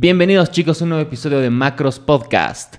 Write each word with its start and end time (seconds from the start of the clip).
Bienvenidos 0.00 0.52
chicos 0.52 0.80
a 0.80 0.84
un 0.84 0.90
nuevo 0.90 1.02
episodio 1.02 1.40
de 1.40 1.50
Macros 1.50 1.98
Podcast. 1.98 2.76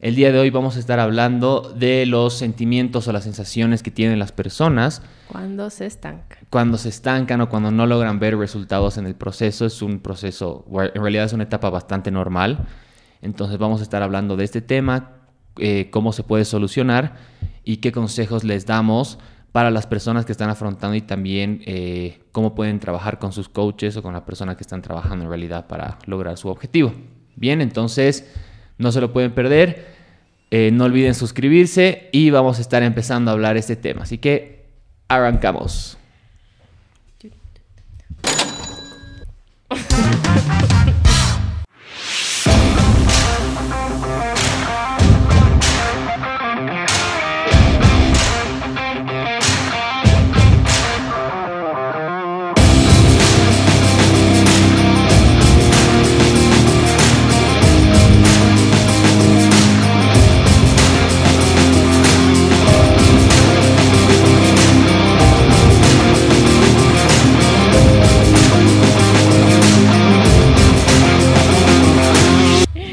El 0.00 0.14
día 0.14 0.32
de 0.32 0.38
hoy 0.38 0.48
vamos 0.48 0.76
a 0.76 0.78
estar 0.78 1.00
hablando 1.00 1.70
de 1.76 2.06
los 2.06 2.32
sentimientos 2.32 3.06
o 3.06 3.12
las 3.12 3.24
sensaciones 3.24 3.82
que 3.82 3.90
tienen 3.90 4.18
las 4.18 4.32
personas 4.32 5.02
Cuando 5.28 5.68
se 5.68 5.84
estanca. 5.84 6.38
cuando 6.48 6.78
se 6.78 6.88
estancan 6.88 7.42
o 7.42 7.50
cuando 7.50 7.70
no 7.70 7.86
logran 7.86 8.18
ver 8.18 8.38
resultados 8.38 8.96
en 8.96 9.04
el 9.04 9.14
proceso. 9.14 9.66
Es 9.66 9.82
un 9.82 9.98
proceso, 10.00 10.64
en 10.94 11.02
realidad 11.02 11.26
es 11.26 11.34
una 11.34 11.42
etapa 11.42 11.68
bastante 11.68 12.10
normal. 12.10 12.66
Entonces 13.20 13.58
vamos 13.58 13.80
a 13.80 13.82
estar 13.82 14.02
hablando 14.02 14.38
de 14.38 14.44
este 14.44 14.62
tema, 14.62 15.10
eh, 15.58 15.90
cómo 15.90 16.14
se 16.14 16.22
puede 16.22 16.46
solucionar 16.46 17.16
y 17.64 17.76
qué 17.76 17.92
consejos 17.92 18.44
les 18.44 18.64
damos 18.64 19.18
para 19.52 19.70
las 19.70 19.86
personas 19.86 20.24
que 20.24 20.32
están 20.32 20.48
afrontando 20.48 20.96
y 20.96 21.02
también 21.02 21.62
eh, 21.66 22.20
cómo 22.32 22.54
pueden 22.54 22.80
trabajar 22.80 23.18
con 23.18 23.32
sus 23.32 23.50
coaches 23.50 23.96
o 23.96 24.02
con 24.02 24.14
la 24.14 24.24
persona 24.24 24.56
que 24.56 24.62
están 24.62 24.80
trabajando 24.80 25.24
en 25.24 25.28
realidad 25.28 25.66
para 25.66 25.98
lograr 26.06 26.38
su 26.38 26.48
objetivo. 26.48 26.92
Bien, 27.36 27.60
entonces 27.60 28.26
no 28.78 28.90
se 28.92 29.00
lo 29.00 29.12
pueden 29.12 29.32
perder. 29.32 29.92
Eh, 30.50 30.70
no 30.72 30.84
olviden 30.84 31.14
suscribirse 31.14 32.08
y 32.12 32.30
vamos 32.30 32.58
a 32.58 32.62
estar 32.62 32.82
empezando 32.82 33.30
a 33.30 33.34
hablar 33.34 33.56
este 33.56 33.76
tema. 33.76 34.02
Así 34.02 34.18
que 34.18 34.66
arrancamos. 35.08 35.98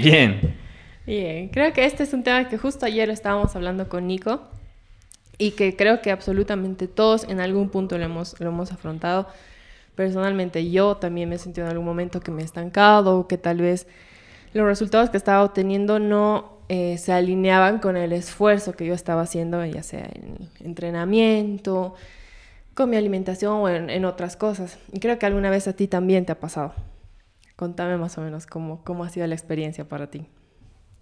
Bien. 0.01 0.55
Bien, 1.05 1.49
creo 1.49 1.73
que 1.73 1.85
este 1.85 2.03
es 2.03 2.13
un 2.13 2.23
tema 2.23 2.47
que 2.49 2.57
justo 2.57 2.85
ayer 2.85 3.09
estábamos 3.09 3.55
hablando 3.55 3.89
con 3.89 4.05
Nico 4.07 4.41
y 5.37 5.51
que 5.51 5.75
creo 5.75 6.01
que 6.01 6.11
absolutamente 6.11 6.87
todos 6.87 7.23
en 7.23 7.39
algún 7.39 7.69
punto 7.69 7.97
lo 7.97 8.05
hemos, 8.05 8.39
lo 8.39 8.49
hemos 8.49 8.71
afrontado. 8.71 9.27
Personalmente 9.95 10.69
yo 10.69 10.97
también 10.97 11.29
me 11.29 11.35
he 11.35 11.39
sentido 11.39 11.65
en 11.65 11.71
algún 11.71 11.85
momento 11.85 12.19
que 12.19 12.31
me 12.31 12.41
he 12.41 12.45
estancado, 12.45 13.27
que 13.27 13.37
tal 13.37 13.57
vez 13.57 13.87
los 14.53 14.65
resultados 14.65 15.09
que 15.09 15.17
estaba 15.17 15.43
obteniendo 15.43 15.99
no 15.99 16.59
eh, 16.69 16.97
se 16.97 17.11
alineaban 17.11 17.79
con 17.79 17.97
el 17.97 18.13
esfuerzo 18.13 18.73
que 18.73 18.85
yo 18.85 18.93
estaba 18.93 19.21
haciendo, 19.23 19.65
ya 19.65 19.81
sea 19.81 20.07
en 20.13 20.49
entrenamiento, 20.59 21.95
con 22.75 22.89
mi 22.91 22.97
alimentación 22.97 23.53
o 23.53 23.69
en, 23.69 23.89
en 23.89 24.05
otras 24.05 24.37
cosas. 24.37 24.77
Y 24.93 24.99
creo 24.99 25.17
que 25.17 25.25
alguna 25.25 25.49
vez 25.49 25.67
a 25.67 25.73
ti 25.73 25.87
también 25.87 26.25
te 26.25 26.33
ha 26.33 26.39
pasado. 26.39 26.73
Contame 27.59 27.97
más 27.97 28.17
o 28.17 28.21
menos 28.21 28.45
cómo, 28.47 28.81
cómo 28.85 29.03
ha 29.03 29.09
sido 29.09 29.27
la 29.27 29.35
experiencia 29.35 29.83
para 29.83 30.09
ti. 30.09 30.27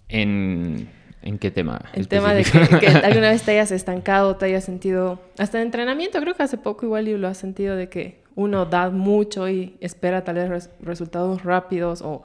¿En, 0.09 0.89
en 1.21 1.37
qué 1.37 1.51
tema? 1.51 1.81
El 1.93 2.07
tema 2.07 2.33
de 2.33 2.43
que, 2.43 2.79
que 2.79 2.87
alguna 2.87 3.29
vez 3.29 3.43
te 3.43 3.51
hayas 3.51 3.71
estancado, 3.81 4.37
te 4.37 4.45
hayas 4.45 4.63
sentido, 4.63 5.21
hasta 5.37 5.59
en 5.59 5.65
entrenamiento, 5.67 6.19
creo 6.19 6.33
que 6.33 6.41
hace 6.41 6.57
poco 6.57 6.87
igual 6.87 7.07
y 7.07 7.15
lo 7.15 7.27
has 7.27 7.37
sentido 7.37 7.75
de 7.75 7.89
que 7.89 8.23
uno 8.33 8.65
da 8.65 8.89
mucho 8.89 9.47
y 9.47 9.75
espera 9.81 10.23
tal 10.23 10.35
vez 10.37 10.49
res- 10.49 10.69
resultados 10.81 11.43
rápidos 11.43 12.01
o 12.01 12.23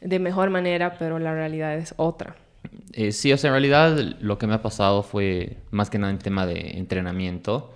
de 0.00 0.18
mejor 0.18 0.50
manera, 0.50 0.96
pero 0.98 1.20
la 1.20 1.32
realidad 1.32 1.76
es 1.76 1.94
otra. 1.98 2.34
Eh, 2.94 3.12
sí, 3.12 3.32
o 3.32 3.36
sea, 3.36 3.48
en 3.50 3.54
realidad 3.54 3.96
lo 4.20 4.38
que 4.38 4.48
me 4.48 4.54
ha 4.54 4.62
pasado 4.62 5.04
fue 5.04 5.58
más 5.70 5.88
que 5.88 5.98
nada 6.00 6.10
en 6.12 6.18
tema 6.18 6.46
de 6.46 6.78
entrenamiento. 6.78 7.72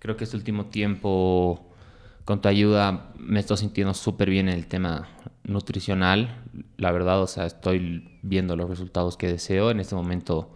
Creo 0.00 0.18
que 0.18 0.24
este 0.24 0.36
último 0.36 0.66
tiempo, 0.66 1.64
con 2.28 2.42
tu 2.42 2.48
ayuda, 2.48 3.06
me 3.18 3.40
estoy 3.40 3.56
sintiendo 3.56 3.94
súper 3.94 4.28
bien 4.28 4.50
en 4.50 4.54
el 4.56 4.66
tema 4.66 5.08
nutricional. 5.44 6.42
La 6.76 6.92
verdad, 6.92 7.22
o 7.22 7.26
sea, 7.26 7.46
estoy 7.46 8.06
viendo 8.20 8.54
los 8.54 8.68
resultados 8.68 9.16
que 9.16 9.28
deseo. 9.28 9.70
En 9.70 9.80
este 9.80 9.94
momento 9.94 10.54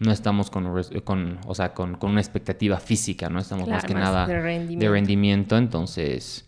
no 0.00 0.12
estamos 0.12 0.50
con, 0.50 0.76
res- 0.76 0.90
con, 1.02 1.38
o 1.46 1.54
sea, 1.54 1.72
con, 1.72 1.94
con 1.96 2.10
una 2.10 2.20
expectativa 2.20 2.76
física, 2.76 3.30
¿no? 3.30 3.38
Estamos 3.38 3.66
más 3.70 3.84
que 3.86 3.94
más 3.94 4.02
nada 4.02 4.26
de 4.26 4.34
de 4.76 4.90
rendimiento. 4.90 5.56
Entonces, 5.56 6.46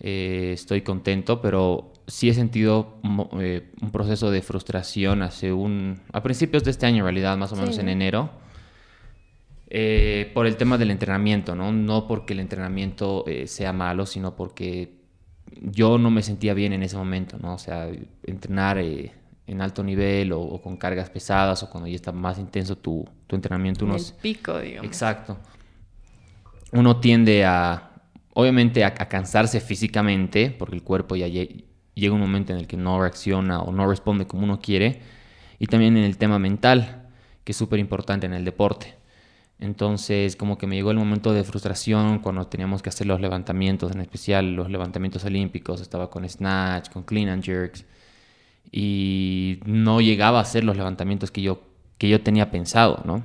eh, 0.00 0.50
estoy 0.52 0.82
contento, 0.82 1.40
pero 1.40 1.94
sí 2.06 2.28
he 2.28 2.34
sentido 2.34 2.98
eh, 3.40 3.72
un 3.80 3.90
proceso 3.92 4.30
de 4.30 4.42
frustración 4.42 5.22
hace 5.22 5.54
un... 5.54 6.00
A 6.12 6.22
principios 6.22 6.64
de 6.64 6.70
este 6.70 6.84
año, 6.84 6.98
en 6.98 7.04
realidad, 7.04 7.38
más 7.38 7.50
o 7.52 7.56
menos 7.56 7.76
Sí, 7.76 7.80
en 7.80 7.88
enero, 7.88 8.28
eh, 9.74 10.30
por 10.34 10.46
el 10.46 10.56
tema 10.56 10.76
del 10.76 10.90
entrenamiento, 10.90 11.54
¿no? 11.54 11.72
No 11.72 12.06
porque 12.06 12.34
el 12.34 12.40
entrenamiento 12.40 13.24
eh, 13.26 13.46
sea 13.46 13.72
malo, 13.72 14.04
sino 14.04 14.36
porque 14.36 15.00
yo 15.62 15.96
no 15.96 16.10
me 16.10 16.22
sentía 16.22 16.52
bien 16.52 16.74
en 16.74 16.82
ese 16.82 16.96
momento, 16.96 17.38
¿no? 17.38 17.54
O 17.54 17.58
sea, 17.58 17.88
entrenar 18.26 18.76
eh, 18.78 19.12
en 19.46 19.60
alto 19.62 19.82
nivel 19.82 20.32
o, 20.32 20.40
o 20.40 20.60
con 20.60 20.76
cargas 20.76 21.08
pesadas 21.08 21.62
o 21.62 21.70
cuando 21.70 21.88
ya 21.88 21.96
está 21.96 22.12
más 22.12 22.38
intenso 22.38 22.76
tu, 22.76 23.08
tu 23.26 23.34
entrenamiento, 23.34 23.84
En 23.86 23.92
uno 23.92 23.98
el 23.98 24.04
pico, 24.20 24.58
digamos. 24.58 24.86
Exacto. 24.86 25.38
Uno 26.72 27.00
tiende 27.00 27.44
a, 27.44 27.90
obviamente, 28.34 28.84
a, 28.84 28.88
a 28.88 29.08
cansarse 29.08 29.60
físicamente, 29.60 30.54
porque 30.58 30.74
el 30.74 30.82
cuerpo 30.82 31.16
ya 31.16 31.28
lle- 31.28 31.64
llega 31.94 32.14
un 32.14 32.20
momento 32.20 32.52
en 32.52 32.58
el 32.58 32.66
que 32.66 32.76
no 32.76 33.00
reacciona 33.00 33.60
o 33.62 33.72
no 33.72 33.86
responde 33.88 34.26
como 34.26 34.44
uno 34.44 34.60
quiere, 34.60 35.00
y 35.58 35.66
también 35.66 35.96
en 35.96 36.04
el 36.04 36.16
tema 36.18 36.38
mental, 36.38 37.08
que 37.44 37.52
es 37.52 37.58
súper 37.58 37.78
importante 37.78 38.26
en 38.26 38.34
el 38.34 38.44
deporte. 38.44 38.94
Entonces, 39.62 40.34
como 40.34 40.58
que 40.58 40.66
me 40.66 40.74
llegó 40.74 40.90
el 40.90 40.96
momento 40.96 41.32
de 41.32 41.44
frustración 41.44 42.18
cuando 42.18 42.48
teníamos 42.48 42.82
que 42.82 42.88
hacer 42.88 43.06
los 43.06 43.20
levantamientos, 43.20 43.92
en 43.92 44.00
especial 44.00 44.56
los 44.56 44.68
levantamientos 44.68 45.24
olímpicos, 45.24 45.80
estaba 45.80 46.10
con 46.10 46.28
snatch, 46.28 46.90
con 46.90 47.04
clean 47.04 47.28
and 47.28 47.44
jerks, 47.44 47.84
y 48.72 49.60
no 49.64 50.00
llegaba 50.00 50.40
a 50.40 50.42
hacer 50.42 50.64
los 50.64 50.76
levantamientos 50.76 51.30
que 51.30 51.42
yo, 51.42 51.62
que 51.96 52.08
yo 52.08 52.20
tenía 52.20 52.50
pensado, 52.50 53.02
¿no? 53.04 53.24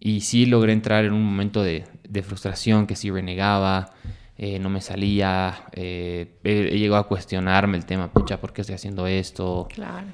Y 0.00 0.22
sí 0.22 0.46
logré 0.46 0.72
entrar 0.72 1.04
en 1.04 1.12
un 1.12 1.22
momento 1.22 1.62
de, 1.62 1.84
de 2.08 2.22
frustración 2.22 2.86
que 2.86 2.96
sí 2.96 3.10
renegaba, 3.10 3.92
eh, 4.38 4.58
no 4.58 4.70
me 4.70 4.80
salía, 4.80 5.66
eh, 5.72 6.38
he, 6.42 6.74
he 6.74 6.78
llegado 6.78 7.02
a 7.02 7.06
cuestionarme 7.06 7.76
el 7.76 7.84
tema, 7.84 8.10
pucha, 8.10 8.40
¿por 8.40 8.54
qué 8.54 8.62
estoy 8.62 8.76
haciendo 8.76 9.06
esto? 9.06 9.68
Claro. 9.74 10.06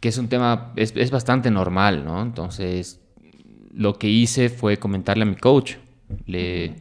Que 0.00 0.08
es 0.08 0.16
un 0.16 0.28
tema, 0.28 0.72
es, 0.76 0.94
es 0.96 1.10
bastante 1.10 1.50
normal, 1.50 2.06
¿no? 2.06 2.22
Entonces, 2.22 3.01
lo 3.72 3.98
que 3.98 4.08
hice 4.08 4.48
fue 4.48 4.78
comentarle 4.78 5.22
a 5.22 5.26
mi 5.26 5.36
coach. 5.36 5.74
Le, 6.26 6.64
eh, 6.64 6.74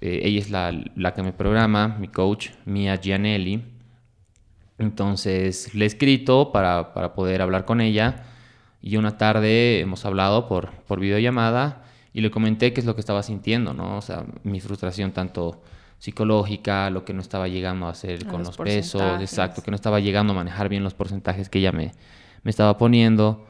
ella 0.00 0.38
es 0.38 0.50
la, 0.50 0.72
la 0.96 1.14
que 1.14 1.22
me 1.22 1.32
programa, 1.32 1.88
mi 1.98 2.08
coach, 2.08 2.50
Mia 2.64 2.96
Gianelli. 2.96 3.62
Entonces, 4.78 5.74
le 5.74 5.84
he 5.84 5.86
escrito 5.86 6.52
para, 6.52 6.94
para 6.94 7.14
poder 7.14 7.42
hablar 7.42 7.64
con 7.64 7.80
ella. 7.80 8.24
Y 8.82 8.96
una 8.96 9.18
tarde 9.18 9.80
hemos 9.80 10.06
hablado 10.06 10.48
por, 10.48 10.70
por 10.86 11.00
videollamada 11.00 11.84
y 12.14 12.22
le 12.22 12.30
comenté 12.30 12.72
qué 12.72 12.80
es 12.80 12.86
lo 12.86 12.94
que 12.94 13.00
estaba 13.00 13.22
sintiendo, 13.22 13.74
¿no? 13.74 13.98
O 13.98 14.00
sea, 14.00 14.24
mi 14.42 14.60
frustración 14.60 15.12
tanto 15.12 15.62
psicológica, 15.98 16.88
lo 16.88 17.04
que 17.04 17.12
no 17.12 17.20
estaba 17.20 17.46
llegando 17.46 17.86
a 17.86 17.90
hacer 17.90 18.24
A 18.26 18.30
con 18.30 18.38
los 18.38 18.48
los, 18.48 18.56
pesos, 18.56 19.20
exacto, 19.20 19.62
que 19.62 19.70
no 19.70 19.74
estaba 19.74 20.00
llegando 20.00 20.32
a 20.32 20.36
manejar 20.36 20.70
bien 20.70 20.82
los 20.82 20.94
porcentajes 20.94 21.50
que 21.50 21.58
ella 21.58 21.72
me, 21.72 21.92
me 22.42 22.50
estaba 22.50 22.78
poniendo. 22.78 23.46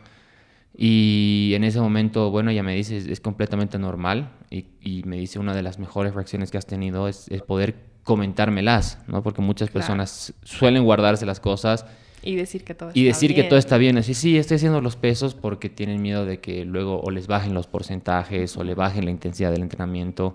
Y 0.82 1.52
en 1.54 1.62
ese 1.64 1.78
momento, 1.78 2.30
bueno, 2.30 2.50
ella 2.50 2.62
me 2.62 2.74
dice, 2.74 2.96
es, 2.96 3.06
es 3.06 3.20
completamente 3.20 3.78
normal. 3.78 4.32
Y, 4.50 4.64
y 4.80 5.02
me 5.04 5.18
dice, 5.18 5.38
una 5.38 5.54
de 5.54 5.60
las 5.62 5.78
mejores 5.78 6.14
reacciones 6.14 6.50
que 6.50 6.56
has 6.56 6.64
tenido 6.64 7.06
es, 7.06 7.28
es 7.28 7.42
poder 7.42 7.74
comentármelas, 8.02 8.98
¿no? 9.06 9.22
Porque 9.22 9.42
muchas 9.42 9.68
Claro. 9.68 9.80
personas 9.86 10.32
suelen 10.42 10.84
guardarse 10.84 11.26
las 11.26 11.38
cosas 11.38 11.84
Y 12.22 12.34
decir 12.34 12.64
que 12.64 12.74
todo 12.74 12.92
y 12.94 13.00
está 13.02 13.08
decir 13.08 13.30
que 13.34 13.42
bien. 13.42 13.48
todo 13.50 13.58
está 13.58 13.76
bien. 13.76 13.98
Así, 13.98 14.14
sí, 14.14 14.38
estoy 14.38 14.54
haciendo 14.56 14.80
los 14.80 14.96
pesos 14.96 15.34
porque 15.34 15.68
tienen 15.68 16.00
miedo 16.00 16.24
de 16.24 16.40
que 16.40 16.64
luego 16.64 16.98
o 17.02 17.10
les 17.10 17.26
bajen 17.26 17.52
los 17.52 17.66
porcentajes 17.66 18.56
o 18.56 18.64
le 18.64 18.74
bajen 18.74 19.04
la 19.04 19.10
intensidad 19.10 19.50
del 19.52 19.60
entrenamiento. 19.60 20.32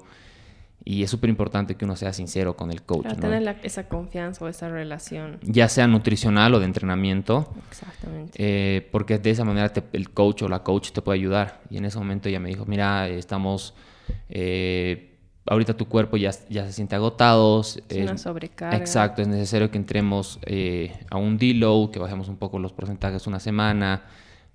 Y 0.87 1.01
es 1.01 1.09
súper 1.09 1.31
importante 1.31 1.73
que 1.75 1.83
uno 1.83 1.95
sea 1.95 2.13
sincero 2.13 2.55
con 2.55 2.69
el 2.71 2.83
coach, 2.83 3.05
¿no? 3.07 3.15
tener 3.15 3.41
la- 3.41 3.51
esa 3.63 3.87
confianza 3.87 4.45
o 4.45 4.47
esa 4.47 4.69
relación. 4.69 5.39
Ya 5.41 5.67
sea 5.67 5.87
nutricional 5.87 6.53
o 6.53 6.59
de 6.59 6.65
entrenamiento. 6.65 7.51
Exactamente. 7.71 8.33
Eh, 8.35 8.87
porque 8.91 9.17
de 9.17 9.31
esa 9.31 9.43
manera 9.43 9.69
te- 9.73 9.83
el 9.93 10.11
coach 10.11 10.43
o 10.43 10.47
la 10.47 10.61
coach 10.61 10.91
te 10.91 11.01
puede 11.01 11.17
ayudar. 11.19 11.61
Y 11.71 11.77
en 11.77 11.85
ese 11.85 11.97
momento 11.97 12.29
ella 12.29 12.39
me 12.39 12.49
dijo, 12.49 12.65
mira, 12.67 13.09
eh, 13.09 13.17
estamos, 13.17 13.73
eh, 14.29 15.17
ahorita 15.47 15.75
tu 15.75 15.87
cuerpo 15.87 16.17
ya, 16.17 16.31
ya 16.49 16.65
se 16.67 16.73
siente 16.73 16.95
agotado. 16.95 17.61
Es 17.61 17.81
una 17.97 18.17
sobrecarga. 18.19 18.77
Exacto, 18.77 19.21
es 19.23 19.27
necesario 19.27 19.71
que 19.71 19.77
entremos 19.77 20.39
eh, 20.45 20.91
a 21.09 21.17
un 21.17 21.37
deload, 21.39 21.89
que 21.91 21.99
bajemos 21.99 22.29
un 22.29 22.37
poco 22.37 22.59
los 22.59 22.73
porcentajes 22.73 23.25
una 23.25 23.39
semana 23.39 24.03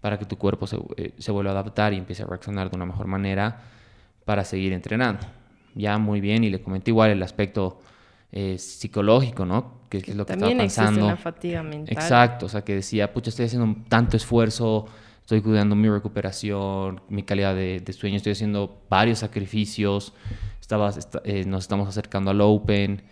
para 0.00 0.16
que 0.18 0.24
tu 0.26 0.36
cuerpo 0.38 0.66
se, 0.68 0.78
eh, 0.96 1.12
se 1.18 1.32
vuelva 1.32 1.50
a 1.50 1.54
adaptar 1.54 1.92
y 1.92 1.96
empiece 1.98 2.22
a 2.22 2.26
reaccionar 2.26 2.70
de 2.70 2.76
una 2.76 2.86
mejor 2.86 3.06
manera 3.08 3.62
para 4.24 4.44
seguir 4.44 4.72
entrenando. 4.72 5.26
Ya 5.74 5.98
muy 5.98 6.20
bien 6.20 6.44
y 6.44 6.50
le 6.50 6.60
comenté 6.62 6.90
igual 6.90 7.10
el 7.10 7.22
aspecto 7.22 7.80
eh, 8.32 8.58
psicológico, 8.58 9.44
¿no? 9.44 9.80
Que, 9.88 9.98
es 9.98 10.14
lo 10.14 10.24
que 10.24 10.34
También 10.36 10.60
estaba 10.60 10.88
pensando. 10.88 11.00
existe 11.00 11.10
la 11.10 11.16
fatiga 11.32 11.62
mental. 11.62 11.92
Exacto, 11.92 12.46
o 12.46 12.48
sea, 12.48 12.62
que 12.62 12.76
decía, 12.76 13.12
pucha, 13.12 13.30
estoy 13.30 13.46
haciendo 13.46 13.76
tanto 13.88 14.16
esfuerzo, 14.16 14.86
estoy 15.20 15.40
cuidando 15.40 15.74
mi 15.74 15.88
recuperación, 15.88 17.00
mi 17.08 17.24
calidad 17.24 17.54
de, 17.54 17.80
de 17.80 17.92
sueño, 17.92 18.16
estoy 18.16 18.32
haciendo 18.32 18.82
varios 18.88 19.18
sacrificios, 19.18 20.12
estaba, 20.60 20.92
eh, 21.24 21.44
nos 21.44 21.64
estamos 21.64 21.88
acercando 21.88 22.30
al 22.30 22.40
Open 22.40 23.02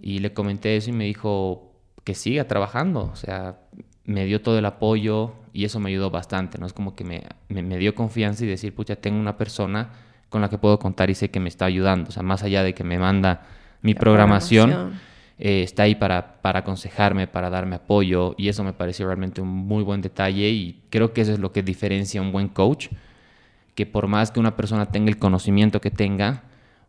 y 0.00 0.20
le 0.20 0.32
comenté 0.32 0.76
eso 0.76 0.90
y 0.90 0.92
me 0.92 1.04
dijo 1.04 1.72
que 2.04 2.14
siga 2.14 2.46
trabajando, 2.46 3.10
o 3.12 3.16
sea, 3.16 3.58
me 4.04 4.24
dio 4.26 4.40
todo 4.40 4.58
el 4.58 4.66
apoyo 4.66 5.32
y 5.52 5.64
eso 5.64 5.80
me 5.80 5.90
ayudó 5.90 6.10
bastante, 6.10 6.58
¿no? 6.58 6.66
Es 6.66 6.72
como 6.72 6.94
que 6.94 7.02
me, 7.02 7.22
me, 7.48 7.62
me 7.62 7.78
dio 7.78 7.94
confianza 7.94 8.44
y 8.44 8.46
decir, 8.46 8.74
pucha, 8.74 8.96
tengo 8.96 9.18
una 9.18 9.36
persona 9.36 9.90
con 10.34 10.40
la 10.42 10.48
que 10.48 10.58
puedo 10.58 10.80
contar 10.80 11.10
y 11.10 11.14
sé 11.14 11.30
que 11.30 11.38
me 11.38 11.48
está 11.48 11.64
ayudando, 11.64 12.08
o 12.08 12.12
sea, 12.12 12.24
más 12.24 12.42
allá 12.42 12.64
de 12.64 12.74
que 12.74 12.82
me 12.82 12.98
manda 12.98 13.46
mi 13.82 13.94
La 13.94 14.00
programación, 14.00 14.70
programación. 14.70 15.00
eh, 15.38 15.62
está 15.62 15.84
ahí 15.84 15.94
para, 15.94 16.42
para 16.42 16.58
aconsejarme, 16.58 17.28
para 17.28 17.50
darme 17.50 17.76
apoyo 17.76 18.34
y 18.36 18.48
eso 18.48 18.64
me 18.64 18.72
pareció 18.72 19.06
realmente 19.06 19.40
un 19.40 19.46
muy 19.46 19.84
buen 19.84 20.00
detalle 20.00 20.48
y 20.48 20.82
creo 20.90 21.12
que 21.12 21.20
eso 21.20 21.32
es 21.32 21.38
lo 21.38 21.52
que 21.52 21.62
diferencia 21.62 22.20
a 22.20 22.24
un 22.24 22.32
buen 22.32 22.48
coach, 22.48 22.88
que 23.76 23.86
por 23.86 24.08
más 24.08 24.32
que 24.32 24.40
una 24.40 24.56
persona 24.56 24.86
tenga 24.86 25.08
el 25.08 25.18
conocimiento 25.18 25.80
que 25.80 25.92
tenga, 25.92 26.42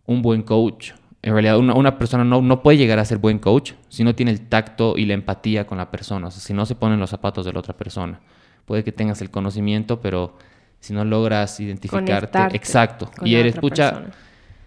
un 0.08 0.24
buen 0.24 0.42
coach, 0.42 0.94
en 1.22 1.34
realidad 1.34 1.60
una, 1.60 1.76
una 1.76 2.00
persona 2.00 2.24
no, 2.24 2.42
no 2.42 2.64
puede 2.64 2.80
llegar 2.80 2.98
a 2.98 3.06
ser 3.06 3.20
buen 3.20 3.38
coach 3.38 3.74
si 3.90 4.04
no 4.04 4.16
tiene 4.16 4.32
el 4.32 4.42
tacto 4.42 4.98
y 4.98 5.06
la 5.06 5.14
empatía 5.14 5.68
con 5.68 5.78
la 5.78 5.92
persona, 5.92 6.30
o 6.30 6.32
sea, 6.32 6.42
si 6.42 6.52
no 6.56 6.66
se 6.66 6.74
ponen 6.74 7.00
los 7.00 7.12
zapatos 7.12 7.46
de 7.46 7.54
la 7.54 7.60
otra 7.60 7.78
persona. 7.78 8.22
Puede 8.66 8.84
que 8.84 8.92
tengas 8.92 9.22
el 9.22 9.30
conocimiento, 9.30 10.02
pero 10.02 10.36
si 10.86 10.94
no 10.94 11.04
logras 11.06 11.60
identificarte, 11.60 12.08
Conectarte 12.32 12.56
exacto, 12.58 13.12
y 13.24 13.36
eres, 13.36 13.56
pucha, 13.56 13.90
persona. 13.92 14.12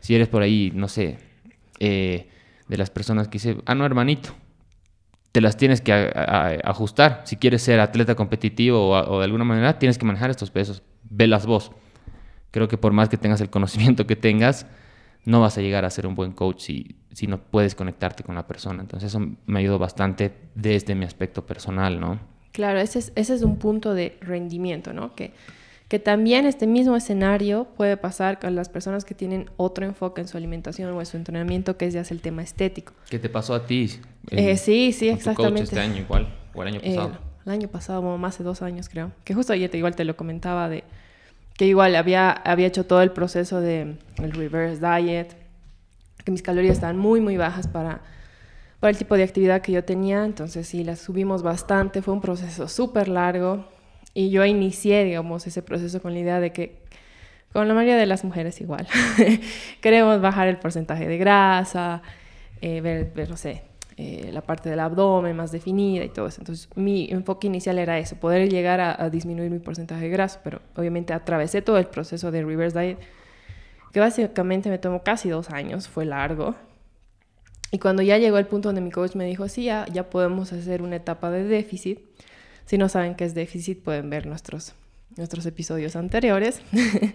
si 0.01 0.15
eres 0.15 0.29
por 0.29 0.43
ahí, 0.43 0.71
no 0.75 0.89
sé, 0.89 1.19
eh, 1.79 2.29
de 2.69 2.77
las 2.77 2.91
personas 2.91 3.29
que 3.29 3.35
dice, 3.35 3.57
ah, 3.67 3.75
no, 3.75 3.87
hermanito, 3.87 4.31
te 5.33 5.41
las 5.41 5.57
tienes 5.57 5.81
que 5.81 5.93
a- 5.93 6.11
a- 6.15 6.51
ajustar. 6.71 7.23
Si 7.25 7.37
quieres 7.37 7.63
ser 7.63 7.81
atleta 7.81 8.15
competitivo 8.15 8.91
o 8.91 9.19
de 9.19 9.25
alguna 9.25 9.45
manera, 9.45 9.79
tienes 9.79 9.99
que 9.99 10.05
manejar 10.07 10.31
estos 10.31 10.51
pesos. 10.51 10.83
Velas 11.09 11.47
vos. 11.47 11.71
Creo 12.51 12.67
que 12.69 12.79
por 12.79 12.93
más 12.93 13.09
que 13.09 13.17
tengas 13.17 13.41
el 13.41 13.51
conocimiento 13.51 14.07
que 14.07 14.17
tengas, 14.17 14.67
no 15.25 15.41
vas 15.41 15.59
a 15.59 15.61
llegar 15.61 15.85
a 15.85 15.91
ser 15.91 16.07
un 16.07 16.15
buen 16.15 16.33
coach 16.33 16.61
si, 16.61 16.97
si 17.13 17.27
no 17.27 17.39
puedes 17.39 17.75
conectarte 17.75 18.23
con 18.25 18.35
la 18.35 18.47
persona. 18.47 18.81
Entonces 18.83 19.09
eso 19.15 19.21
me 19.47 19.59
ayudó 19.61 19.79
bastante 19.79 20.33
desde 20.55 20.95
mi 20.95 21.05
aspecto 21.05 21.45
personal, 21.47 22.01
¿no? 22.01 22.19
Claro, 22.53 22.81
ese 22.81 22.99
es, 22.99 23.13
ese 23.15 23.35
es 23.35 23.43
un 23.43 23.59
punto 23.59 23.95
de 23.95 24.17
rendimiento, 24.21 24.93
¿no? 24.93 25.15
Que, 25.15 25.33
que 25.89 25.99
también 25.99 26.45
este 26.45 26.67
mismo 26.67 26.97
escenario 26.97 27.67
puede 27.77 27.97
pasar 27.97 28.39
con 28.39 28.55
las 28.55 28.69
personas 28.69 29.05
que 29.07 29.15
tienen 29.15 29.51
otro 29.57 29.87
enfoque 29.87 30.21
en 30.21 30.29
su 30.29 30.37
alimentación 30.37 30.93
o 30.93 31.01
en 31.01 31.07
su 31.07 31.17
entrenamiento, 31.17 31.77
que 31.79 31.87
es 31.87 31.95
ya 31.95 32.03
es 32.03 32.11
el 32.11 32.21
tema 32.21 32.43
estético. 32.43 32.93
¿Qué 33.09 33.19
te 33.19 33.31
pasó 33.31 33.55
a 33.55 33.65
ti? 33.67 33.91
Eh, 34.31 34.57
sí, 34.59 34.93
sí, 34.93 35.09
coach 35.09 35.17
exactamente. 35.19 35.63
este 35.63 35.81
año 35.81 35.97
igual, 35.97 36.29
o 36.55 36.63
el 36.63 36.69
año 36.69 36.81
Eh, 36.83 36.95
pasado. 36.95 37.19
el 37.47 37.53
año 37.53 37.69
pasado, 37.69 38.03
como 38.03 38.19
más 38.19 38.37
de 38.37 38.45
dos 38.45 38.61
años 38.61 38.89
creo, 38.91 39.13
que 39.25 39.33
justo 39.33 39.55
ayer 39.55 39.71
te, 39.71 39.79
igual 39.79 39.97
te 39.97 40.05
lo 40.05 40.15
comentaba 40.17 40.69
de 40.69 40.85
que 41.57 41.67
igual 41.67 41.97
había, 41.97 42.31
había 42.31 42.67
hecho 42.67 42.85
todo 42.85 43.01
el 43.03 43.11
proceso 43.11 43.61
de 43.61 43.97
el 44.19 44.33
reverse 44.33 44.81
diet, 44.81 45.35
que 46.23 46.31
mis 46.31 46.43
calorías 46.43 46.75
estaban 46.75 46.99
muy, 46.99 47.21
muy 47.23 47.39
bajas 47.39 47.67
para, 47.67 48.03
para 48.79 48.91
el 48.91 48.99
tipo 48.99 49.17
de 49.17 49.23
actividad 49.23 49.63
que 49.63 49.73
yo 49.73 49.83
tenía, 49.83 50.25
entonces 50.27 50.69
sí, 50.69 50.85
las 50.85 50.99
subimos 51.01 51.43
bastante, 51.43 52.03
fue 52.03 52.13
un 52.13 52.21
proceso 52.21 52.69
súper 52.69 53.09
largo 53.09 53.65
y 54.15 54.31
yo 54.31 54.45
inicié, 54.45 55.05
digamos, 55.05 55.47
ese 55.47 55.63
proceso 55.63 56.01
con 56.03 56.13
la 56.13 56.21
idea 56.21 56.41
de 56.41 56.53
que, 56.53 56.83
con 57.53 57.69
la 57.69 57.75
mayoría 57.75 57.97
de 57.97 58.07
las 58.07 58.25
mujeres 58.25 58.61
igual, 58.61 58.87
queremos 59.81 60.21
bajar 60.21 60.49
el 60.49 60.59
porcentaje 60.59 61.07
de 61.07 61.19
grasa, 61.19 62.03
eh, 62.61 62.81
ver, 62.81 63.13
ver, 63.15 63.31
no 63.31 63.37
sé, 63.37 63.63
eh, 63.97 64.31
la 64.33 64.43
parte 64.43 64.71
del 64.71 64.81
abdomen 64.81 65.37
más 65.37 65.53
definida 65.53 66.05
y 66.05 66.09
todo 66.09 66.29
eso. 66.29 66.41
Entonces, 66.41 66.69
mi 66.75 67.09
enfoque 67.11 67.47
inicial 67.47 67.79
era 67.79 67.99
eso, 67.99 68.17
poder 68.17 68.49
llegar 68.49 68.81
a, 68.81 69.03
a 69.03 69.11
disminuir 69.11 69.51
mi 69.51 69.59
porcentaje 69.59 70.03
de 70.03 70.09
grasa, 70.11 70.41
pero 70.43 70.61
obviamente 70.77 71.13
atravesé 71.13 71.63
todo 71.63 71.79
el 71.79 71.87
proceso 71.87 72.31
de 72.31 72.45
reverse 72.45 72.79
diet, 72.79 72.99
que 73.93 74.01
básicamente 74.01 74.71
me 74.71 74.79
tomó 74.79 75.03
casi 75.03 75.29
dos 75.29 75.51
años, 75.51 75.89
fue 75.89 76.05
largo. 76.05 76.55
Y 77.71 77.79
cuando 77.79 78.03
ya 78.03 78.19
llegó 78.19 78.39
el 78.39 78.47
punto 78.47 78.69
donde 78.69 78.81
mi 78.81 78.91
coach 78.91 79.15
me 79.15 79.27
dijo, 79.27 79.49
sí, 79.49 79.65
ya, 79.65 79.87
ya 79.93 80.09
podemos 80.09 80.53
hacer 80.53 80.83
una 80.83 80.97
etapa 80.97 81.31
de 81.31 81.45
déficit. 81.45 82.01
Si 82.69 82.77
no 82.77 82.91
saben 82.91 83.15
qué 83.15 83.25
es 83.25 83.35
déficit, 83.35 83.83
pueden 83.83 84.11
ver 84.11 84.27
nuestros, 84.27 84.75
nuestros 85.17 85.47
episodios 85.47 85.97
anteriores. 85.97 86.61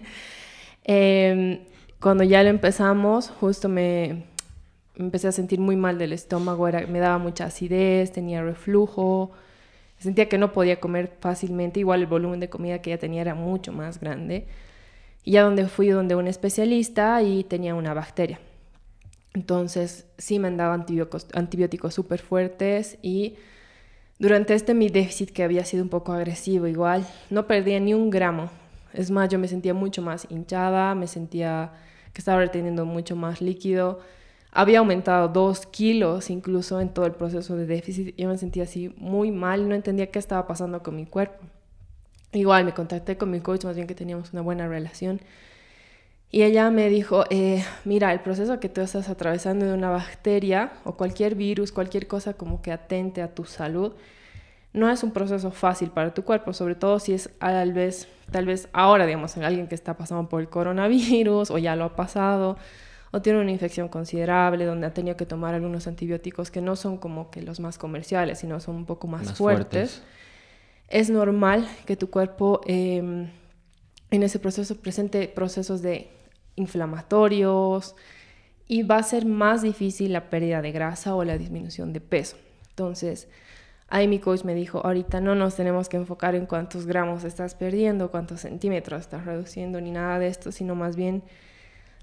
Em, 0.86 1.60
cuando 1.98 2.24
ya 2.24 2.42
lo 2.42 2.50
empezamos, 2.50 3.30
justo 3.30 3.70
me, 3.70 4.24
me 4.96 5.06
empecé 5.06 5.28
a 5.28 5.32
sentir 5.32 5.60
muy 5.60 5.76
mal 5.76 5.96
del 5.96 6.12
estómago, 6.12 6.68
era, 6.68 6.86
me 6.86 6.98
daba 6.98 7.16
mucha 7.16 7.46
acidez, 7.46 8.12
tenía 8.12 8.42
reflujo, 8.42 9.30
sentía 9.98 10.28
que 10.28 10.36
no 10.36 10.52
podía 10.52 10.80
comer 10.80 11.16
fácilmente, 11.20 11.80
igual 11.80 12.00
el 12.00 12.06
volumen 12.06 12.38
de 12.38 12.50
comida 12.50 12.82
que 12.82 12.90
ya 12.90 12.98
tenía 12.98 13.22
era 13.22 13.34
mucho 13.34 13.72
más 13.72 13.98
grande. 13.98 14.46
Y 15.22 15.30
ya 15.32 15.42
donde 15.42 15.68
fui 15.68 15.88
donde 15.88 16.16
un 16.16 16.26
especialista 16.26 17.22
y 17.22 17.44
tenía 17.44 17.74
una 17.74 17.94
bacteria. 17.94 18.40
Entonces 19.32 20.06
sí 20.18 20.38
me 20.38 20.48
han 20.48 20.58
dado 20.58 20.72
antibióticos, 20.72 21.28
antibióticos 21.32 21.94
súper 21.94 22.20
fuertes 22.20 22.98
y 23.00 23.36
durante 24.18 24.54
este 24.54 24.74
mi 24.74 24.88
déficit 24.88 25.30
que 25.30 25.42
había 25.42 25.64
sido 25.64 25.82
un 25.82 25.88
poco 25.88 26.12
agresivo 26.12 26.66
igual, 26.66 27.06
no 27.30 27.46
perdía 27.46 27.80
ni 27.80 27.94
un 27.94 28.10
gramo. 28.10 28.50
Es 28.92 29.10
más, 29.10 29.28
yo 29.28 29.38
me 29.38 29.48
sentía 29.48 29.74
mucho 29.74 30.02
más 30.02 30.26
hinchada, 30.30 30.94
me 30.94 31.08
sentía 31.08 31.72
que 32.12 32.20
estaba 32.20 32.38
reteniendo 32.38 32.86
mucho 32.86 33.16
más 33.16 33.40
líquido. 33.40 34.00
Había 34.52 34.78
aumentado 34.78 35.28
dos 35.28 35.66
kilos 35.66 36.30
incluso 36.30 36.80
en 36.80 36.90
todo 36.90 37.06
el 37.06 37.12
proceso 37.12 37.56
de 37.56 37.66
déficit. 37.66 38.14
Yo 38.16 38.28
me 38.28 38.38
sentía 38.38 38.62
así 38.62 38.94
muy 38.96 39.32
mal, 39.32 39.68
no 39.68 39.74
entendía 39.74 40.10
qué 40.12 40.20
estaba 40.20 40.46
pasando 40.46 40.82
con 40.82 40.94
mi 40.94 41.06
cuerpo. 41.06 41.44
Igual 42.32 42.64
me 42.64 42.72
contacté 42.72 43.16
con 43.16 43.30
mi 43.30 43.40
coach, 43.40 43.64
más 43.64 43.74
bien 43.74 43.88
que 43.88 43.94
teníamos 43.96 44.32
una 44.32 44.42
buena 44.42 44.68
relación. 44.68 45.20
Y 46.30 46.42
ella 46.42 46.68
me 46.70 46.88
dijo, 46.88 47.24
eh, 47.30 47.64
mira, 47.84 48.12
el 48.12 48.20
proceso 48.20 48.58
que 48.58 48.68
tú 48.68 48.80
estás 48.80 49.08
atravesando 49.08 49.66
de 49.66 49.72
una 49.72 49.90
bacteria 49.90 50.72
o 50.84 50.94
cualquier 50.96 51.36
virus, 51.36 51.70
cualquier 51.70 52.08
cosa 52.08 52.34
como 52.34 52.60
que 52.60 52.72
atente 52.72 53.22
a 53.22 53.32
tu 53.34 53.44
salud, 53.44 53.92
no 54.72 54.90
es 54.90 55.04
un 55.04 55.12
proceso 55.12 55.52
fácil 55.52 55.90
para 55.90 56.12
tu 56.12 56.24
cuerpo, 56.24 56.52
sobre 56.52 56.74
todo 56.74 56.98
si 56.98 57.12
es 57.14 57.30
tal 57.38 57.72
vez, 57.72 58.08
tal 58.32 58.46
vez 58.46 58.68
ahora, 58.72 59.06
digamos, 59.06 59.36
en 59.36 59.44
alguien 59.44 59.68
que 59.68 59.76
está 59.76 59.96
pasando 59.96 60.28
por 60.28 60.40
el 60.40 60.48
coronavirus 60.48 61.52
o 61.52 61.58
ya 61.58 61.76
lo 61.76 61.84
ha 61.84 61.94
pasado 61.94 62.56
o 63.12 63.22
tiene 63.22 63.40
una 63.40 63.52
infección 63.52 63.86
considerable 63.86 64.64
donde 64.64 64.88
ha 64.88 64.92
tenido 64.92 65.16
que 65.16 65.24
tomar 65.26 65.54
algunos 65.54 65.86
antibióticos 65.86 66.50
que 66.50 66.60
no 66.60 66.74
son 66.74 66.96
como 66.96 67.30
que 67.30 67.42
los 67.42 67.60
más 67.60 67.78
comerciales, 67.78 68.40
sino 68.40 68.58
son 68.58 68.74
un 68.74 68.86
poco 68.86 69.06
más, 69.06 69.26
Más 69.26 69.38
fuertes. 69.38 69.92
fuertes. 69.92 70.02
Es 70.88 71.10
normal 71.10 71.68
que 71.86 71.94
tu 71.94 72.10
cuerpo 72.10 72.60
eh, 72.66 73.28
en 74.14 74.22
ese 74.22 74.38
proceso 74.38 74.76
presente 74.76 75.28
procesos 75.28 75.82
de 75.82 76.10
inflamatorios 76.56 77.96
y 78.66 78.82
va 78.82 78.98
a 78.98 79.02
ser 79.02 79.26
más 79.26 79.62
difícil 79.62 80.12
la 80.12 80.30
pérdida 80.30 80.62
de 80.62 80.72
grasa 80.72 81.14
o 81.14 81.24
la 81.24 81.36
disminución 81.36 81.92
de 81.92 82.00
peso. 82.00 82.36
Entonces, 82.70 83.28
ahí 83.88 84.08
mi 84.08 84.18
coach 84.18 84.44
me 84.44 84.54
dijo, 84.54 84.84
ahorita 84.84 85.20
no 85.20 85.34
nos 85.34 85.56
tenemos 85.56 85.88
que 85.88 85.96
enfocar 85.96 86.34
en 86.34 86.46
cuántos 86.46 86.86
gramos 86.86 87.24
estás 87.24 87.54
perdiendo, 87.54 88.10
cuántos 88.10 88.40
centímetros 88.40 89.00
estás 89.02 89.26
reduciendo, 89.26 89.80
ni 89.80 89.90
nada 89.90 90.18
de 90.18 90.28
esto, 90.28 90.52
sino 90.52 90.74
más 90.74 90.96
bien 90.96 91.22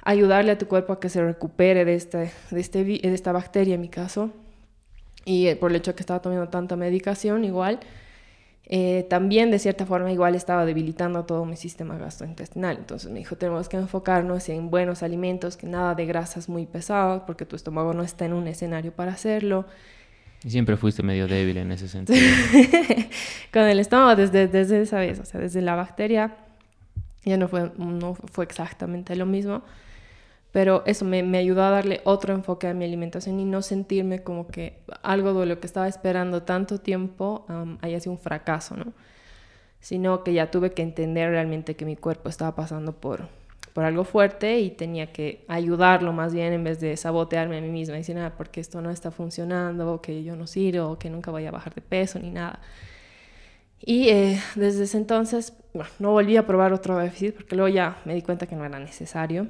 ayudarle 0.03 0.51
a 0.51 0.57
tu 0.57 0.67
cuerpo 0.67 0.93
a 0.93 0.99
que 0.99 1.09
se 1.09 1.23
recupere 1.23 1.85
de, 1.85 1.95
este, 1.95 2.31
de, 2.51 2.59
este, 2.59 2.83
de 2.83 3.13
esta 3.13 3.31
bacteria, 3.31 3.75
en 3.75 3.81
mi 3.81 3.89
caso. 3.89 4.31
Y 5.25 5.47
eh, 5.47 5.55
por 5.55 5.71
el 5.71 5.77
hecho 5.77 5.91
de 5.91 5.95
que 5.95 6.01
estaba 6.01 6.21
tomando 6.21 6.49
tanta 6.49 6.75
medicación, 6.75 7.45
igual, 7.45 7.79
eh, 8.65 9.05
también 9.09 9.51
de 9.51 9.59
cierta 9.59 9.85
forma 9.85 10.11
igual 10.11 10.35
estaba 10.35 10.65
debilitando 10.65 11.25
todo 11.25 11.45
mi 11.45 11.57
sistema 11.57 11.97
gastrointestinal. 11.97 12.77
Entonces 12.77 13.11
me 13.11 13.19
dijo, 13.19 13.35
tenemos 13.35 13.67
que 13.67 13.77
enfocarnos 13.77 14.47
en 14.49 14.69
buenos 14.69 15.03
alimentos, 15.03 15.57
que 15.57 15.67
nada 15.67 15.95
de 15.95 16.05
grasas 16.05 16.47
muy 16.47 16.65
pesadas, 16.65 17.23
porque 17.25 17.45
tu 17.45 17.55
estómago 17.55 17.93
no 17.93 18.03
está 18.03 18.25
en 18.25 18.33
un 18.33 18.47
escenario 18.47 18.91
para 18.93 19.11
hacerlo. 19.11 19.65
Y 20.43 20.49
siempre 20.49 20.77
fuiste 20.77 21.03
medio 21.03 21.27
débil 21.27 21.57
en 21.57 21.71
ese 21.71 21.87
sentido. 21.87 22.19
Con 23.53 23.63
el 23.63 23.79
estómago 23.79 24.15
desde, 24.15 24.47
desde 24.47 24.81
esa 24.81 24.99
vez, 24.99 25.19
o 25.19 25.25
sea, 25.25 25.39
desde 25.39 25.61
la 25.61 25.75
bacteria, 25.75 26.35
ya 27.23 27.37
no 27.37 27.47
fue, 27.47 27.71
no 27.77 28.15
fue 28.15 28.45
exactamente 28.45 29.15
lo 29.15 29.25
mismo, 29.25 29.61
pero 30.51 30.83
eso 30.85 31.05
me, 31.05 31.37
ayudó 31.37 31.63
a 31.63 31.69
darle 31.69 32.01
otro 32.03 32.33
enfoque 32.33 32.67
a 32.67 32.73
mi 32.73 32.83
alimentación 32.83 33.39
y 33.39 33.45
no 33.45 33.61
sentirme 33.61 34.21
como 34.21 34.47
que 34.47 34.79
algo 35.01 35.33
de 35.39 35.45
lo 35.45 35.59
que 35.59 35.67
estaba 35.67 35.87
esperando 35.87 36.43
tanto 36.43 36.79
tiempo 36.79 37.45
um, 37.47 37.77
haya 37.81 37.99
sido 37.99 38.11
un 38.11 38.19
fracaso, 38.19 38.75
¿no? 38.75 38.93
Sino 39.79 40.23
que 40.23 40.33
ya 40.33 40.51
tuve 40.51 40.71
que 40.73 40.81
entender 40.81 41.29
realmente 41.29 41.75
que 41.75 41.85
mi 41.85 41.95
cuerpo 41.95 42.29
estaba 42.29 42.53
pasando 42.53 42.91
por, 42.91 43.29
por 43.73 43.85
algo 43.85 44.03
fuerte 44.03 44.59
y 44.59 44.71
tenía 44.71 45.13
que 45.13 45.45
ayudarlo 45.47 46.11
más 46.11 46.33
bien 46.33 46.51
en 46.53 46.63
vez 46.65 46.79
de 46.81 46.97
sabotearme 46.97 47.57
a 47.57 47.61
mí 47.61 47.69
misma 47.69 47.95
y 47.95 47.99
decir, 47.99 48.17
ah, 48.19 48.33
porque 48.37 48.59
esto 48.59 48.81
no 48.81 48.91
está 48.91 49.09
funcionando, 49.09 49.93
o 49.93 50.01
que 50.01 50.23
yo 50.23 50.35
no 50.35 50.47
sirvo, 50.47 50.91
o 50.91 50.99
que 50.99 51.09
nunca 51.09 51.31
voy 51.31 51.45
a 51.45 51.51
bajar 51.51 51.73
de 51.73 51.81
peso 51.81 52.19
ni 52.19 52.29
nada. 52.29 52.59
Y 53.79 54.09
eh, 54.09 54.39
desde 54.55 54.83
ese 54.83 54.97
entonces, 54.97 55.53
bueno, 55.73 55.89
no 55.99 56.11
volví 56.11 56.37
a 56.37 56.45
probar 56.45 56.73
otro 56.73 56.97
déficit 56.97 57.35
porque 57.35 57.55
luego 57.55 57.73
ya 57.73 57.99
me 58.05 58.13
di 58.13 58.21
cuenta 58.21 58.45
que 58.45 58.55
no 58.55 58.65
era 58.65 58.79
necesario. 58.79 59.47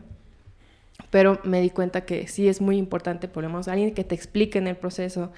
Pero 1.09 1.39
me 1.43 1.61
di 1.61 1.69
cuenta 1.69 2.05
que 2.05 2.27
sí 2.27 2.47
es 2.47 2.61
muy 2.61 2.77
importante, 2.77 3.27
por 3.27 3.43
lo 3.43 3.49
menos, 3.49 3.67
alguien 3.67 3.93
que 3.93 4.03
te 4.03 4.15
explique 4.15 4.59
en 4.59 4.67
el 4.67 4.77
proceso 4.77 5.31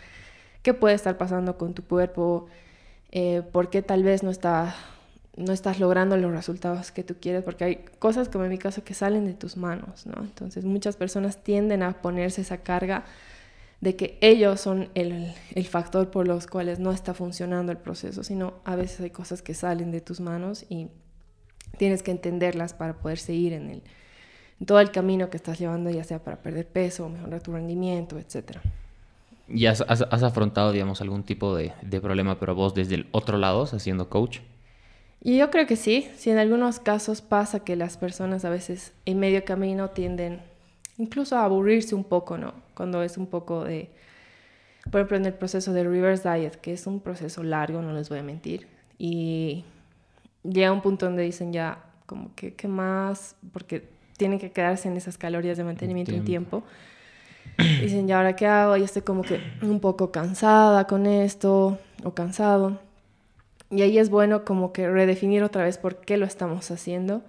qué 0.62 0.74
puede 0.74 0.96
estar 0.96 1.17
pasando 1.17 1.58
con 1.58 1.74
tu 1.74 1.84
cuerpo, 1.84 2.48
eh, 3.12 3.43
por 3.51 3.70
qué 3.70 3.82
tal 3.82 4.03
vez 4.03 4.24
no, 4.24 4.32
está, 4.32 4.75
no 5.36 5.53
estás 5.53 5.79
logrando 5.79 6.17
los 6.17 6.32
resultados 6.32 6.91
que 6.91 7.03
tú 7.03 7.15
quieres, 7.20 7.43
porque 7.43 7.63
hay 7.63 7.86
cosas 8.00 8.29
como 8.29 8.46
en 8.46 8.50
mi 8.50 8.58
caso 8.58 8.84
que 8.84 8.93
salen 8.93 9.25
de 9.25 9.34
tus 9.34 9.58
manos, 9.58 10.05
¿no? 10.05 10.22
Entonces 10.24 10.65
muchas 10.65 10.96
personas 10.96 11.43
tienden 11.43 11.84
a 11.84 12.01
ponerse 12.01 12.41
esa 12.41 12.58
carga 12.58 13.05
de 13.82 13.98
que 13.98 14.17
ellos 14.22 14.62
son 14.62 14.89
el, 14.96 15.34
el, 15.53 15.65
factor 15.65 16.10
por 16.10 16.25
los 16.25 16.48
cuales 16.48 16.79
no 16.79 16.91
está 16.91 17.13
funcionando 17.13 17.74
el 17.74 17.77
proceso, 17.77 18.24
sino 18.24 18.53
a 18.63 18.77
veces 18.77 19.01
hay 19.01 19.10
cosas 19.10 19.41
que 19.41 19.53
salen 19.53 19.91
de 19.91 20.00
tus 20.00 20.22
manos 20.22 20.65
y 20.70 20.88
tienes 21.77 22.01
que 22.01 22.12
entenderlas 22.12 22.74
para 22.74 22.93
poder 22.93 23.17
seguir 23.17 23.51
en, 23.51 23.70
el, 23.70 23.84
en 24.60 24.65
todo 24.65 24.79
el 24.79 24.91
camino 24.91 25.29
que 25.29 25.38
estás 25.38 25.60
llevando, 25.60 25.89
ya 25.89 26.03
sea 26.03 26.19
para 26.19 26.38
perder 26.38 26.67
peso, 26.67 27.10
mejorar 27.10 27.41
tu 27.41 27.51
rendimiento, 27.53 28.17
etc. 28.17 28.57
¿Y 29.48 29.65
has, 29.65 29.81
has, 29.81 30.01
has 30.10 30.24
afrontado, 30.24 30.72
digamos, 30.72 31.01
algún 31.01 31.24
tipo 31.24 31.55
de, 31.55 31.74
de, 31.81 32.01
problema, 32.01 32.39
pero 32.39 32.55
vos 32.55 32.74
desde 32.74 32.95
el 32.95 33.07
otro 33.12 33.38
lado, 33.38 33.63
haciendo 33.63 34.10
coach? 34.10 34.39
Y 35.22 35.38
yo 35.38 35.50
creo 35.51 35.67
que 35.67 35.75
sí, 35.75 36.10
sí, 36.17 36.29
en 36.29 36.38
algunos 36.38 36.79
casos 36.79 37.22
pasa 37.22 37.62
que 37.62 37.75
las 37.75 37.98
personas 37.98 38.45
a 38.45 38.50
veces 38.50 38.93
en 39.05 39.19
medio 39.19 39.45
camino 39.45 39.89
tienden 39.89 40.41
incluso 40.98 41.38
a 41.38 41.45
aburrirse 41.45 41.95
un 41.95 42.03
poco, 42.03 42.38
¿no? 42.38 42.53
Cuando 42.74 43.03
es 43.03 43.17
un 43.17 43.27
poco 43.27 43.63
de, 43.63 43.89
por 44.91 45.01
ejemplo, 45.01 45.17
en 45.17 45.25
el 45.25 45.33
proceso 45.33 45.74
de 45.74 45.83
reverse 45.83 46.29
diet, 46.29 46.55
que 46.55 46.74
es 46.74 46.88
un 46.88 47.00
proceso 47.00 47.43
largo, 47.43 47.81
no 47.81 47.93
les 47.93 48.10
voy 48.10 48.19
a 48.19 48.24
mentir, 48.24 48.67
y 48.98 49.63
llega 50.43 50.72
un 50.72 50.81
punto 50.81 51.05
donde 51.05 51.24
dicen 51.24 51.53
ya, 51.53 51.83
como 52.05 52.33
que, 52.36 52.53
¿qué 52.53 52.67
más? 52.67 53.36
Porque 53.51 53.89
tienen 54.17 54.39
que 54.39 54.51
quedarse 54.51 54.88
en 54.88 54.98
esas 54.98 55.17
calorías 55.17 55.58
de 55.58 55.63
mantenimiento 55.63 56.13
un 56.13 56.25
tiempo. 56.25 56.63
Dicen, 57.58 58.08
¿y 58.08 58.12
ahora 58.12 58.36
qué 58.36 58.48
hago? 58.48 58.77
Y 58.77 58.84
estoy 58.84 59.01
como 59.03 59.22
que 59.22 59.39
un 59.62 59.79
poco 59.79 60.12
cansada 60.12 60.88
con 60.88 61.05
esto, 61.05 61.77
o 62.03 62.13
cansado. 62.13 62.79
Y 63.70 63.82
ahí 63.82 63.98
es 63.98 64.10
bueno 64.10 64.46
como 64.46 64.72
que 64.74 64.89
redefinir 64.89 65.43
otra 65.43 65.63
vez 65.63 65.77
por 65.77 65.98
qué 65.98 66.17
lo 66.17 66.25
estamos 66.25 66.70
haciendo 66.72 67.24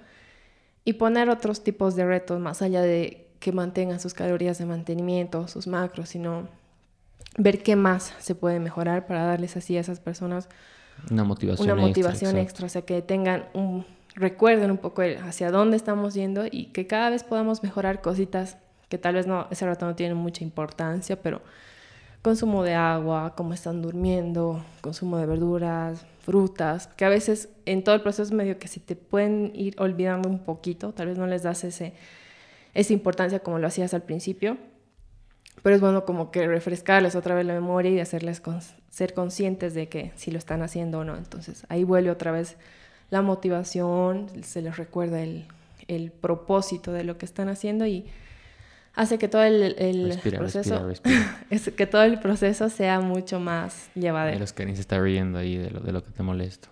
y 0.85 0.95
poner 0.95 1.31
otros 1.31 1.65
tipos 1.65 1.97
de 1.97 2.05
retos 2.05 2.41
más 2.41 2.61
allá 2.63 2.83
de 2.83 3.27
que 3.39 3.53
mantengan 3.53 4.01
sus 4.01 4.15
calorías 4.15 4.59
de 4.59 4.67
mantenimiento, 4.67 5.49
sus 5.49 5.67
macros, 5.67 6.11
sino 6.11 6.49
ver 7.37 7.63
qué 7.63 7.77
más 7.77 8.15
se 8.19 8.35
puede 8.35 8.61
mejorar 8.61 9.07
para 9.07 9.25
darles 9.25 9.57
así 9.57 9.77
a 9.77 9.81
esas 9.81 10.01
personas 10.01 10.49
una 11.11 11.25
motivación, 11.25 11.71
una 11.71 11.81
motivación 11.81 12.37
extra, 12.37 12.67
o 12.67 12.69
sea, 12.69 12.83
que 12.83 13.03
tengan 13.03 13.47
un, 13.53 13.85
recuerden 14.15 14.71
un 14.71 14.79
poco 14.79 15.03
hacia 15.03 15.51
dónde 15.51 15.77
estamos 15.77 16.15
yendo 16.15 16.45
y 16.51 16.67
que 16.67 16.87
cada 16.87 17.11
vez 17.11 17.25
podamos 17.25 17.63
mejorar 17.63 18.01
cositas 18.01 18.59
que 18.89 18.99
tal 18.99 19.15
vez 19.15 19.27
no, 19.27 19.49
ese 19.51 19.67
rato 19.67 19.87
no 19.87 19.95
tienen 19.95 20.17
mucha 20.17 20.45
importancia, 20.45 21.21
pero 21.21 21.43
consumo 22.23 22.63
de 22.63 22.75
agua, 22.75 23.35
cómo 23.37 23.53
están 23.53 23.83
durmiendo, 23.83 24.65
consumo 24.81 25.19
de 25.19 25.27
verduras, 25.27 26.07
frutas, 26.21 26.87
que 26.87 27.05
a 27.05 27.09
veces 27.09 27.49
en 27.67 27.85
todo 27.85 27.95
el 27.95 28.03
proceso 28.03 28.35
medio 28.35 28.59
que 28.59 28.69
se 28.69 28.81
te 28.81 28.97
pueden 28.97 29.53
ir 29.55 29.75
olvidando 29.79 30.29
un 30.29 30.39
poquito, 30.39 30.93
tal 30.93 31.09
vez 31.09 31.19
no 31.19 31.27
les 31.27 31.43
das 31.43 31.65
ese 31.65 31.95
esa 32.75 32.93
importancia 32.93 33.39
como 33.39 33.59
lo 33.59 33.67
hacías 33.67 33.95
al 33.95 34.03
principio. 34.03 34.59
Pero 35.63 35.77
es 35.77 35.81
bueno 35.81 36.05
como 36.05 36.31
que 36.31 36.47
refrescarles 36.47 37.15
otra 37.15 37.35
vez 37.35 37.47
la 37.47 37.55
memoria 37.55 37.91
y 37.91 38.01
hacerles 38.01 38.43
ser 38.91 39.15
conscientes 39.15 39.73
de 39.73 39.89
que 39.89 40.13
si 40.17 40.31
lo 40.31 40.39
están 40.39 40.63
haciendo 40.63 40.99
o 40.99 41.05
no. 41.05 41.17
Entonces 41.17 41.65
ahí 41.69 41.85
vuelve 41.85 42.11
otra 42.11 42.33
vez 42.33 42.57
la 43.11 43.23
motivación, 43.23 44.29
se 44.43 44.63
les 44.63 44.77
recuerda 44.77 45.23
el, 45.23 45.47
el 45.89 46.11
propósito 46.11 46.93
de 46.93 47.05
lo 47.05 47.19
que 47.19 47.27
están 47.27 47.49
haciendo 47.49 47.87
y 47.87 48.07
hace 48.95 49.19
que 49.19 49.29
todo 49.29 49.43
el, 49.43 49.75
el 49.79 50.19
proceso 50.37 50.91
es 51.51 51.71
que 51.77 51.87
todo 51.87 52.03
el 52.03 52.21
proceso 52.21 52.69
sea 52.69 53.01
mucho 53.01 53.41
más 53.41 53.89
llevadero. 53.95 54.39
Los 54.39 54.51
se 54.51 54.73
está 54.73 55.01
riendo 55.01 55.39
ahí 55.39 55.57
de 55.57 55.71
lo, 55.71 55.81
de 55.81 55.93
lo 55.93 56.03
que 56.03 56.11
te 56.11 56.23
molesto. 56.23 56.69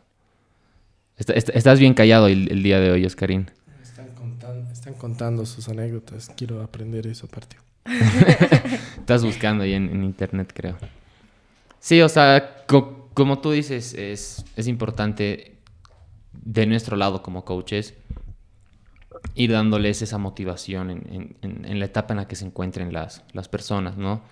estás 1.17 1.79
bien 1.79 1.95
callado 1.95 2.29
el, 2.29 2.51
el, 2.51 2.63
día 2.63 2.81
de 2.81 2.91
hoy, 2.91 3.05
Oscarín. 3.05 3.51
Están 4.73 4.95
contando 4.95 5.47
sus 5.47 5.69
anécdotas. 5.69 6.31
Quiero 6.37 6.61
aprender 6.63 7.07
eso 7.07 7.27
aparte. 7.27 7.57
Estás 8.99 9.25
buscando 9.25 9.65
ahí 9.65 9.75
en, 9.75 10.03
internet, 10.03 10.53
creo. 10.55 10.77
Sí, 11.79 12.01
o 12.01 12.09
sea, 12.09 12.65
como 12.67 13.39
tú 13.41 13.53
dices, 13.53 13.95
es, 13.95 14.45
es 14.57 14.67
importante 14.67 15.52
de 16.33 16.67
nuestro 16.67 16.97
lado 16.97 17.23
como 17.23 17.45
coaches 17.45 17.95
ir 19.35 19.53
dándoles 19.53 20.03
esa 20.03 20.19
motivación 20.19 20.91
en, 20.91 21.79
la 21.79 21.85
etapa 21.85 22.13
en 22.13 22.19
la 22.19 22.29
que 22.29 22.37
se 22.37 22.45
encuentren 22.45 22.93
las, 22.93 23.25
las 23.33 23.49
personas, 23.49 23.97
¿no? 23.97 24.23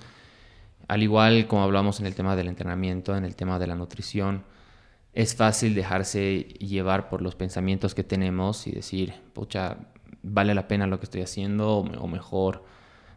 Al 0.89 1.03
igual 1.03 1.47
como 1.47 1.63
hablamos 1.63 2.01
en 2.01 2.07
el 2.07 2.15
tema 2.15 2.37
del 2.37 2.49
entrenamiento, 2.49 3.17
en 3.17 3.25
el 3.25 3.37
tema 3.37 3.59
de 3.59 3.67
la 3.67 3.77
nutrición, 3.77 4.45
es 5.13 5.35
fácil 5.35 5.75
dejarse 5.75 6.41
llevar 6.59 7.09
por 7.09 7.23
los 7.23 7.35
pensamientos 7.35 7.95
que 7.95 8.05
tenemos 8.05 8.67
y 8.67 8.73
decir, 8.73 9.15
pucha, 9.33 9.79
vale 10.23 10.55
la 10.55 10.69
pena 10.69 10.87
lo 10.87 10.99
que 10.99 11.05
estoy 11.05 11.23
haciendo 11.23 11.79
o, 11.79 12.09
mejor 12.09 12.65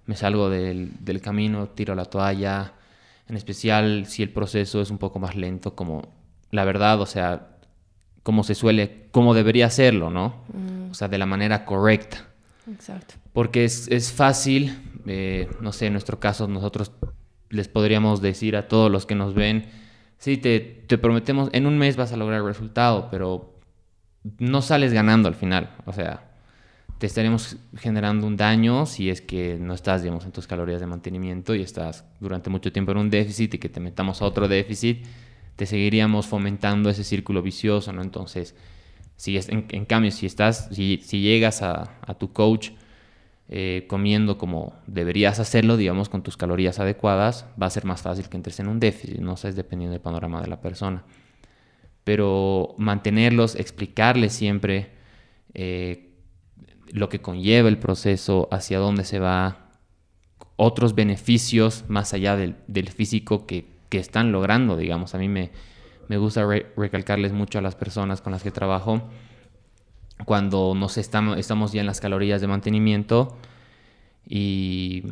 me 0.05 0.15
salgo 0.15 0.49
del, 0.49 0.91
del, 1.03 1.21
camino, 1.21 1.69
tiro 1.69 1.95
la 1.95 2.05
toalla, 2.05 2.73
en 3.27 3.37
especial 3.37 4.05
si 4.05 4.23
el 4.23 4.29
proceso 4.29 4.81
es 4.81 4.89
un 4.89 4.97
poco 4.97 5.19
más 5.19 5.35
lento, 5.35 5.75
como 5.75 6.13
la 6.51 6.65
verdad, 6.65 6.99
o 6.99 7.05
sea, 7.05 7.52
como 8.23 8.43
se 8.43 8.55
suele, 8.55 9.07
como 9.11 9.33
debería 9.33 9.67
hacerlo, 9.67 10.09
¿no? 10.09 10.35
Mm. 10.53 10.91
O 10.91 10.93
sea, 10.93 11.07
de 11.07 11.17
la 11.17 11.25
manera 11.25 11.65
correcta. 11.65 12.25
Exacto. 12.71 13.15
Porque 13.33 13.65
es, 13.65 13.87
es 13.89 14.11
fácil, 14.11 14.79
eh, 15.05 15.49
no 15.59 15.73
sé, 15.73 15.87
en 15.87 15.93
nuestro 15.93 16.19
caso 16.19 16.47
nosotros 16.47 16.91
les 17.49 17.67
podríamos 17.67 18.21
decir 18.21 18.55
a 18.55 18.67
todos 18.67 18.89
los 18.89 19.05
que 19.05 19.15
nos 19.15 19.33
ven, 19.33 19.65
sí, 20.17 20.37
te, 20.37 20.59
te 20.59 20.97
prometemos, 20.97 21.49
en 21.51 21.67
un 21.67 21.77
mes 21.77 21.97
vas 21.97 22.13
a 22.13 22.17
lograr 22.17 22.39
el 22.39 22.45
resultado, 22.45 23.09
pero 23.11 23.53
no 24.39 24.61
sales 24.61 24.93
ganando 24.93 25.27
al 25.27 25.35
final, 25.35 25.75
o 25.85 25.93
sea, 25.93 26.31
te 26.97 27.07
estaremos 27.07 27.57
generando 27.75 28.25
un 28.25 28.37
daño 28.37 28.85
si 28.85 29.09
es 29.09 29.19
que 29.19 29.57
no 29.59 29.73
estás, 29.73 30.03
digamos, 30.03 30.23
en 30.25 30.31
tus 30.31 30.47
calorías 30.47 30.79
de 30.79 30.87
mantenimiento 30.87 31.53
y 31.53 31.61
estás 31.61 32.05
durante 32.21 32.49
mucho 32.49 32.71
tiempo 32.71 32.93
en 32.93 32.97
un 32.99 33.09
déficit 33.09 33.55
y 33.55 33.57
que 33.57 33.67
te 33.67 33.81
metamos 33.81 34.21
a 34.21 34.25
otro 34.25 34.47
déficit, 34.47 35.05
te 35.55 35.65
seguiríamos 35.65 36.27
fomentando 36.27 36.89
ese 36.89 37.03
círculo 37.03 37.41
vicioso, 37.41 37.93
¿no? 37.93 38.01
Entonces, 38.01 38.55
si 39.15 39.37
en, 39.37 39.85
cambio, 39.85 40.11
si 40.11 40.25
estás, 40.25 40.69
si, 40.71 40.97
llegas 40.97 41.61
a, 41.61 41.99
tu 42.19 42.33
coach 42.33 42.71
eh, 43.49 43.85
comiendo 43.87 44.37
como 44.37 44.73
deberías 44.87 45.39
hacerlo, 45.39 45.77
digamos, 45.77 46.09
con 46.09 46.23
tus 46.23 46.37
calorías 46.37 46.79
adecuadas, 46.79 47.45
va 47.61 47.67
a 47.67 47.69
ser 47.69 47.85
más 47.85 48.01
fácil 48.01 48.27
que 48.29 48.37
entres 48.37 48.59
en 48.59 48.67
un 48.67 48.79
déficit, 48.79 49.19
no 49.19 49.37
sé, 49.37 49.53
dependiendo 49.53 49.93
del 49.93 50.01
panorama 50.01 50.41
de 50.41 50.47
la 50.47 50.61
persona. 50.61 51.03
Pero 52.03 52.73
mantenerlos, 52.77 53.55
explicarles 53.55 54.33
siempre 54.33 54.91
eh, 55.53 56.09
lo 56.91 57.09
que 57.09 57.21
conlleva 57.21 57.69
el 57.69 57.77
proceso, 57.77 58.49
hacia 58.51 58.79
dónde 58.79 59.03
se 59.03 59.19
va, 59.19 59.69
otros 60.55 60.95
beneficios 60.95 61.85
más 61.87 62.13
allá 62.13 62.35
del, 62.35 62.55
del 62.67 62.89
físico 62.89 63.45
que, 63.45 63.72
que, 63.93 63.99
están 63.99 64.31
logrando, 64.31 64.75
digamos. 64.75 65.15
A 65.15 65.17
mí 65.17 65.29
me, 65.29 65.51
me 66.07 66.17
gusta 66.17 66.47
recalcarles 66.75 67.31
mucho 67.31 67.59
a 67.59 67.61
las 67.61 67.75
personas 67.75 68.21
con 68.21 68.31
las 68.31 68.43
que 68.43 68.51
trabajo 68.51 69.03
cuando 70.25 70.73
nos 70.75 70.97
estamos, 70.97 71.37
estamos 71.37 71.71
ya 71.73 71.81
en 71.81 71.87
las 71.87 71.99
calorías 71.99 72.41
de 72.41 72.47
mantenimiento 72.47 73.37
y, 74.25 75.03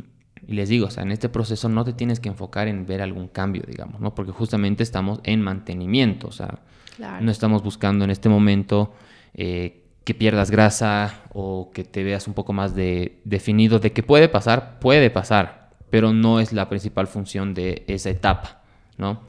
y, 0.48 0.54
les 0.54 0.70
digo, 0.70 0.88
o 0.88 0.90
sea, 0.90 1.04
en 1.04 1.12
este 1.12 1.30
proceso 1.30 1.70
no 1.70 1.84
te 1.84 1.94
tienes 1.94 2.20
que 2.20 2.30
enfocar 2.30 2.68
en 2.68 2.86
ver 2.86 3.02
algún 3.02 3.28
cambio, 3.28 3.64
digamos, 3.68 4.00
¿no? 4.00 4.16
Porque 4.16 4.32
justamente 4.32 4.84
estamos 4.84 5.20
en 5.24 5.42
mantenimiento, 5.42 6.28
o 6.28 6.32
sea, 6.32 6.60
claro. 6.96 7.24
no 7.24 7.32
estamos 7.32 7.64
buscando 7.64 8.06
en 8.06 8.12
este 8.12 8.30
momento 8.30 8.94
eh, 9.34 9.84
que 10.04 10.14
pierdas 10.14 10.50
grasa 10.50 11.22
o 11.34 11.72
que 11.74 11.84
te 11.84 12.04
veas 12.04 12.28
un 12.28 12.34
poco 12.34 12.54
más 12.54 12.74
de, 12.76 13.20
definido 13.24 13.80
de 13.80 13.92
que 13.92 14.04
puede 14.04 14.30
pasar, 14.30 14.80
puede 14.80 15.10
pasar, 15.10 15.70
pero 15.90 16.14
no 16.14 16.40
es 16.40 16.54
la 16.54 16.70
principal 16.70 17.08
función 17.08 17.54
de 17.54 17.84
esa 17.88 18.10
etapa, 18.10 18.61
¿no? 19.02 19.24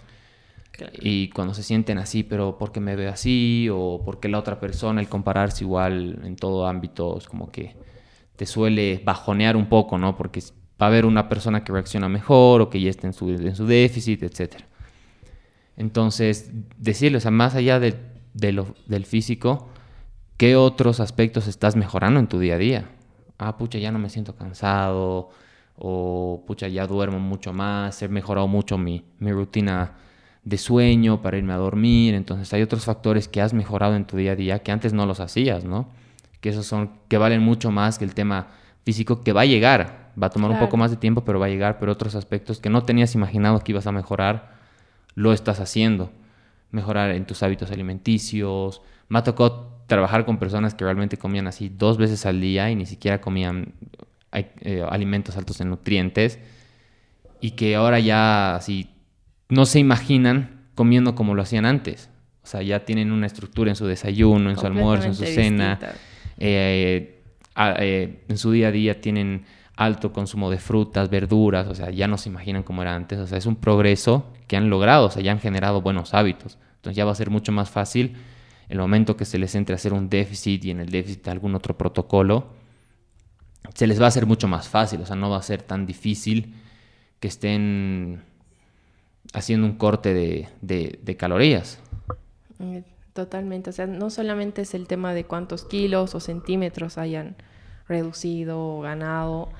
Claro. 0.70 0.92
Y 1.00 1.30
cuando 1.30 1.52
se 1.52 1.64
sienten 1.64 1.98
así, 1.98 2.22
pero 2.22 2.56
¿por 2.58 2.70
qué 2.70 2.78
me 2.78 2.94
veo 2.94 3.10
así? 3.10 3.68
O 3.72 4.02
¿por 4.04 4.20
qué 4.20 4.28
la 4.28 4.38
otra 4.38 4.60
persona, 4.60 5.00
el 5.00 5.08
compararse 5.08 5.64
igual 5.64 6.20
en 6.24 6.36
todo 6.36 6.68
ámbito, 6.68 7.18
es 7.18 7.26
como 7.26 7.50
que 7.50 7.74
te 8.36 8.46
suele 8.46 9.02
bajonear 9.04 9.56
un 9.56 9.68
poco, 9.68 9.98
¿no? 9.98 10.16
Porque 10.16 10.40
va 10.80 10.86
a 10.86 10.88
haber 10.90 11.04
una 11.04 11.28
persona 11.28 11.64
que 11.64 11.72
reacciona 11.72 12.08
mejor 12.08 12.60
o 12.60 12.70
que 12.70 12.80
ya 12.80 12.90
está 12.90 13.08
en 13.08 13.12
su, 13.12 13.28
en 13.30 13.56
su 13.56 13.66
déficit, 13.66 14.22
etc. 14.22 14.62
Entonces, 15.76 16.50
decirle, 16.78 17.18
o 17.18 17.20
sea, 17.20 17.32
más 17.32 17.56
allá 17.56 17.80
de, 17.80 17.96
de 18.34 18.52
lo, 18.52 18.74
del 18.86 19.04
físico, 19.04 19.68
¿Qué 20.42 20.56
otros 20.56 20.98
aspectos 20.98 21.46
estás 21.46 21.76
mejorando 21.76 22.18
en 22.18 22.26
tu 22.26 22.40
día 22.40 22.56
a 22.56 22.58
día? 22.58 22.90
Ah, 23.38 23.56
pucha, 23.56 23.78
ya 23.78 23.92
no 23.92 24.00
me 24.00 24.10
siento 24.10 24.34
cansado. 24.34 25.30
O 25.76 26.44
pucha, 26.46 26.68
ya 26.68 26.86
duermo 26.86 27.18
mucho 27.18 27.52
más. 27.52 28.02
He 28.02 28.08
mejorado 28.08 28.48
mucho 28.48 28.78
mi, 28.78 29.04
mi 29.18 29.32
rutina 29.32 29.94
de 30.44 30.58
sueño 30.58 31.22
para 31.22 31.38
irme 31.38 31.52
a 31.52 31.56
dormir. 31.56 32.14
Entonces 32.14 32.52
hay 32.52 32.62
otros 32.62 32.84
factores 32.84 33.28
que 33.28 33.40
has 33.40 33.54
mejorado 33.54 33.96
en 33.96 34.06
tu 34.06 34.16
día 34.16 34.32
a 34.32 34.36
día 34.36 34.58
que 34.60 34.72
antes 34.72 34.92
no 34.92 35.06
los 35.06 35.20
hacías, 35.20 35.64
¿no? 35.64 35.88
Que 36.40 36.50
esos 36.50 36.66
son, 36.66 36.92
que 37.08 37.18
valen 37.18 37.42
mucho 37.42 37.70
más 37.70 37.98
que 37.98 38.04
el 38.04 38.14
tema 38.14 38.48
físico 38.84 39.22
que 39.22 39.32
va 39.32 39.42
a 39.42 39.46
llegar. 39.46 40.12
Va 40.20 40.26
a 40.26 40.30
tomar 40.30 40.50
un 40.50 40.58
poco 40.58 40.76
más 40.76 40.90
de 40.90 40.96
tiempo, 40.96 41.24
pero 41.24 41.38
va 41.38 41.46
a 41.46 41.48
llegar. 41.48 41.78
Pero 41.78 41.92
otros 41.92 42.14
aspectos 42.14 42.60
que 42.60 42.68
no 42.68 42.82
tenías 42.82 43.14
imaginado 43.14 43.60
que 43.60 43.72
ibas 43.72 43.86
a 43.86 43.92
mejorar, 43.92 44.52
lo 45.14 45.32
estás 45.32 45.60
haciendo. 45.60 46.10
Mejorar 46.70 47.12
en 47.12 47.24
tus 47.24 47.42
hábitos 47.42 47.70
alimenticios. 47.70 48.82
Me 49.08 49.18
ha 49.18 49.22
tocado 49.22 49.72
trabajar 49.86 50.24
con 50.24 50.38
personas 50.38 50.74
que 50.74 50.84
realmente 50.84 51.16
comían 51.16 51.46
así 51.46 51.68
dos 51.68 51.98
veces 51.98 52.26
al 52.26 52.40
día 52.40 52.70
y 52.70 52.76
ni 52.76 52.86
siquiera 52.86 53.20
comían 53.20 53.74
eh, 54.32 54.52
eh, 54.62 54.86
alimentos 54.88 55.36
altos 55.36 55.60
en 55.60 55.70
nutrientes. 55.70 56.38
Y 57.40 57.52
que 57.52 57.74
ahora 57.74 57.98
ya 57.98 58.56
así 58.56 58.90
no 59.48 59.66
se 59.66 59.78
imaginan 59.78 60.68
comiendo 60.74 61.14
como 61.14 61.34
lo 61.34 61.42
hacían 61.42 61.66
antes. 61.66 62.08
O 62.42 62.46
sea, 62.46 62.62
ya 62.62 62.84
tienen 62.84 63.12
una 63.12 63.26
estructura 63.26 63.70
en 63.70 63.76
su 63.76 63.86
desayuno, 63.86 64.50
en 64.50 64.56
su 64.56 64.66
almuerzo, 64.66 65.06
en 65.06 65.14
su 65.14 65.24
cena. 65.24 65.78
Eh, 66.38 67.22
eh, 67.56 68.24
en 68.28 68.38
su 68.38 68.50
día 68.50 68.68
a 68.68 68.72
día 68.72 69.00
tienen 69.00 69.44
alto 69.76 70.12
consumo 70.12 70.50
de 70.50 70.58
frutas, 70.58 71.08
verduras, 71.10 71.66
o 71.68 71.74
sea, 71.74 71.90
ya 71.90 72.08
no 72.08 72.18
se 72.18 72.28
imaginan 72.28 72.62
cómo 72.62 72.82
era 72.82 72.94
antes. 72.94 73.18
O 73.18 73.26
sea, 73.26 73.38
es 73.38 73.46
un 73.46 73.56
progreso 73.56 74.32
que 74.48 74.56
han 74.56 74.70
logrado, 74.70 75.06
o 75.06 75.10
sea, 75.10 75.22
ya 75.22 75.32
han 75.32 75.40
generado 75.40 75.82
buenos 75.82 76.14
hábitos. 76.14 76.58
Entonces 76.76 76.96
ya 76.96 77.04
va 77.04 77.12
a 77.12 77.16
ser 77.16 77.30
mucho 77.30 77.52
más 77.52 77.70
fácil 77.70 78.16
el 78.68 78.78
momento 78.78 79.16
que 79.16 79.24
se 79.24 79.38
les 79.38 79.54
entre 79.54 79.74
a 79.74 79.76
hacer 79.76 79.92
un 79.92 80.08
déficit 80.08 80.64
y 80.64 80.70
en 80.70 80.80
el 80.80 80.88
déficit 80.88 81.28
algún 81.28 81.54
otro 81.54 81.76
protocolo, 81.76 82.54
se 83.74 83.86
les 83.86 84.00
va 84.00 84.06
a 84.06 84.08
hacer 84.08 84.26
mucho 84.26 84.48
más 84.48 84.68
fácil, 84.68 85.00
o 85.02 85.06
sea, 85.06 85.16
no 85.16 85.30
va 85.30 85.38
a 85.38 85.42
ser 85.42 85.62
tan 85.62 85.86
difícil 85.86 86.54
que 87.20 87.28
estén 87.28 88.22
haciendo 89.32 89.66
un 89.66 89.76
corte 89.76 90.14
de, 90.14 90.48
de- 90.60 90.98
de 91.02 91.16
calorías. 91.16 91.78
Eh, 92.60 92.82
Totalmente, 93.14 93.68
o 93.68 93.72
sea, 93.74 93.86
no 93.86 94.08
solamente 94.08 94.62
es 94.62 94.72
el 94.72 94.86
tema 94.88 95.12
de 95.12 95.24
cuántos 95.26 95.64
kilos 95.66 96.14
o 96.14 96.20
centímetros 96.20 96.96
hayan 96.96 97.36
reducido 97.86 98.58
o 98.58 98.80
ganado, 98.80 99.50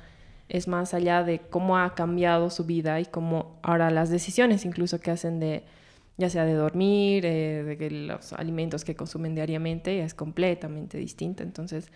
es 0.49 0.69
más 0.69 0.95
allá 0.95 1.23
de 1.23 1.41
cómo 1.41 1.77
ha 1.77 1.95
cambiado 1.95 2.49
su 2.49 2.65
vida 2.65 2.99
y 3.01 3.05
cómo 3.05 3.59
ahora 3.63 3.91
las 3.91 4.09
decisiones 4.09 4.65
incluso 4.65 5.01
que 5.01 5.11
hacen 5.11 5.39
de, 5.39 5.65
ya 6.17 6.31
sea 6.31 6.47
de 6.47 6.55
dormir, 6.55 7.27
eh, 7.27 7.63
de 7.63 7.77
que 7.77 7.91
los 7.91 8.33
alimentos 8.33 8.85
que 8.85 8.95
consumen 8.97 9.35
diariamente, 9.35 10.03
es 10.03 10.15
completamente 10.15 10.97
distinta. 10.97 11.43
Entonces, 11.43 11.91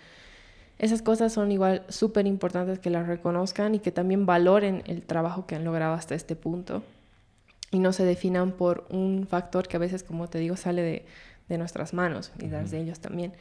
esas 0.78 1.02
cosas 1.02 1.32
son 1.32 1.50
igual 1.52 1.84
súper 1.88 2.26
importantes 2.26 2.78
que 2.78 2.90
las 2.90 3.06
reconozcan 3.06 3.74
y 3.74 3.78
que 3.78 3.92
también 3.92 4.26
valoren 4.26 4.82
el 4.86 5.02
trabajo 5.02 5.46
que 5.46 5.54
han 5.54 5.64
logrado 5.64 5.94
hasta 5.94 6.14
este 6.14 6.36
punto 6.36 6.82
y 7.70 7.78
no 7.78 7.92
se 7.92 8.04
definan 8.04 8.52
por 8.52 8.86
un 8.90 9.26
factor 9.28 9.68
que 9.68 9.76
a 9.76 9.80
veces, 9.80 10.02
como 10.02 10.28
te 10.28 10.38
digo, 10.38 10.56
sale 10.56 10.82
de, 10.82 11.06
de 11.48 11.58
nuestras 11.58 11.94
manos 11.94 12.32
y 12.38 12.48
las 12.48 12.70
de 12.70 12.80
ellos 12.80 13.00
también. 13.00 13.32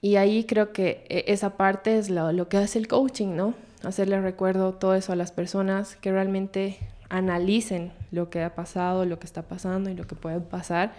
Y 0.00 0.16
ahí 0.16 0.44
creo 0.44 0.72
que 0.72 1.04
eh, 1.08 1.24
esa 1.28 1.56
parte 1.56 1.96
es 1.96 2.10
lo, 2.10 2.32
lo 2.32 2.48
que 2.48 2.56
hace 2.56 2.78
el 2.78 2.88
coaching, 2.88 3.36
¿no? 3.36 3.54
Hacerle 3.84 4.20
recuerdo 4.20 4.74
todo 4.74 4.94
eso 4.94 5.12
a 5.12 5.16
las 5.16 5.30
personas, 5.30 5.96
que 5.96 6.10
realmente 6.10 6.78
analicen 7.08 7.92
lo 8.10 8.30
que 8.30 8.42
ha 8.42 8.54
pasado, 8.54 9.04
lo 9.04 9.18
que 9.18 9.26
está 9.26 9.42
pasando 9.42 9.90
y 9.90 9.94
lo 9.94 10.06
que 10.06 10.16
puede 10.16 10.40
pasar. 10.40 10.92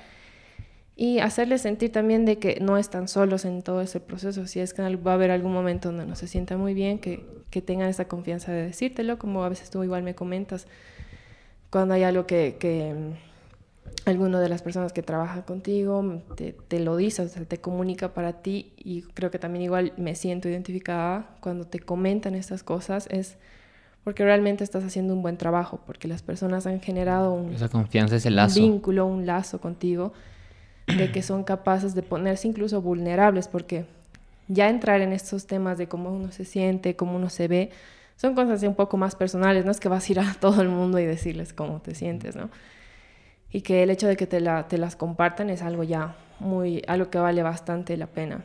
Y 0.96 1.20
hacerles 1.20 1.62
sentir 1.62 1.92
también 1.92 2.26
de 2.26 2.38
que 2.38 2.60
no 2.62 2.78
están 2.78 3.08
solos 3.08 3.46
en 3.46 3.64
todo 3.64 3.82
ese 3.82 4.00
proceso. 4.00 4.46
Si 4.46 4.60
es 4.60 4.74
que 4.74 4.96
va 4.96 5.12
a 5.12 5.16
haber 5.16 5.32
algún 5.32 5.52
momento 5.52 5.90
donde 5.90 6.06
no 6.06 6.16
se 6.16 6.28
sientan 6.28 6.60
muy 6.60 6.74
bien, 6.74 7.00
que, 7.00 7.26
que 7.50 7.62
tengan 7.62 7.90
esa 7.90 8.08
confianza 8.08 8.52
de 8.52 8.64
decírtelo, 8.64 9.18
como 9.18 9.44
a 9.44 9.50
veces 9.50 9.70
tú 9.72 9.84
igual 9.84 10.04
me 10.04 10.14
comentas, 10.14 10.68
cuando 11.72 11.96
hay 11.96 12.04
algo 12.04 12.28
que, 12.28 12.58
que 12.60 12.94
mm, 12.94 14.10
alguno 14.10 14.40
de 14.40 14.50
las 14.50 14.62
personas 14.62 14.94
que 14.94 15.02
trabaja 15.02 15.44
contigo 15.44 16.04
mm, 16.04 16.36
te, 16.36 16.54
te 16.54 16.80
lo 16.80 16.96
dice, 16.96 17.24
o 17.24 17.28
sea, 17.28 17.44
te 17.46 17.58
comunica 17.60 18.14
para 18.14 18.44
ti 18.44 18.74
y 18.78 19.02
creo 19.02 19.32
que 19.32 19.40
también 19.40 19.64
igual 19.64 19.94
me 19.98 20.14
siento 20.14 20.48
identificada 20.48 21.36
cuando 21.40 21.66
te 21.66 21.80
comentan 21.80 22.36
estas 22.36 22.62
cosas 22.62 23.08
es 23.10 23.38
porque 24.04 24.24
realmente 24.24 24.64
estás 24.64 24.84
haciendo 24.84 25.14
un 25.14 25.22
buen 25.22 25.38
trabajo, 25.38 25.80
porque 25.86 26.08
las 26.08 26.22
personas 26.22 26.68
han 26.68 26.82
generado 26.82 27.34
un, 27.34 27.54
Esa 27.54 27.70
confianza, 27.70 28.18
ese 28.18 28.28
un 28.30 28.36
lazo. 28.36 28.60
vínculo, 28.60 29.06
un 29.06 29.26
lazo 29.26 29.62
contigo, 29.62 30.12
de 30.88 31.12
que 31.12 31.22
son 31.22 31.44
capaces 31.44 31.96
de 31.96 32.04
ponerse 32.04 32.48
incluso 32.48 32.82
vulnerables, 32.82 33.48
porque 33.48 33.86
ya 34.48 34.70
entrar 34.70 35.02
en 35.02 35.14
estos 35.14 35.48
temas 35.48 35.78
de 35.78 35.88
cómo 35.88 36.12
uno 36.12 36.32
se 36.32 36.46
siente, 36.46 36.96
cómo 36.96 37.16
uno 37.16 37.30
se 37.30 37.48
ve, 37.48 37.70
son 38.16 38.36
cosas 38.36 38.52
así 38.52 38.68
un 38.68 38.76
poco 38.76 38.98
más 38.98 39.16
personales, 39.16 39.66
no 39.66 39.72
es 39.72 39.80
que 39.80 39.90
vas 39.90 40.08
a 40.08 40.12
ir 40.12 40.20
a 40.20 40.34
todo 40.40 40.62
el 40.62 40.70
mundo 40.70 41.00
y 41.00 41.06
decirles 41.06 41.54
cómo 41.54 41.82
te 41.82 41.96
sientes, 41.96 42.36
¿no? 42.36 42.50
Y 43.52 43.62
que 43.62 43.84
el 43.84 43.90
hecho 43.92 44.08
de 44.08 44.18
que 44.18 44.28
te, 44.28 44.40
la- 44.42 44.68
te 44.68 44.78
las 44.78 44.96
compartan 44.96 45.50
es 45.50 45.62
algo 45.62 45.84
ya 45.84 46.16
muy, 46.40 46.82
algo 46.88 47.10
que 47.10 47.20
vale 47.20 47.44
bastante 47.44 47.96
la 47.98 48.08
pena. 48.08 48.44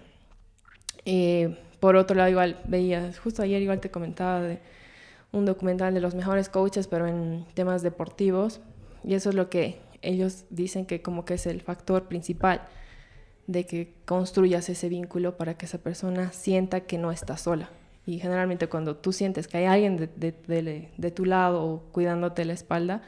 Eh, 1.05 1.57
por 1.81 1.97
otro 1.97 2.17
lado, 2.17 2.29
igual 2.29 2.59
veía, 2.67 3.11
justo 3.23 3.43
ayer 3.43 3.63
igual 3.63 3.81
te 3.81 3.91
comentaba 3.91 4.41
de 4.43 4.59
un 5.33 5.45
documental 5.45 5.95
de 5.95 6.01
los 6.01 6.15
mejores 6.15 6.49
coaches, 6.49 6.87
pero 6.89 7.07
en 7.07 7.45
temas 7.55 7.83
deportivos, 7.83 8.61
y 9.05 9.15
eso 9.15 9.31
es 9.31 9.35
lo 9.35 9.49
que 9.49 9.79
ellos 10.03 10.45
dicen 10.51 10.87
que 10.87 11.03
como 11.03 11.25
que 11.25 11.35
es 11.35 11.47
el 11.47 11.61
factor 11.61 12.09
principal 12.09 12.63
de 13.47 13.65
que 13.67 13.95
construyas 14.05 14.69
ese 14.69 14.89
vínculo 14.89 15.37
para 15.37 15.55
que 15.57 15.67
esa 15.67 15.79
persona 15.79 16.33
sienta 16.33 16.81
que 16.81 16.99
no 16.99 17.11
está 17.13 17.37
sola. 17.37 17.71
Y 18.07 18.19
generalmente 18.21 18.69
cuando 18.69 18.97
tú 18.97 19.13
sientes 19.13 19.49
que 19.49 19.59
hay 19.59 19.65
alguien 19.67 19.97
de, 19.97 20.07
de- 20.17 20.91
de- 20.97 21.11
tu 21.11 21.25
lado 21.25 21.63
o 21.65 21.81
cuidándote 21.93 22.45
la 22.45 22.53
espalda, 22.55 23.03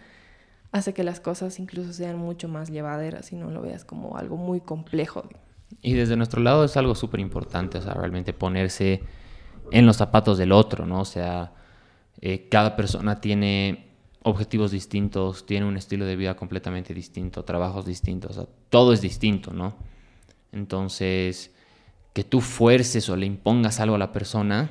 hace 0.72 0.94
que 0.94 1.04
las 1.04 1.20
cosas 1.20 1.58
incluso 1.58 1.92
sean 1.92 2.16
mucho 2.16 2.48
más 2.48 2.70
llevaderas 2.70 3.32
y 3.32 3.36
no 3.36 3.50
lo 3.50 3.62
veas 3.62 3.84
como 3.84 4.16
algo 4.16 4.36
muy 4.36 4.60
complejo. 4.60 5.24
Y 5.82 5.94
desde 5.94 6.16
nuestro 6.16 6.40
lado 6.42 6.64
es 6.64 6.76
algo 6.76 6.94
súper 6.94 7.20
importante, 7.20 7.78
o 7.78 7.82
sea, 7.82 7.94
realmente 7.94 8.32
ponerse 8.32 9.02
en 9.72 9.86
los 9.86 9.96
zapatos 9.96 10.36
del 10.38 10.52
otro, 10.52 10.84
¿no? 10.86 11.00
O 11.00 11.04
sea, 11.04 11.52
eh, 12.20 12.48
cada 12.48 12.76
persona 12.76 13.20
tiene 13.20 13.89
objetivos 14.22 14.70
distintos, 14.70 15.46
tiene 15.46 15.66
un 15.66 15.76
estilo 15.76 16.04
de 16.04 16.16
vida 16.16 16.36
completamente 16.36 16.92
distinto, 16.94 17.44
trabajos 17.44 17.86
distintos, 17.86 18.40
todo 18.68 18.92
es 18.92 19.00
distinto, 19.00 19.52
¿no? 19.52 19.74
Entonces, 20.52 21.52
que 22.12 22.24
tú 22.24 22.40
fuerces 22.40 23.08
o 23.08 23.16
le 23.16 23.26
impongas 23.26 23.80
algo 23.80 23.94
a 23.94 23.98
la 23.98 24.12
persona, 24.12 24.70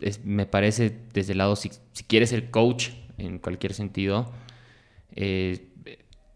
es- 0.00 0.24
me 0.24 0.44
parece 0.46 0.94
desde 1.14 1.32
el 1.32 1.38
lado, 1.38 1.56
si, 1.56 1.70
quieres 2.06 2.30
ser 2.30 2.50
coach 2.50 2.90
en 3.16 3.38
cualquier 3.38 3.72
sentido, 3.72 4.30
eh, 5.12 5.68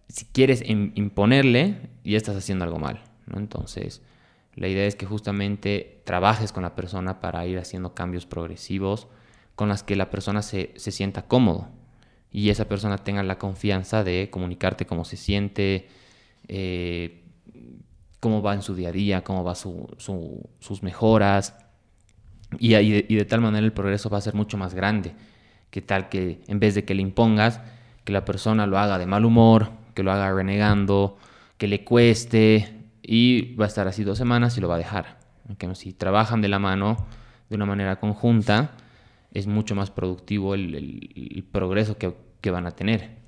si 0.08 0.24
quieres 0.26 0.62
im- 0.64 0.92
imponerle, 0.94 1.90
ya 2.04 2.16
estás 2.16 2.36
haciendo 2.36 2.64
algo 2.64 2.78
mal, 2.78 3.02
¿no? 3.26 3.38
Entonces, 3.38 4.00
la 4.54 4.68
idea 4.68 4.86
es 4.86 4.96
que 4.96 5.06
justamente 5.06 6.00
trabajes 6.04 6.52
con 6.52 6.62
la 6.62 6.74
persona 6.74 7.20
para 7.20 7.46
ir 7.46 7.58
haciendo 7.58 7.94
cambios 7.94 8.26
progresivos 8.26 9.06
con 9.54 9.68
las 9.68 9.82
que 9.82 9.94
la 9.96 10.10
persona 10.10 10.42
se, 10.42 10.72
se 10.76 10.90
sienta 10.90 11.26
cómodo 11.28 11.68
y 12.33 12.51
esa 12.51 12.66
persona 12.66 12.99
tenga 12.99 13.23
la 13.23 13.38
confianza 13.38 14.05
de 14.05 14.29
comunicarte 14.31 14.87
cómo 14.87 15.05
se 15.05 15.16
siente, 15.16 15.88
eh, 16.49 17.23
cómo 18.21 18.43
va 18.43 18.55
en 18.55 18.62
su 18.62 18.75
día 18.75 18.90
a 18.90 18.93
día, 18.93 19.25
cómo 19.25 19.43
va 19.45 19.55
su- 19.55 19.88
su- 19.99 20.49
sus 20.61 20.83
mejoras. 20.83 21.57
Y, 22.59 22.71
de, 23.14 23.25
tal 23.25 23.40
manera 23.40 23.64
el 23.64 23.73
progreso 23.73 24.11
va 24.11 24.19
a 24.19 24.21
ser 24.21 24.35
mucho 24.35 24.57
más 24.59 24.75
grande. 24.75 25.14
Que 25.71 25.81
tal 25.81 26.09
que 26.09 26.40
en 26.49 26.59
vez 26.61 26.75
de 26.75 26.85
que 26.85 26.95
le 26.95 27.03
impongas, 27.03 27.61
que 28.05 28.12
la 28.12 28.25
persona 28.25 28.66
lo 28.66 28.79
haga 28.79 28.99
de 28.99 29.07
mal 29.07 29.25
humor, 29.25 29.71
que 29.95 30.03
lo 30.03 30.11
haga 30.12 30.33
renegando, 30.33 31.16
que 31.59 31.69
le 31.69 31.85
cueste 31.85 32.77
y 33.03 33.55
va 33.55 33.66
a 33.66 33.69
estar 33.69 33.87
así 33.88 34.03
dos 34.05 34.19
semanas 34.19 34.57
y 34.59 34.61
lo 34.61 34.69
va 34.69 34.75
a 34.75 34.79
dejar. 34.79 35.19
Aunque 35.49 35.73
si 35.75 35.93
trabajan 35.93 36.40
de 36.40 36.49
la 36.49 36.59
mano 36.59 36.97
de 37.49 37.57
una 37.57 37.66
manera 37.66 38.01
conjunta, 38.01 38.73
es 39.35 39.47
mucho 39.47 39.75
más 39.75 39.90
productivo 39.90 40.55
el, 40.55 40.75
el- 40.75 41.33
el 41.37 41.45
progreso 41.45 41.97
que, 41.99 42.14
que 42.40 42.51
van 42.51 42.66
a 42.66 42.73
tener. 42.73 43.19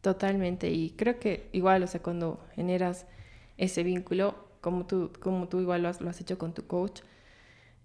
Totalmente, 0.00 0.70
y 0.70 0.90
creo 0.90 1.18
que 1.18 1.48
igual, 1.52 1.82
o 1.82 1.86
sea, 1.86 2.02
cuando 2.02 2.38
generas 2.54 3.06
ese 3.56 3.82
vínculo, 3.82 4.34
como 4.60 4.84
tú, 4.86 5.10
como 5.20 5.48
tú 5.48 5.60
igual 5.60 5.82
lo 5.82 5.88
has, 5.88 6.00
lo 6.02 6.10
has 6.10 6.20
hecho 6.20 6.36
con 6.36 6.52
tu 6.52 6.66
coach, 6.66 7.00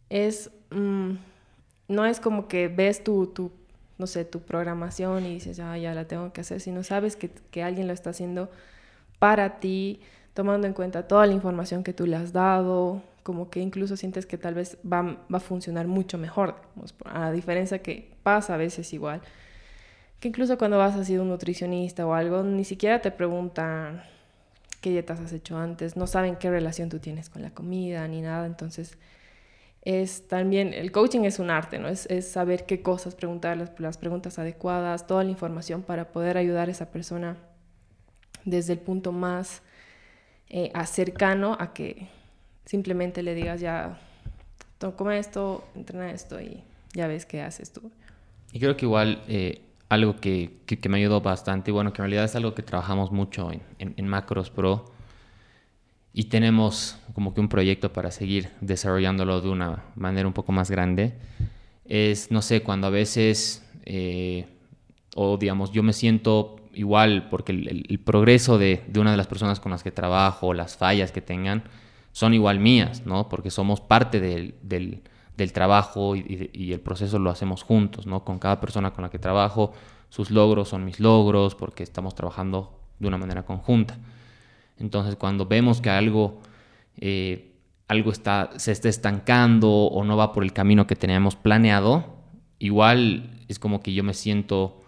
es, 0.09 0.51
mm, 0.71 1.11
no 1.89 2.05
es 2.05 2.19
como 2.19 2.47
que 2.47 2.67
ves 2.69 3.03
tu, 3.03 3.27
tu, 3.27 3.51
no 3.97 4.07
sé, 4.07 4.25
tu 4.25 4.41
programación 4.41 5.25
y 5.25 5.35
dices, 5.35 5.59
ah, 5.59 5.77
ya 5.77 5.93
la 5.95 6.07
tengo 6.07 6.33
que 6.33 6.41
hacer, 6.41 6.61
sino 6.61 6.83
sabes 6.83 7.15
que, 7.15 7.29
que 7.31 7.63
alguien 7.63 7.87
lo 7.87 7.93
está 7.93 8.11
haciendo 8.11 8.49
para 9.19 9.59
ti, 9.59 10.01
tomando 10.33 10.67
en 10.67 10.73
cuenta 10.73 11.07
toda 11.07 11.27
la 11.27 11.33
información 11.33 11.83
que 11.83 11.93
tú 11.93 12.05
le 12.07 12.15
has 12.17 12.33
dado, 12.33 13.01
como 13.23 13.49
que 13.49 13.59
incluso 13.59 13.97
sientes 13.97 14.25
que 14.25 14.37
tal 14.37 14.53
vez 14.53 14.77
va, 14.85 15.01
va 15.01 15.37
a 15.37 15.39
funcionar 15.39 15.87
mucho 15.87 16.17
mejor, 16.17 16.55
digamos, 16.69 16.95
a 17.05 17.31
diferencia 17.31 17.79
que 17.81 18.15
pasa 18.23 18.55
a 18.55 18.57
veces 18.57 18.93
igual 18.93 19.21
que 20.19 20.27
incluso 20.27 20.57
cuando 20.57 20.77
vas 20.77 20.95
a 20.95 21.21
un 21.21 21.29
nutricionista 21.29 22.05
o 22.05 22.13
algo, 22.13 22.43
ni 22.43 22.65
siquiera 22.65 23.01
te 23.01 23.11
preguntan 23.11 24.03
qué 24.81 24.91
dietas 24.91 25.19
has 25.19 25.33
hecho 25.33 25.57
antes, 25.57 25.95
no 25.95 26.07
saben 26.07 26.35
qué 26.35 26.49
relación 26.49 26.89
tú 26.89 26.99
tienes 26.99 27.29
con 27.29 27.41
la 27.41 27.51
comida 27.51 28.07
ni 28.07 28.21
nada, 28.21 28.45
entonces 28.45 28.97
es 29.81 30.27
también, 30.27 30.73
el 30.73 30.91
coaching 30.91 31.21
es 31.21 31.39
un 31.39 31.49
arte, 31.49 31.79
¿no? 31.79 31.87
Es, 31.87 32.05
es 32.07 32.29
saber 32.29 32.65
qué 32.65 32.81
cosas 32.81 33.15
preguntar, 33.15 33.57
las, 33.57 33.79
las 33.79 33.97
preguntas 33.97 34.37
adecuadas, 34.37 35.07
toda 35.07 35.23
la 35.23 35.31
información 35.31 35.83
para 35.83 36.11
poder 36.11 36.37
ayudar 36.37 36.67
a 36.67 36.71
esa 36.71 36.91
persona 36.91 37.37
desde 38.43 38.73
el 38.73 38.79
punto 38.79 39.13
más 39.13 39.61
eh, 40.49 40.71
cercano 40.85 41.55
a 41.59 41.73
que 41.73 42.09
simplemente 42.69 43.23
le 43.23 43.33
digas 43.33 43.61
ya 43.61 43.99
come 44.95 45.17
esto, 45.17 45.67
entrena 45.75 46.11
esto 46.11 46.39
y 46.39 46.63
ya 46.93 47.07
ves 47.07 47.25
qué 47.25 47.41
haces 47.41 47.73
tú. 47.73 47.91
Y 48.53 48.59
creo 48.59 48.77
que 48.77 48.85
igual 48.85 49.23
eh, 49.27 49.61
algo 49.89 50.17
que, 50.17 50.59
que, 50.67 50.87
me 50.87 50.97
ayudó 50.99 51.19
bastante, 51.19 51.71
y 51.71 51.73
bueno, 51.73 51.91
que 51.93 52.01
en 52.01 52.03
realidad 52.03 52.25
es 52.25 52.35
algo 52.35 52.53
que 52.53 52.61
trabajamos 52.61 53.11
mucho 53.11 53.51
en, 53.51 53.61
en, 53.79 54.07
Macros 54.07 54.51
Pro 54.51 54.85
y 56.13 56.25
tenemos 56.25 56.99
como 57.15 57.33
que 57.33 57.41
un 57.41 57.49
proyecto 57.49 57.91
para 57.91 58.11
seguir 58.11 58.49
desarrollándolo 58.61 59.41
de 59.41 59.49
una 59.49 59.83
manera 59.95 60.27
un 60.27 60.33
poco 60.33 60.51
más 60.51 60.69
grande, 60.69 61.15
es, 61.85 62.29
no 62.29 62.43
sé, 62.43 62.61
cuando 62.61 62.85
a 62.85 62.91
veces, 62.91 63.67
eh, 63.85 64.45
o 65.15 65.37
digamos, 65.37 65.71
yo 65.71 65.81
me 65.81 65.93
siento 65.93 66.57
igual 66.75 67.29
porque 67.29 67.51
el, 67.51 67.99
progreso 67.99 68.59
de, 68.59 68.83
de, 68.87 68.99
una 68.99 69.09
de 69.11 69.17
las 69.17 69.27
personas 69.27 69.59
con 69.59 69.71
las 69.71 69.81
que 69.81 69.91
trabajo, 69.91 70.53
las 70.53 70.77
fallas 70.77 71.11
que 71.11 71.21
tengan, 71.21 71.63
son 72.19 72.33
igual 72.33 72.59
mías, 72.59 73.05
¿no? 73.05 73.29
Porque 73.29 73.49
somos 73.49 73.79
parte 73.79 74.19
del, 74.19 74.55
del 74.61 75.53
trabajo 75.53 76.17
y, 76.17 76.73
el 76.73 76.81
proceso 76.81 77.17
lo 77.17 77.29
hacemos 77.29 77.63
juntos, 77.63 78.07
¿no? 78.07 78.25
Con 78.25 78.39
cada 78.39 78.59
persona 78.59 78.91
con 78.91 79.03
la 79.03 79.09
que 79.09 79.19
trabajo, 79.19 79.71
sus 80.09 80.29
logros 80.29 80.67
son 80.67 80.83
mis 80.83 80.99
logros 80.99 81.55
porque 81.55 81.81
estamos 81.81 82.15
trabajando 82.15 82.77
de 82.99 83.07
una 83.07 83.17
manera 83.17 83.43
conjunta. 83.43 83.97
Entonces, 84.77 85.15
cuando 85.15 85.45
vemos 85.45 85.79
que 85.79 85.91
algo, 85.91 86.41
eh, 86.97 87.53
algo 87.87 88.11
está, 88.11 88.49
se 88.57 88.73
está 88.73 88.89
estancando 88.89 89.71
o 89.71 90.03
no 90.03 90.17
va 90.17 90.33
por 90.33 90.43
el 90.43 90.51
camino 90.51 90.87
que 90.87 90.97
teníamos 90.97 91.37
planeado, 91.37 92.17
igual 92.59 93.29
es 93.47 93.59
como 93.59 93.81
que 93.81 93.93
yo 93.93 94.03
me 94.03 94.13
siento 94.13 94.81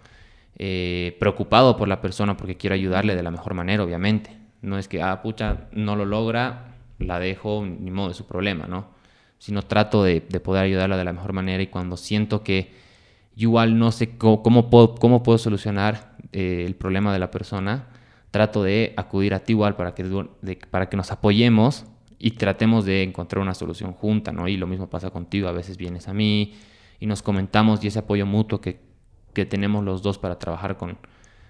eh, 0.57 1.15
preocupado 1.17 1.77
por 1.77 1.87
la 1.87 2.01
persona 2.01 2.35
porque 2.35 2.57
quiero 2.57 2.73
ayudarle 2.73 3.15
de 3.15 3.23
la 3.23 3.31
mejor 3.31 3.53
manera, 3.53 3.85
obviamente. 3.85 4.37
No 4.61 4.77
es 4.77 4.89
que, 4.89 5.01
ah, 5.01 5.21
pucha, 5.21 5.69
no 5.71 5.95
lo 5.95 6.03
logra, 6.03 6.70
la 7.01 7.19
dejo, 7.19 7.65
ni 7.65 7.91
modo 7.91 8.09
de 8.09 8.13
su 8.13 8.25
problema, 8.25 8.67
¿no? 8.67 9.01
sino 9.41 9.63
trato 9.63 10.03
de, 10.03 10.21
poder 10.21 10.65
ayudarla 10.65 10.97
de 10.97 11.03
la 11.03 11.13
mejor 11.13 11.33
manera 11.33 11.63
y 11.63 11.67
cuando 11.67 11.97
siento 11.97 12.43
que 12.43 12.75
igual 13.35 13.79
no 13.79 13.91
sé 13.91 14.15
cómo, 14.15 14.69
puedo, 14.69 14.93
cómo 14.93 15.23
puedo 15.23 15.39
solucionar 15.39 16.15
eh, 16.31 16.63
el 16.63 16.75
problema 16.75 17.11
de 17.11 17.17
la 17.17 17.31
persona, 17.31 17.87
trato 18.29 18.61
de 18.61 18.93
acudir 18.97 19.33
a 19.33 19.39
ti 19.39 19.53
igual 19.53 19.75
para 19.75 19.95
que, 19.95 20.05
para 20.69 20.89
que 20.89 20.95
nos 20.95 21.11
apoyemos 21.11 21.85
y 22.19 22.31
tratemos 22.31 22.85
de 22.85 23.01
encontrar 23.01 23.41
una 23.41 23.55
solución 23.55 23.93
junta, 23.93 24.31
¿no? 24.31 24.47
Y 24.47 24.57
lo 24.57 24.67
mismo 24.67 24.91
pasa 24.91 25.09
contigo, 25.09 25.47
a 25.47 25.53
veces 25.53 25.75
vienes 25.75 26.07
a 26.07 26.13
mí 26.13 26.53
y 26.99 27.07
nos 27.07 27.23
comentamos 27.23 27.83
y 27.83 27.87
ese 27.87 27.97
apoyo 27.97 28.27
mutuo 28.27 28.61
que, 28.61 28.79
que 29.33 29.47
tenemos 29.47 29.83
los 29.83 30.03
dos 30.03 30.19
para 30.19 30.37
trabajar 30.37 30.77
con, 30.77 30.99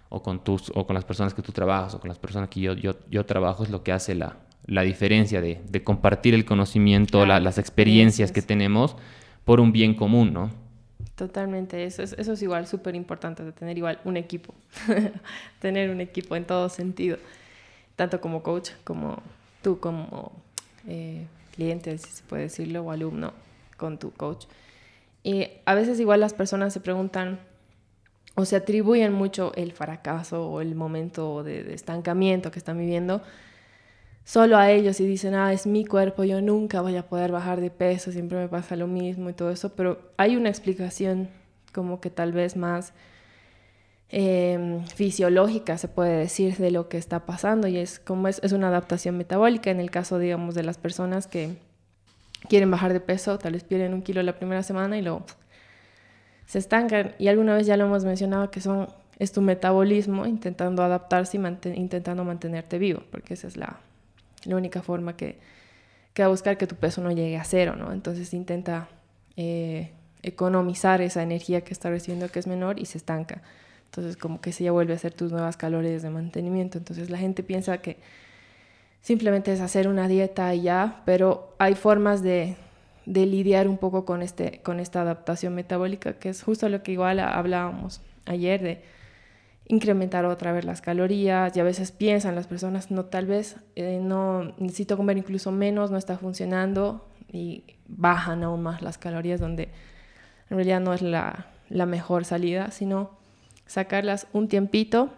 o 0.08 0.24
con, 0.24 0.46
tus, 0.46 0.72
o 0.76 0.88
con 0.88 0.94
las 0.94 1.04
personas 1.04 1.34
que 1.34 1.42
tú 1.42 1.52
trabajas 1.52 1.94
o 1.96 2.00
con 2.00 2.08
las 2.08 2.20
personas 2.20 2.48
que 2.48 2.62
yo, 2.62 2.74
yo 2.74 3.26
trabajo 3.26 3.66
es 3.66 3.70
lo 3.70 3.84
que 3.84 3.92
hace 3.92 4.16
la, 4.16 4.38
la 4.65 4.84
diferencia 4.84 5.41
de, 5.41 5.84
compartir 5.84 6.34
el 6.34 6.45
conocimiento, 6.45 7.26
las 7.26 7.58
experiencias 7.58 8.32
que 8.32 8.41
tenemos 8.41 8.95
por 9.45 9.60
un 9.60 9.71
bien 9.71 9.93
común, 9.95 10.34
¿no? 10.34 10.52
Totalmente, 11.15 11.84
eso 11.84 12.02
es, 12.02 12.13
eso 12.13 12.34
es 12.34 12.41
igual 12.41 12.67
súper 12.67 12.95
importante, 12.95 13.43
de 13.43 13.52
tener 13.52 13.78
igual 13.78 14.00
un 14.06 14.17
equipo, 14.17 14.54
tener 15.60 15.89
un 15.89 16.02
equipo 16.02 16.36
en 16.36 16.45
todo 16.45 16.69
sentido, 16.69 17.17
tanto 17.95 18.21
como 18.21 18.41
coach, 18.41 18.71
como 18.84 19.21
tú 19.62 19.80
como 19.80 20.32
eh, 20.88 21.28
cliente, 21.54 21.97
si 21.97 22.10
se 22.12 22.24
puede 22.24 22.43
decirlo, 22.43 22.82
o 22.82 22.91
alumno 22.91 23.34
con 23.78 23.97
tu 23.97 24.12
coach. 24.12 24.45
Y 25.24 25.47
a 25.65 25.76
veces 25.76 26.00
igual 26.00 26.19
las 26.19 26.34
personas 26.34 26.74
se 26.74 26.80
preguntan 26.80 27.39
o 28.36 28.45
se 28.45 28.56
atribuyen 28.56 29.13
mucho 29.13 29.52
el 29.56 29.74
fracaso 29.74 30.47
o 30.47 30.62
el 30.62 30.74
momento 30.74 31.43
de 31.43 31.74
estancamiento 31.74 32.50
que 32.50 32.60
están 32.60 32.78
viviendo 32.78 33.21
solo 34.24 34.58
a 34.58 34.72
ellos 34.72 35.00
y 35.00 35.06
dicen, 35.06 35.34
ah, 35.36 35.54
es 35.54 35.68
mi 35.68 35.86
cuerpo, 35.86 36.24
yo 36.24 36.42
nunca 36.42 36.82
voy 36.82 36.96
a 36.98 37.08
poder 37.08 37.32
bajar 37.32 37.62
de 37.62 37.70
peso, 37.70 38.12
siempre 38.12 38.38
me 38.38 38.48
pasa 38.48 38.76
lo 38.76 38.88
mismo 38.88 39.30
y 39.30 39.34
todo 39.34 39.52
eso, 39.52 39.74
pero 39.76 40.00
hay 40.18 40.36
una 40.36 40.50
explicación 40.50 41.30
como 41.74 42.02
que 42.02 42.10
tal 42.10 42.32
vez 42.32 42.56
más 42.56 42.94
em, 44.10 44.86
fisiológica, 44.86 45.78
se 45.78 45.88
puede 45.88 46.18
decir, 46.18 46.58
de 46.58 46.72
lo 46.72 46.90
que 46.90 46.98
está 46.98 47.26
pasando 47.26 47.68
y 47.68 47.78
es 47.78 48.00
como 48.00 48.28
es, 48.28 48.40
es 48.44 48.52
una 48.52 48.68
adaptación 48.68 49.18
metabólica. 49.18 49.72
En 49.72 49.80
el 49.80 49.90
caso, 49.90 50.20
digamos, 50.20 50.56
de 50.56 50.64
las 50.64 50.78
personas 50.78 51.28
que 51.28 51.58
quieren 52.50 52.70
bajar 52.72 52.94
de 52.94 53.00
peso, 53.00 53.38
tal 53.38 53.54
vez 53.54 53.64
pierden 53.64 53.94
un 53.94 54.02
kilo 54.02 54.22
la 54.24 54.38
primera 54.38 54.64
semana 54.64 54.98
y 54.98 55.02
luego 55.02 55.26
se 56.46 56.60
estancan. 56.60 57.16
Y 57.20 57.30
alguna 57.30 57.56
vez 57.56 57.68
ya 57.68 57.78
lo 57.78 57.86
hemos 57.86 58.04
mencionado 58.04 58.52
que 58.52 58.62
son 58.62 58.88
es 59.22 59.32
tu 59.32 59.42
metabolismo 59.42 60.26
intentando 60.26 60.82
adaptarse 60.82 61.38
y 61.38 61.80
intentando 61.80 62.24
mantenerte 62.24 62.80
vivo, 62.80 63.04
porque 63.12 63.36
esa 63.36 63.48
es 63.48 63.56
la, 63.56 63.80
la 64.45 64.56
única 64.56 64.82
forma 64.82 65.15
que, 65.15 65.39
que 66.13 66.23
va 66.23 66.27
a 66.27 66.30
buscar 66.30 66.58
que 66.58 66.67
tu 66.67 66.75
peso 66.75 67.01
no 67.01 67.12
llegue 67.12 67.38
a 67.38 67.43
cero, 67.43 67.75
¿no? 67.75 67.93
Entonces 67.93 68.34
intenta 68.34 68.89
eh, 69.38 69.91
economizar 70.23 71.01
esa 71.01 71.23
energía 71.23 71.62
que 71.62 71.73
está 71.73 71.89
recibiendo 71.89 72.30
que 72.30 72.39
es 72.39 72.47
menor 72.47 72.80
y 72.80 72.86
se 72.86 72.97
estanca. 72.97 73.41
Entonces 73.86 74.17
como 74.17 74.39
que 74.41 74.51
se 74.51 74.63
ya 74.63 74.71
vuelve 74.71 74.93
a 74.93 74.95
hacer 74.95 75.13
tus 75.13 75.32
nuevas 75.32 75.58
calorías 75.58 76.01
de 76.01 76.10
mantenimiento. 76.10 76.77
Entonces 76.77 77.10
la 77.10 77.17
gente 77.17 77.43
piensa 77.43 77.80
que 77.80 77.97
simplemente 79.01 79.51
es 79.51 79.62
hacer 79.62 79.88
una 79.88 80.08
dieta 80.08 80.54
y 80.54 80.62
ya, 80.63 81.01
pero 81.06 81.56
hay 81.58 81.75
formas 81.75 82.21
de, 82.21 82.56
de 83.06 83.25
lidiar 83.25 83.67
un 83.67 83.77
poco 83.77 84.06
con, 84.06 84.21
este, 84.21 84.60
con 84.63 84.80
esta 84.80 85.01
adaptación 85.01 85.56
metabólica, 85.56 86.13
que 86.13 86.30
es 86.30 86.43
justo 86.43 86.69
lo 86.69 86.84
que 86.84 86.93
igual 86.93 87.19
hablábamos 87.19 88.01
ayer 88.25 88.62
de 88.62 88.82
incrementar 89.72 90.26
otra 90.26 90.52
vez 90.52 90.66
las 90.66 90.82
calorías 90.82 91.56
y 91.56 91.60
a 91.62 91.64
veces 91.64 91.94
piensan 91.94 92.36
las 92.36 92.46
personas, 92.46 92.92
no, 92.92 93.06
tal 93.06 93.26
vez 93.26 93.56
eh, 93.78 94.00
no 94.02 94.54
necesito 94.58 94.98
comer 94.98 95.18
incluso 95.18 95.52
menos, 95.52 95.92
no 95.92 95.98
está 95.98 96.18
funcionando 96.18 97.08
y 97.32 97.64
bajan 97.88 98.44
aún 98.44 98.62
más 98.64 98.82
las 98.82 98.98
calorías 98.98 99.40
donde 99.40 99.70
en 100.50 100.58
realidad 100.58 100.82
no 100.82 100.94
es 100.94 101.02
la, 101.02 101.48
la 101.70 101.86
mejor 101.86 102.26
salida, 102.26 102.72
sino 102.72 103.12
sacarlas 103.66 104.28
un 104.34 104.50
tiempito 104.50 105.14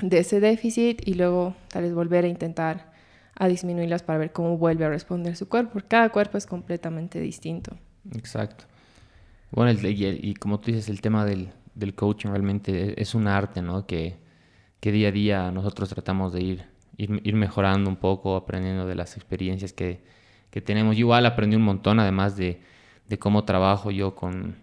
de 0.00 0.18
ese 0.18 0.40
déficit 0.40 1.00
y 1.08 1.14
luego 1.14 1.54
tal 1.68 1.84
vez 1.84 1.94
volver 1.94 2.26
a 2.26 2.28
intentar 2.28 2.92
a 3.34 3.48
disminuirlas 3.48 4.02
para 4.02 4.18
ver 4.18 4.32
cómo 4.32 4.58
vuelve 4.58 4.84
a 4.84 4.90
responder 4.90 5.36
su 5.36 5.48
cuerpo. 5.48 5.80
Cada 5.88 6.10
cuerpo 6.10 6.36
es 6.36 6.44
completamente 6.44 7.18
distinto. 7.18 7.76
Exacto. 8.14 8.66
Bueno, 9.50 9.72
y 9.82 10.34
como 10.34 10.60
tú 10.60 10.66
dices, 10.66 10.88
el 10.90 11.00
tema 11.00 11.24
del, 11.24 11.48
del 11.74 11.94
coaching 11.94 12.30
realmente 12.30 13.00
es 13.00 13.14
un 13.14 13.26
arte, 13.26 13.62
¿no? 13.62 13.86
Que, 13.86 14.16
que 14.80 14.92
día 14.92 15.08
a 15.08 15.12
día 15.12 15.50
nosotros 15.50 15.88
tratamos 15.88 16.32
de 16.32 16.42
ir, 16.42 16.64
ir, 16.96 17.34
mejorando 17.34 17.90
un 17.90 17.96
poco, 17.96 18.36
aprendiendo 18.36 18.86
de 18.86 18.94
las 18.94 19.16
experiencias 19.16 19.72
que, 19.72 20.04
que 20.50 20.60
tenemos. 20.60 20.96
Yo 20.96 21.00
igual 21.00 21.26
aprendí 21.26 21.56
un 21.56 21.62
montón, 21.62 22.00
además 22.00 22.36
de, 22.36 22.60
de 23.08 23.18
cómo 23.18 23.44
trabajo 23.44 23.90
yo 23.90 24.14
con, 24.14 24.56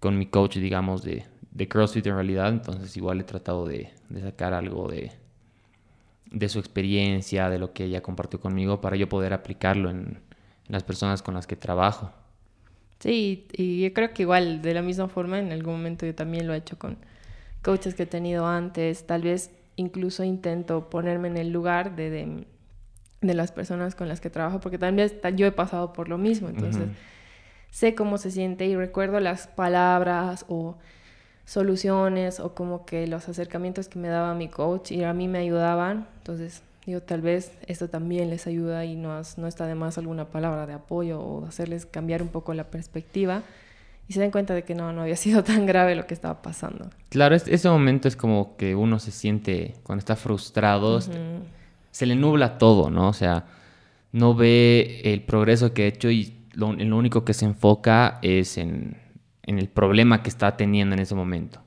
con 0.00 0.18
mi 0.18 0.26
coach, 0.26 0.56
digamos, 0.56 1.02
de, 1.02 1.24
de 1.50 1.68
CrossFit 1.68 2.06
en 2.06 2.14
realidad. 2.14 2.48
Entonces 2.48 2.96
igual 2.96 3.20
he 3.20 3.24
tratado 3.24 3.66
de, 3.66 3.90
de 4.08 4.22
sacar 4.22 4.54
algo 4.54 4.88
de, 4.88 5.12
de 6.30 6.48
su 6.48 6.58
experiencia, 6.58 7.48
de 7.50 7.58
lo 7.58 7.72
que 7.72 7.84
ella 7.84 8.02
compartió 8.02 8.40
conmigo, 8.40 8.80
para 8.80 8.96
yo 8.96 9.08
poder 9.08 9.32
aplicarlo 9.32 9.90
en 9.90 10.20
las 10.68 10.84
personas 10.84 11.22
con 11.22 11.34
las 11.34 11.46
que 11.46 11.56
trabajo. 11.56 12.12
Sí, 12.98 13.46
y 13.52 13.82
yo 13.82 13.92
creo 13.92 14.12
que 14.12 14.22
igual, 14.22 14.60
de 14.60 14.74
la 14.74 14.82
misma 14.82 15.08
forma, 15.08 15.38
en 15.38 15.52
algún 15.52 15.74
momento 15.74 16.04
yo 16.04 16.14
también 16.14 16.46
lo 16.46 16.54
he 16.54 16.56
hecho 16.56 16.78
con 16.78 16.96
coaches 17.62 17.94
que 17.94 18.04
he 18.04 18.06
tenido 18.06 18.46
antes. 18.46 19.06
Tal 19.06 19.22
vez 19.22 19.50
incluso 19.76 20.24
intento 20.24 20.90
ponerme 20.90 21.28
en 21.28 21.36
el 21.36 21.50
lugar 21.50 21.94
de, 21.94 22.44
de, 23.20 23.34
las 23.34 23.52
personas 23.52 23.94
con 23.94 24.08
las 24.08 24.20
que 24.20 24.30
trabajo, 24.30 24.60
porque 24.60 24.78
también 24.78 25.10
yo 25.36 25.46
he 25.46 25.52
pasado 25.52 25.92
por 25.92 26.08
lo 26.08 26.18
mismo. 26.18 26.48
Entonces, 26.48 26.88
sé 27.70 27.94
cómo 27.94 28.18
se 28.18 28.32
siente 28.32 28.66
y 28.66 28.74
recuerdo 28.74 29.20
las 29.20 29.46
palabras 29.46 30.44
o 30.48 30.76
soluciones 31.44 32.40
o 32.40 32.54
como 32.54 32.84
que 32.84 33.06
los 33.06 33.28
acercamientos 33.28 33.88
que 33.88 33.98
me 33.98 34.08
daba 34.08 34.34
mi 34.34 34.48
coach 34.48 34.90
y 34.90 35.04
a 35.04 35.12
mí 35.12 35.28
me 35.28 35.38
ayudaban. 35.38 36.08
Entonces, 36.18 36.62
Digo, 36.88 37.02
tal 37.02 37.20
vez 37.20 37.52
esto 37.66 37.90
también 37.90 38.30
les 38.30 38.46
ayuda 38.46 38.86
y 38.86 38.96
no, 38.96 39.20
no 39.36 39.46
está 39.46 39.66
de 39.66 39.74
más 39.74 39.98
alguna 39.98 40.30
palabra 40.30 40.66
de 40.66 40.72
apoyo 40.72 41.20
o 41.20 41.44
hacerles 41.44 41.84
cambiar 41.84 42.22
un 42.22 42.28
poco 42.28 42.54
la 42.54 42.70
perspectiva 42.70 43.42
y 44.08 44.14
se 44.14 44.20
den 44.20 44.30
cuenta 44.30 44.54
de 44.54 44.64
que 44.64 44.74
no, 44.74 44.90
no 44.94 45.02
había 45.02 45.16
sido 45.26 45.44
tan 45.44 45.66
grave 45.66 45.94
lo 45.94 46.06
que 46.06 46.14
estaba 46.14 46.40
pasando. 46.40 46.88
Claro, 47.10 47.34
ese 47.34 47.68
momento 47.68 48.08
es 48.08 48.16
como 48.16 48.56
que 48.56 48.74
uno 48.74 48.98
se 49.00 49.10
siente, 49.10 49.74
cuando 49.82 49.98
está 49.98 50.16
frustrado, 50.16 50.98
se 51.90 52.06
le 52.06 52.16
nubla 52.16 52.56
todo, 52.56 52.88
¿no? 52.88 53.10
O 53.10 53.12
sea, 53.12 53.44
no 54.12 54.34
ve 54.34 55.02
el 55.04 55.20
progreso 55.24 55.74
que 55.74 55.82
ha 55.82 55.86
hecho 55.88 56.10
y 56.10 56.38
lo, 56.54 56.72
lo 56.72 56.96
único 56.96 57.22
que 57.22 57.34
se 57.34 57.44
enfoca 57.44 58.18
es 58.22 58.56
en, 58.56 58.96
en 59.42 59.58
el 59.58 59.68
problema 59.68 60.22
que 60.22 60.30
está 60.30 60.56
teniendo 60.56 60.94
en 60.94 61.02
ese 61.02 61.14
momento. 61.14 61.60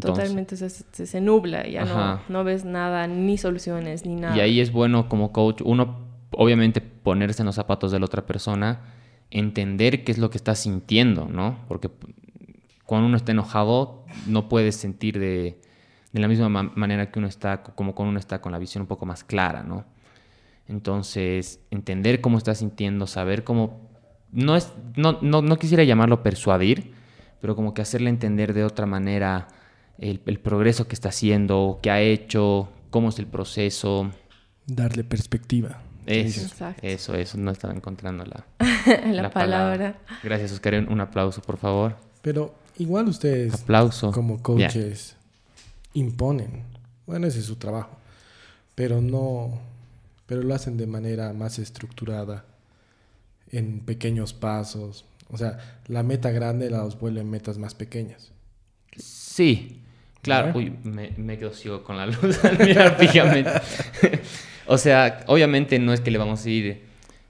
Totalmente 0.00 0.56
se, 0.56 0.68
se, 0.70 1.20
nubla, 1.20 1.66
ya 1.66 1.84
no, 1.84 2.20
no, 2.28 2.44
ves 2.44 2.64
nada, 2.64 3.06
ni 3.06 3.38
soluciones, 3.38 4.04
ni 4.06 4.16
nada. 4.16 4.36
Y 4.36 4.40
ahí 4.40 4.60
es 4.60 4.72
bueno 4.72 5.08
como 5.08 5.32
coach, 5.32 5.60
uno 5.64 6.08
obviamente 6.32 6.80
ponerse 6.80 7.42
en 7.42 7.46
los 7.46 7.54
zapatos 7.54 7.92
de 7.92 7.98
la 7.98 8.06
otra 8.06 8.26
persona, 8.26 8.80
entender 9.30 10.04
qué 10.04 10.12
es 10.12 10.18
lo 10.18 10.30
que 10.30 10.38
está 10.38 10.54
sintiendo, 10.54 11.26
¿no? 11.26 11.58
Porque 11.68 11.90
cuando 12.84 13.06
uno 13.06 13.16
está 13.16 13.32
enojado, 13.32 14.04
no 14.26 14.48
puedes 14.48 14.76
sentir 14.76 15.18
de, 15.18 15.60
de 16.12 16.20
la 16.20 16.28
misma 16.28 16.48
manera 16.48 17.10
que 17.10 17.18
uno 17.18 17.28
está, 17.28 17.62
como 17.62 17.94
cuando 17.94 18.10
uno 18.10 18.18
está 18.18 18.40
con 18.40 18.52
la 18.52 18.58
visión 18.58 18.82
un 18.82 18.88
poco 18.88 19.06
más 19.06 19.24
clara, 19.24 19.62
¿no? 19.62 19.84
Entonces, 20.68 21.60
entender 21.70 22.20
cómo 22.20 22.38
está 22.38 22.54
sintiendo, 22.54 23.06
saber 23.06 23.42
cómo 23.42 23.90
no, 24.32 24.56
es, 24.56 24.72
no, 24.96 25.18
no, 25.20 25.42
no 25.42 25.56
quisiera 25.56 25.84
llamarlo 25.84 26.22
persuadir, 26.22 26.92
pero 27.40 27.56
como 27.56 27.74
que 27.74 27.82
hacerle 27.82 28.10
entender 28.10 28.54
de 28.54 28.64
otra 28.64 28.86
manera 28.86 29.48
el, 30.00 30.20
el 30.26 30.40
progreso 30.40 30.88
que 30.88 30.94
está 30.94 31.10
haciendo, 31.10 31.78
qué 31.82 31.90
ha 31.90 32.00
hecho, 32.00 32.68
cómo 32.90 33.10
es 33.10 33.18
el 33.18 33.26
proceso. 33.26 34.10
Darle 34.66 35.04
perspectiva. 35.04 35.82
Eso, 36.06 36.40
Exacto. 36.40 36.80
eso, 36.84 37.14
eso, 37.14 37.38
no 37.38 37.50
estaba 37.50 37.74
encontrando 37.74 38.24
la, 38.24 38.44
la, 39.12 39.30
palabra. 39.30 39.98
Gracias, 40.22 40.52
Oscar. 40.52 40.74
Un 40.74 40.92
un 40.92 41.00
aplauso, 41.00 41.40
por 41.42 41.56
favor. 41.58 41.96
Pero 42.22 42.54
igual 42.78 43.08
ustedes, 43.08 43.54
Aplauso. 43.54 44.10
como 44.10 44.42
coaches, 44.42 45.16
imponen. 45.94 46.64
Bueno, 47.06 47.26
ese 47.26 47.40
es 47.40 47.44
su 47.44 47.56
trabajo. 47.56 47.90
Pero 48.74 49.00
no. 49.00 49.60
Pero 50.26 50.42
lo 50.42 50.54
hacen 50.54 50.76
de 50.76 50.86
manera 50.86 51.32
más 51.32 51.58
estructurada, 51.58 52.44
en 53.52 53.80
pequeños 53.80 54.32
pasos. 54.32 55.04
O 55.28 55.36
sea, 55.36 55.80
la 55.86 56.02
meta 56.02 56.30
grande 56.30 56.70
la 56.70 56.84
os 56.84 56.98
vuelve 56.98 57.20
en 57.20 57.30
metas 57.30 57.58
más 57.58 57.74
pequeñas. 57.74 58.32
Sí, 58.96 59.82
claro. 60.22 60.52
Uy, 60.54 60.72
me, 60.84 61.12
me 61.16 61.38
quedo 61.38 61.52
ciego 61.52 61.82
con 61.82 61.96
la 61.96 62.06
luz 62.06 62.44
al 62.44 62.58
mirar 62.58 62.96
fijamente. 62.98 63.50
o 64.66 64.78
sea, 64.78 65.24
obviamente 65.26 65.78
no 65.78 65.92
es 65.92 66.00
que 66.00 66.10
le 66.10 66.18
vamos 66.18 66.44
a 66.44 66.50
ir 66.50 66.82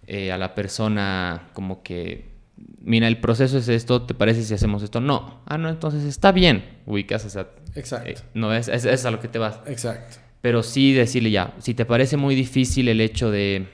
eh, 0.06 0.32
a 0.32 0.38
la 0.38 0.54
persona 0.54 1.48
como 1.52 1.82
que, 1.82 2.30
mira, 2.82 3.06
el 3.08 3.18
proceso 3.18 3.58
es 3.58 3.68
esto, 3.68 4.02
¿te 4.02 4.14
parece 4.14 4.42
si 4.42 4.54
hacemos 4.54 4.82
esto? 4.82 5.00
No. 5.00 5.40
Ah, 5.46 5.58
no, 5.58 5.68
entonces 5.68 6.04
está 6.04 6.32
bien. 6.32 6.64
Ubicas, 6.86 7.24
o 7.24 7.30
sea, 7.30 7.48
Exacto. 7.74 8.08
eh, 8.10 8.16
no 8.34 8.52
es, 8.54 8.68
es, 8.68 8.84
es 8.84 9.04
a 9.04 9.10
lo 9.10 9.20
que 9.20 9.28
te 9.28 9.38
vas. 9.38 9.60
Exacto. 9.66 10.16
Pero 10.40 10.62
sí 10.62 10.92
decirle 10.92 11.30
ya, 11.30 11.54
si 11.58 11.74
te 11.74 11.84
parece 11.84 12.16
muy 12.16 12.34
difícil 12.34 12.88
el 12.88 13.00
hecho 13.02 13.30
de, 13.30 13.66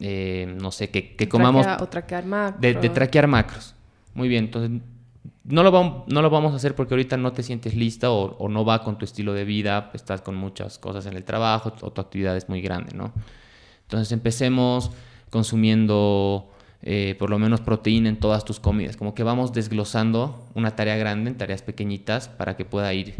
eh, 0.00 0.54
no 0.60 0.70
sé, 0.70 0.88
que, 0.90 1.16
que 1.16 1.28
comamos 1.28 1.66
Traquea- 1.66 1.82
o 1.82 1.88
traquear 1.88 2.24
macros. 2.24 2.60
de, 2.60 2.74
de 2.74 2.88
traquear 2.88 3.26
macros. 3.26 3.74
Muy 4.14 4.28
bien, 4.28 4.44
entonces 4.44 4.80
no 5.44 5.62
lo, 5.62 5.70
vamos, 5.70 6.04
no 6.08 6.22
lo 6.22 6.30
vamos 6.30 6.52
a 6.52 6.56
hacer 6.56 6.74
porque 6.74 6.94
ahorita 6.94 7.16
no 7.16 7.32
te 7.32 7.42
sientes 7.42 7.74
lista 7.74 8.10
o, 8.10 8.36
o 8.36 8.48
no 8.48 8.64
va 8.64 8.82
con 8.82 8.98
tu 8.98 9.04
estilo 9.04 9.32
de 9.32 9.44
vida, 9.44 9.90
estás 9.94 10.22
con 10.22 10.34
muchas 10.34 10.78
cosas 10.78 11.06
en 11.06 11.14
el 11.14 11.24
trabajo 11.24 11.72
o 11.80 11.92
tu 11.92 12.00
actividad 12.00 12.36
es 12.36 12.48
muy 12.48 12.60
grande, 12.60 12.96
¿no? 12.96 13.12
Entonces 13.82 14.10
empecemos 14.12 14.90
consumiendo 15.30 16.50
eh, 16.86 17.16
por 17.18 17.30
lo 17.30 17.38
menos 17.38 17.62
proteína 17.62 18.10
en 18.10 18.18
todas 18.18 18.44
tus 18.44 18.60
comidas, 18.60 18.96
como 18.96 19.14
que 19.14 19.22
vamos 19.22 19.52
desglosando 19.52 20.46
una 20.54 20.76
tarea 20.76 20.96
grande 20.96 21.30
en 21.30 21.36
tareas 21.38 21.62
pequeñitas 21.62 22.28
para 22.28 22.56
que 22.56 22.66
pueda 22.66 22.92
ir 22.92 23.14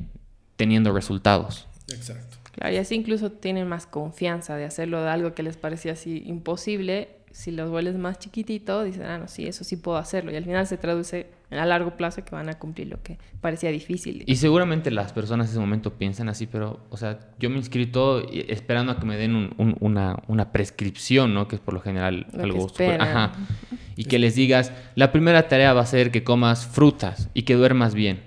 teniendo 0.56 0.92
resultados. 0.92 1.66
Exacto. 1.88 2.37
Claro, 2.52 2.74
y 2.74 2.76
así 2.76 2.94
incluso 2.94 3.32
tienen 3.32 3.66
más 3.66 3.87
confianza 3.87 4.54
de 4.56 4.64
hacerlo 4.64 5.02
de 5.02 5.08
algo 5.08 5.34
que 5.34 5.42
les 5.42 5.56
parecía 5.56 5.92
así 5.92 6.22
imposible. 6.26 7.08
Si 7.32 7.50
los 7.50 7.70
vuelves 7.70 7.96
más 7.96 8.18
chiquitito, 8.18 8.84
dicen, 8.84 9.04
ah, 9.04 9.18
no, 9.18 9.28
sí, 9.28 9.46
eso 9.46 9.64
sí 9.64 9.76
puedo 9.76 9.96
hacerlo. 9.96 10.30
Y 10.30 10.37
al 10.37 10.44
final 10.44 10.66
se 10.66 10.76
traduce 10.76 11.26
a 11.50 11.66
largo 11.66 11.96
plazo 11.96 12.24
que 12.24 12.35
van 12.35 12.48
a 12.48 12.54
cumplir 12.59 12.88
lo 12.88 13.02
que 13.02 13.18
parecía 13.40 13.70
difícil. 13.70 14.24
Y 14.26 14.37
seguramente 14.37 14.90
las 14.90 15.12
personas 15.12 15.46
en 15.46 15.50
ese 15.52 15.61
momento 15.61 15.92
piensan 15.94 16.28
así, 16.28 16.46
pero, 16.46 16.80
o 16.90 16.96
sea, 16.96 17.20
yo 17.38 17.48
me 17.50 17.57
he 17.57 17.59
inscrito 17.59 18.22
y- 18.22 18.44
esperando 18.48 18.92
a 18.92 18.98
que 18.98 19.07
me 19.07 19.16
den 19.16 19.37
un- 19.37 19.54
un- 19.59 19.76
una, 19.80 20.16
una 20.26 20.50
prescripción, 20.52 21.33
¿no? 21.35 21.46
Que 21.46 21.57
es 21.57 21.61
por 21.62 21.74
lo 21.74 21.80
general 21.80 22.26
Lo 22.33 22.42
algo 22.44 22.66
esperan. 22.66 23.00
Ajá. 23.02 23.33
Y 23.96 24.07
que 24.07 24.18
les 24.18 24.35
digas, 24.35 24.72
la 24.96 25.12
primera 25.12 25.46
tarea 25.46 25.72
va 25.72 25.83
a 25.83 25.87
ser 25.87 26.11
que 26.11 26.24
comas 26.24 26.66
frutas 26.66 27.28
y 27.33 27.42
que 27.42 27.54
duermas 27.54 27.94
bien. 27.94 28.20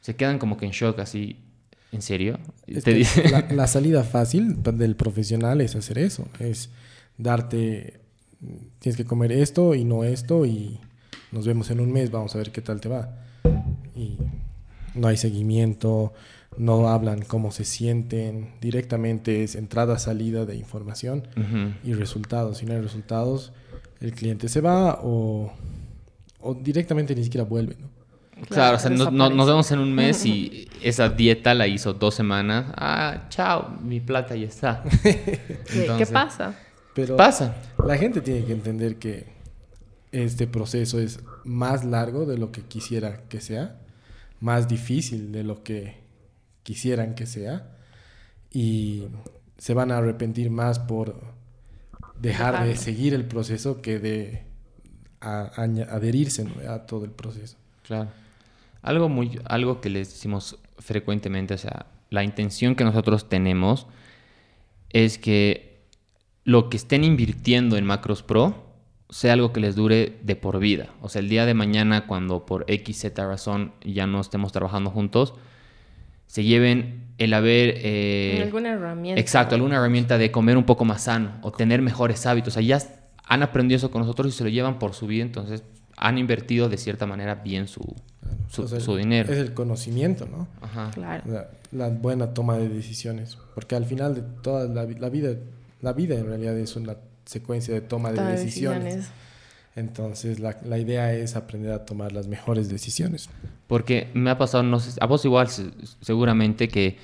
Se 0.00 0.14
quedan 0.14 0.38
como 0.38 0.56
que 0.56 0.66
en 0.66 0.70
shock, 0.70 1.00
así, 1.00 1.38
¿en 1.90 2.02
serio? 2.02 2.38
Es 2.68 2.84
te 2.84 2.94
dice- 2.94 3.28
la, 3.28 3.48
la 3.50 3.66
salida 3.66 4.04
fácil 4.04 4.62
del 4.62 4.94
profesional 4.94 5.60
es 5.60 5.74
hacer 5.74 5.98
eso, 5.98 6.28
es 6.38 6.70
darte, 7.18 7.98
tienes 8.78 8.96
que 8.96 9.04
comer 9.04 9.32
esto 9.32 9.74
y 9.74 9.82
no 9.84 10.04
esto 10.04 10.46
y 10.46 10.78
nos 11.32 11.46
vemos 11.46 11.70
en 11.70 11.80
un 11.80 11.92
mes, 11.92 12.10
vamos 12.10 12.34
a 12.34 12.38
ver 12.38 12.50
qué 12.52 12.60
tal 12.60 12.80
te 12.80 12.88
va. 12.88 13.10
Y 13.94 14.18
no 14.94 15.08
hay 15.08 15.16
seguimiento, 15.16 16.12
no 16.56 16.88
hablan 16.88 17.22
cómo 17.22 17.50
se 17.50 17.64
sienten, 17.64 18.50
directamente 18.60 19.42
es 19.44 19.54
entrada, 19.56 19.98
salida 19.98 20.44
de 20.46 20.56
información 20.56 21.26
y 21.84 21.92
resultados. 21.94 22.58
Si 22.58 22.66
no 22.66 22.74
hay 22.74 22.80
resultados, 22.80 23.52
el 24.00 24.12
cliente 24.12 24.48
se 24.48 24.60
va 24.60 25.00
o, 25.02 25.52
o 26.40 26.54
directamente 26.54 27.14
ni 27.14 27.24
siquiera 27.24 27.44
vuelve. 27.44 27.76
¿no? 27.80 27.88
Claro, 28.48 28.76
o 28.76 28.78
sea, 28.78 28.90
no- 28.90 29.10
nos 29.30 29.46
vemos 29.46 29.70
en 29.72 29.78
un 29.78 29.94
mes 29.94 30.26
y 30.26 30.68
esa 30.82 31.08
dieta 31.08 31.54
la 31.54 31.66
hizo 31.66 31.94
dos 31.94 32.14
semanas. 32.14 32.66
Ah, 32.76 33.26
chao, 33.30 33.70
mi 33.82 34.00
plata 34.00 34.36
ya 34.36 34.46
está. 34.46 34.82
¿Qué, 35.02 36.06
pasa? 36.12 36.54
Pero 36.94 37.16
Pasa. 37.16 37.54
La 37.86 37.96
gente 37.96 38.20
tiene 38.20 38.44
que 38.44 38.52
entender 38.52 38.96
que 38.96 39.35
este 40.12 40.46
proceso 40.46 40.98
es 41.00 41.20
más 41.44 41.84
largo 41.84 42.26
de 42.26 42.38
lo 42.38 42.52
que 42.52 42.62
quisiera 42.62 43.22
que 43.28 43.40
sea, 43.40 43.80
más 44.40 44.68
difícil 44.68 45.32
de 45.32 45.44
lo 45.44 45.62
que 45.62 45.96
quisieran 46.62 47.14
que 47.14 47.26
sea, 47.26 47.76
y 48.50 49.04
se 49.58 49.74
van 49.74 49.90
a 49.90 49.98
arrepentir 49.98 50.50
más 50.50 50.78
por 50.78 51.16
dejar 52.20 52.66
de 52.66 52.76
seguir 52.76 53.14
el 53.14 53.24
proceso 53.26 53.82
que 53.82 53.98
de 53.98 54.42
a- 55.20 55.50
adherirse 55.90 56.44
¿no? 56.44 56.70
a 56.70 56.86
todo 56.86 57.04
el 57.04 57.10
proceso. 57.10 57.56
Claro. 57.86 58.10
Algo 58.82 59.08
muy, 59.08 59.40
algo 59.44 59.80
que 59.80 59.90
les 59.90 60.10
decimos 60.10 60.58
frecuentemente, 60.78 61.54
o 61.54 61.58
sea, 61.58 61.86
la 62.10 62.22
intención 62.22 62.74
que 62.76 62.84
nosotros 62.84 63.28
tenemos 63.28 63.86
es 64.90 65.18
que 65.18 65.80
lo 66.44 66.70
que 66.70 66.76
estén 66.76 67.02
invirtiendo 67.02 67.76
en 67.76 67.84
Macros 67.84 68.22
Pro 68.22 68.65
sea 69.08 69.34
algo 69.34 69.52
que 69.52 69.60
les 69.60 69.76
dure 69.76 70.18
de 70.22 70.36
por 70.36 70.58
vida. 70.58 70.88
O 71.00 71.08
sea, 71.08 71.20
el 71.20 71.28
día 71.28 71.46
de 71.46 71.54
mañana, 71.54 72.06
cuando 72.06 72.44
por 72.44 72.64
X, 72.68 73.00
Z 73.00 73.26
razón 73.26 73.72
ya 73.84 74.06
no 74.06 74.20
estemos 74.20 74.52
trabajando 74.52 74.90
juntos, 74.90 75.34
se 76.26 76.42
lleven 76.44 77.04
el 77.18 77.32
haber... 77.34 77.74
eh, 77.78 78.40
alguna 78.42 78.70
herramienta. 78.72 79.20
Exacto, 79.20 79.54
alguna 79.54 79.76
herramienta 79.76 80.18
de 80.18 80.30
comer 80.30 80.56
un 80.56 80.64
poco 80.64 80.84
más 80.84 81.02
sano 81.02 81.38
o 81.42 81.52
tener 81.52 81.82
mejores 81.82 82.26
hábitos. 82.26 82.54
O 82.54 82.60
sea, 82.60 82.62
ya 82.62 82.78
han 83.24 83.42
aprendido 83.42 83.76
eso 83.76 83.90
con 83.90 84.02
nosotros 84.02 84.34
y 84.34 84.36
se 84.36 84.44
lo 84.44 84.50
llevan 84.50 84.78
por 84.78 84.94
su 84.94 85.06
vida, 85.06 85.22
entonces 85.22 85.62
han 85.96 86.18
invertido 86.18 86.68
de 86.68 86.76
cierta 86.76 87.06
manera 87.06 87.36
bien 87.36 87.68
su, 87.68 87.80
su, 88.50 88.62
O 88.62 88.68
sea, 88.68 88.80
su 88.80 88.96
dinero. 88.96 89.32
Es 89.32 89.38
el 89.38 89.54
conocimiento, 89.54 90.26
¿no? 90.26 90.46
Ajá. 90.60 90.90
Claro. 90.92 91.22
La, 91.26 91.48
la 91.72 91.88
buena 91.88 92.34
toma 92.34 92.58
de 92.58 92.68
decisiones. 92.68 93.38
Porque 93.54 93.76
al 93.76 93.86
final 93.86 94.14
de 94.14 94.22
toda 94.42 94.66
la 94.66 95.08
vida, 95.08 95.36
la 95.80 95.92
vida 95.92 96.16
en 96.16 96.26
realidad 96.26 96.58
es 96.58 96.76
una 96.76 96.96
secuencia 97.26 97.74
de 97.74 97.80
toma 97.82 98.12
de 98.12 98.22
decisiones. 98.22 98.84
decisiones. 98.84 99.10
Entonces 99.76 100.40
la, 100.40 100.56
la 100.64 100.78
idea 100.78 101.12
es 101.12 101.36
aprender 101.36 101.72
a 101.72 101.84
tomar 101.84 102.12
las 102.12 102.28
mejores 102.28 102.68
decisiones. 102.70 103.28
Porque 103.66 104.08
me 104.14 104.30
ha 104.30 104.38
pasado, 104.38 104.62
no 104.62 104.80
sé, 104.80 104.98
a 105.00 105.06
vos 105.06 105.24
igual 105.24 105.48
se- 105.48 105.70
seguramente 106.00 106.68
que 106.68 106.96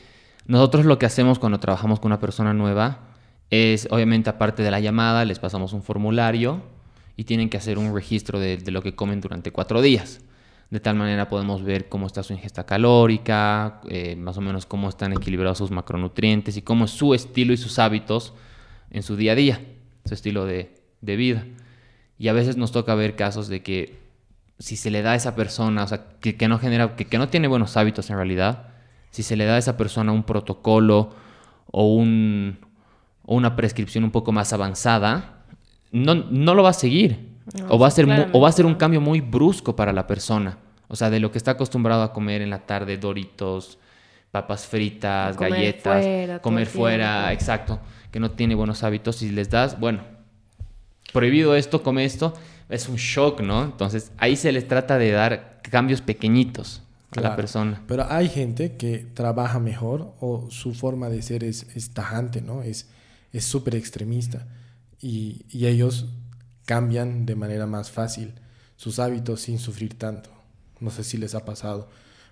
nosotros 0.47 0.87
lo 0.87 0.99
que 0.99 1.05
hacemos 1.07 1.39
cuando 1.39 1.61
trabajamos 1.61 2.01
con 2.01 2.09
una 2.11 2.19
persona 2.21 2.55
nueva 2.55 3.01
es, 3.51 3.87
obviamente, 3.91 4.31
aparte 4.31 4.63
de 4.63 4.71
la 4.71 4.81
llamada, 4.81 5.25
les 5.27 5.39
pasamos 5.39 5.75
un 5.75 5.83
formulario 5.83 6.63
y 7.17 7.25
tienen 7.25 7.51
que 7.51 7.59
hacer 7.59 7.77
un 7.77 7.95
registro 7.95 8.41
de, 8.41 8.57
de 8.57 8.71
lo 8.71 8.81
que 8.83 8.95
comen 8.95 9.21
durante 9.21 9.53
cuatro 9.53 9.83
días. 9.83 10.21
De 10.71 10.81
tal 10.81 10.97
manera 10.97 11.29
podemos 11.29 11.63
ver 11.63 11.91
cómo 11.91 12.07
está 12.07 12.23
su 12.23 12.33
ingesta 12.33 12.65
calórica, 12.65 13.83
eh, 13.91 14.17
más 14.17 14.39
o 14.39 14.41
menos 14.41 14.65
cómo 14.65 14.89
están 14.89 15.13
equilibrados 15.13 15.59
sus 15.59 15.71
macronutrientes 15.71 16.57
y 16.57 16.63
cómo 16.63 16.87
es 16.87 16.93
su 16.93 17.13
estilo 17.13 17.53
y 17.53 17.59
sus 17.59 17.79
hábitos 17.79 18.33
en 18.91 19.03
su 19.03 19.17
día 19.17 19.33
a 19.33 19.35
día, 19.35 19.61
su 20.05 20.15
estilo 20.15 20.45
de, 20.47 20.75
de 21.01 21.17
vida. 21.17 21.45
Y 22.19 22.29
a 22.29 22.33
veces 22.33 22.57
nos 22.57 22.73
toca 22.73 22.95
ver 22.95 23.17
casos 23.17 23.49
de 23.49 23.63
que 23.63 23.99
si 24.59 24.77
se 24.77 24.91
le 24.91 25.03
da 25.03 25.13
a 25.13 25.15
esa 25.17 25.35
persona, 25.35 25.83
o 25.83 25.87
sea, 25.89 26.05
que, 26.21 26.37
que 26.37 26.47
no 26.49 26.59
genera, 26.59 26.95
que, 26.95 27.07
que 27.07 27.19
no 27.19 27.29
tiene 27.29 27.49
buenos 27.49 27.77
hábitos 27.77 28.11
en 28.11 28.17
realidad, 28.17 28.69
si 29.11 29.23
se 29.23 29.37
le 29.37 29.45
da 29.45 29.55
a 29.55 29.59
esa 29.59 29.77
persona 29.77 30.13
un 30.13 30.23
protocolo 30.23 31.11
o, 31.71 31.95
un, 31.95 32.59
o 33.25 33.35
una 33.35 33.57
prescripción 33.57 34.05
un 34.05 34.11
poco 34.11 34.31
más 34.33 34.53
avanzada, 34.53 35.45
no, 35.91 36.15
no 36.15 36.55
lo 36.55 36.63
va 36.63 36.71
a 36.71 36.75
seguir. 36.75 37.33
No, 37.59 37.67
o, 37.71 37.79
va 37.79 37.89
a 37.89 37.91
ser 37.91 38.07
mu- 38.07 38.27
o 38.33 38.41
va 38.41 38.49
a 38.49 38.53
ser 38.53 38.67
un 38.67 38.77
cambio 38.77 39.01
muy 39.01 39.21
brusco 39.21 39.75
para 39.75 39.93
la 39.93 40.07
persona. 40.07 40.59
O 40.87 40.95
sea, 40.95 41.11
de 41.11 41.19
lo 41.19 41.33
que 41.33 41.39
está 41.39 41.53
acostumbrado 41.53 42.03
a 42.03 42.13
comer 42.13 42.41
en 42.41 42.51
la 42.51 42.61
tarde, 42.61 42.99
doritos, 42.99 43.79
papas 44.33 44.67
fritas, 44.67 45.37
Comer 45.37 45.53
galletas, 45.53 46.03
fuera 46.03 46.39
comer 46.41 46.67
fuera, 46.67 47.15
tiempo. 47.27 47.33
exacto, 47.35 47.81
que 48.11 48.19
no 48.19 48.33
tiene 48.33 48.57
buenos 48.57 48.83
hábitos, 48.83 49.17
si 49.17 49.31
les 49.31 49.49
das, 49.49 49.79
bueno, 49.79 50.03
prohibido 51.13 51.55
esto, 51.55 51.85
come 51.85 52.05
esto, 52.05 52.35
es 52.69 52.89
un 52.89 52.97
shock, 52.97 53.41
¿no? 53.43 53.63
Entonces 53.63 54.11
ahí 54.19 54.35
se 54.37 54.51
les 54.51 54.67
trata 54.67 54.99
de 54.99 55.13
dar 55.13 55.61
cambios 55.63 56.01
pequeñitos 56.01 56.83
a 57.17 57.21
la 57.21 57.37
persona. 57.37 57.83
Pero 57.87 58.11
hay 58.11 58.29
gente 58.29 58.77
que 58.77 59.07
trabaja 59.15 59.61
mejor 59.61 60.15
o 60.19 60.51
su 60.51 60.75
forma 60.75 61.09
de 61.09 61.23
ser 61.23 61.45
es, 61.45 61.67
es 61.77 61.91
tajante, 61.91 62.41
¿no? 62.41 62.63
Es 62.63 62.89
es 63.33 63.45
súper 63.45 63.75
extremista 63.75 64.47
y, 65.01 65.45
y 65.49 65.67
ellos 65.67 66.07
cambian 66.67 67.27
de 67.27 67.35
manera 67.35 67.67
más 67.67 67.91
fácil 67.91 68.35
sus 68.77 68.99
hábitos 68.99 69.41
sin 69.41 69.59
sufrir 69.59 69.99
tanto. 69.99 70.31
No 70.81 70.91
sé 70.91 71.05
si 71.05 71.17
les 71.17 71.35
ha 71.35 71.45
pasado 71.45 71.89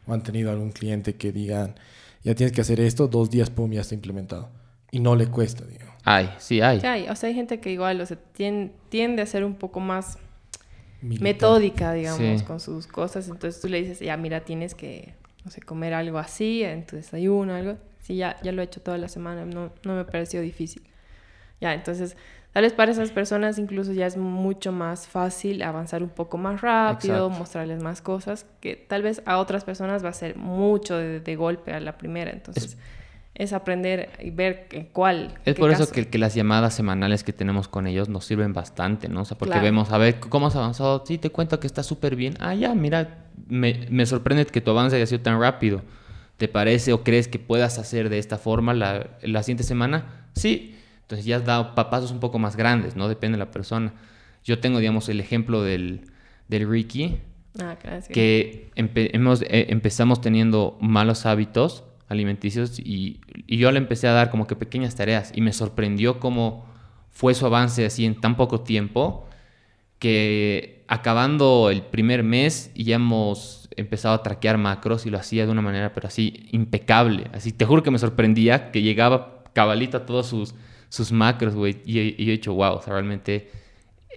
o 0.07 0.13
han 0.13 0.23
tenido 0.23 0.51
algún 0.51 0.73
cliente 0.73 1.15
que 1.17 1.33
digan, 1.33 1.75
ya 2.23 2.35
tienes 2.35 2.53
que 2.55 2.61
hacer 2.61 2.81
esto, 2.81 3.09
dos 3.09 3.31
días, 3.31 3.51
pum, 3.51 3.71
ya 3.71 3.81
está 3.83 3.95
implementado. 3.95 4.51
Y 4.91 5.01
no 5.01 5.15
le 5.17 5.27
cuesta, 5.27 5.65
digamos. 5.65 5.95
Ay, 6.05 6.31
sí 6.39 6.61
hay. 6.61 6.81
Sí 6.81 6.87
hay, 6.87 7.09
o 7.09 7.15
sea, 7.17 7.29
hay 7.29 7.35
gente 7.35 7.61
que 7.61 7.71
igual, 7.71 8.01
o 8.01 8.07
sea, 8.07 8.19
tien- 8.37 8.73
tiende 8.89 9.23
a 9.23 9.27
ser 9.27 9.45
un 9.45 9.55
poco 9.55 9.81
más 9.81 10.19
metódica, 11.21 11.93
digamos, 11.93 12.43
con 12.43 12.61
sus 12.61 12.87
cosas. 12.87 13.29
Entonces 13.29 13.61
tú 13.61 13.69
le 13.69 13.81
dices, 13.83 14.01
ya, 14.01 14.17
mira, 14.17 14.41
tienes 14.41 14.75
que, 14.75 15.15
no 15.45 15.51
sé, 15.51 15.61
comer 15.63 15.95
algo 15.95 16.19
así, 16.19 16.63
en 16.63 16.87
tu 16.87 16.97
desayuno, 16.97 17.55
algo. 17.55 17.77
Sí, 18.01 18.17
ya, 18.17 18.37
ya 18.43 18.53
lo 18.53 18.63
he 18.63 18.65
hecho 18.65 18.81
toda 18.81 18.99
la 18.99 19.09
semana, 19.09 19.45
no, 19.45 19.73
no 19.85 19.95
me 19.95 20.05
pareció 20.05 20.41
difícil. 20.41 20.83
Ya, 21.61 21.75
entonces, 21.75 22.17
tal 22.53 22.65
vez 22.65 22.73
para 22.73 22.91
esas 22.91 23.11
personas 23.11 23.59
incluso 23.59 23.93
ya 23.93 24.07
es 24.07 24.17
mucho 24.17 24.73
más 24.73 25.07
fácil 25.07 25.63
avanzar 25.63 26.03
un 26.03 26.09
poco 26.09 26.37
más 26.39 26.61
rápido, 26.61 27.31
mostrarles 27.31 27.83
más 27.83 28.03
cosas, 28.03 28.47
que 28.61 28.77
tal 28.77 29.03
vez 29.03 29.23
a 29.27 29.39
otras 29.39 29.65
personas 29.65 30.05
va 30.05 30.09
a 30.09 30.15
ser 30.15 30.37
mucho 30.37 30.97
de, 30.97 31.37
golpe 31.37 31.73
a 31.73 31.81
la 31.81 31.97
primera. 31.97 32.31
Entonces 32.31 32.77
es 33.35 33.53
aprender 33.53 34.11
y 34.21 34.31
ver 34.31 34.69
cuál. 34.93 35.39
Es 35.45 35.55
por 35.55 35.71
eso 35.71 35.91
que, 35.91 36.09
que, 36.09 36.19
las 36.19 36.35
llamadas 36.35 36.75
semanales 36.75 37.25
que 37.25 37.33
tenemos 37.33 37.69
con 37.69 37.87
ellos 37.87 38.09
nos 38.09 38.25
sirven 38.25 38.53
bastante, 38.53 39.09
¿no? 39.09 39.23
O 39.23 39.25
sea, 39.25 39.39
porque 39.39 39.61
vemos, 39.61 39.93
a 39.93 39.99
ver, 39.99 40.19
¿cómo 40.21 40.49
has 40.49 40.57
avanzado? 40.57 41.05
Sí, 41.07 41.19
te 41.19 41.31
cuento 41.31 41.61
que 41.61 41.67
está 41.67 41.83
súper 41.83 42.17
bien. 42.17 42.35
Ah, 42.41 42.55
ya, 42.55 42.75
mira, 42.75 43.27
me, 43.47 43.87
me, 43.91 44.05
sorprende 44.07 44.45
que 44.45 44.61
tu 44.61 44.73
avance 44.73 44.97
haya 44.97 45.07
sido 45.07 45.23
tan 45.23 45.41
rápido. 45.41 45.83
¿Te 46.37 46.49
parece 46.49 46.93
o 46.93 47.05
crees 47.05 47.29
que 47.29 47.39
puedas 47.39 47.79
hacer 47.79 48.09
de 48.09 48.19
esta 48.19 48.39
forma 48.39 48.75
la, 48.75 49.07
la 49.23 49.43
siguiente 49.43 49.63
semana? 49.63 50.27
Sí. 50.35 50.77
Entonces 51.11 51.27
ya 51.27 51.39
has 51.39 51.45
dado 51.45 51.75
pasos 51.75 52.13
un 52.13 52.21
poco 52.21 52.39
más 52.39 52.55
grandes, 52.55 52.95
¿no? 52.95 53.09
Depende 53.09 53.37
de 53.37 53.45
la 53.45 53.51
persona. 53.51 53.95
Yo 54.45 54.61
tengo, 54.61 54.79
digamos, 54.79 55.09
el 55.09 55.19
ejemplo 55.19 55.61
del, 55.61 56.03
del 56.47 56.71
Ricky. 56.71 57.19
Ah, 57.61 57.77
que 58.09 58.71
hemos, 58.77 59.43
eh, 59.43 59.67
empezamos 59.71 60.21
teniendo 60.21 60.79
malos 60.81 61.27
hábitos 61.27 61.83
alimenticios 62.07 62.79
y, 62.79 63.21
yo 63.49 63.73
le 63.73 63.79
empecé 63.79 64.07
a 64.07 64.13
dar 64.13 64.31
como 64.31 64.47
que 64.47 64.55
pequeñas 64.55 64.95
tareas 64.95 65.33
y 65.35 65.41
me 65.41 65.53
sorprendió 65.53 66.21
cómo 66.21 66.65
fue 67.09 67.35
su 67.35 67.45
avance 67.45 67.85
así 67.85 68.07
en 68.07 68.21
tan 68.21 68.37
poco 68.37 68.61
tiempo 68.61 69.27
que 69.99 70.85
acabando 70.87 71.71
el 71.71 71.83
primer 71.83 72.23
mes 72.23 72.71
ya 72.77 72.95
hemos 72.95 73.69
empezado 73.77 74.15
a 74.15 74.23
traquear 74.23 74.59
macros 74.59 75.07
y 75.07 75.11
lo 75.11 75.19
hacía 75.19 75.45
de 75.45 75.51
una 75.51 75.61
manera 75.61 75.93
pero 75.93 76.07
así 76.07 76.47
impecable. 76.53 77.25
Así 77.33 77.51
te 77.51 77.65
juro 77.65 77.83
que 77.83 77.91
me 77.91 77.99
sorprendía 77.99 78.71
que 78.71 78.83
llegaba 78.83 79.43
cabalito 79.53 79.97
a 79.97 80.07
todos 80.07 80.29
sus, 80.29 80.55
sus 80.91 81.13
macros, 81.13 81.55
güey. 81.55 81.81
Y, 81.87 81.99
y, 82.01 82.27
yo 82.27 82.33
he 82.33 82.37
dicho, 82.37 82.53
wow, 82.53 82.75
o 82.75 82.83
sea, 82.83 82.93
realmente... 82.93 83.51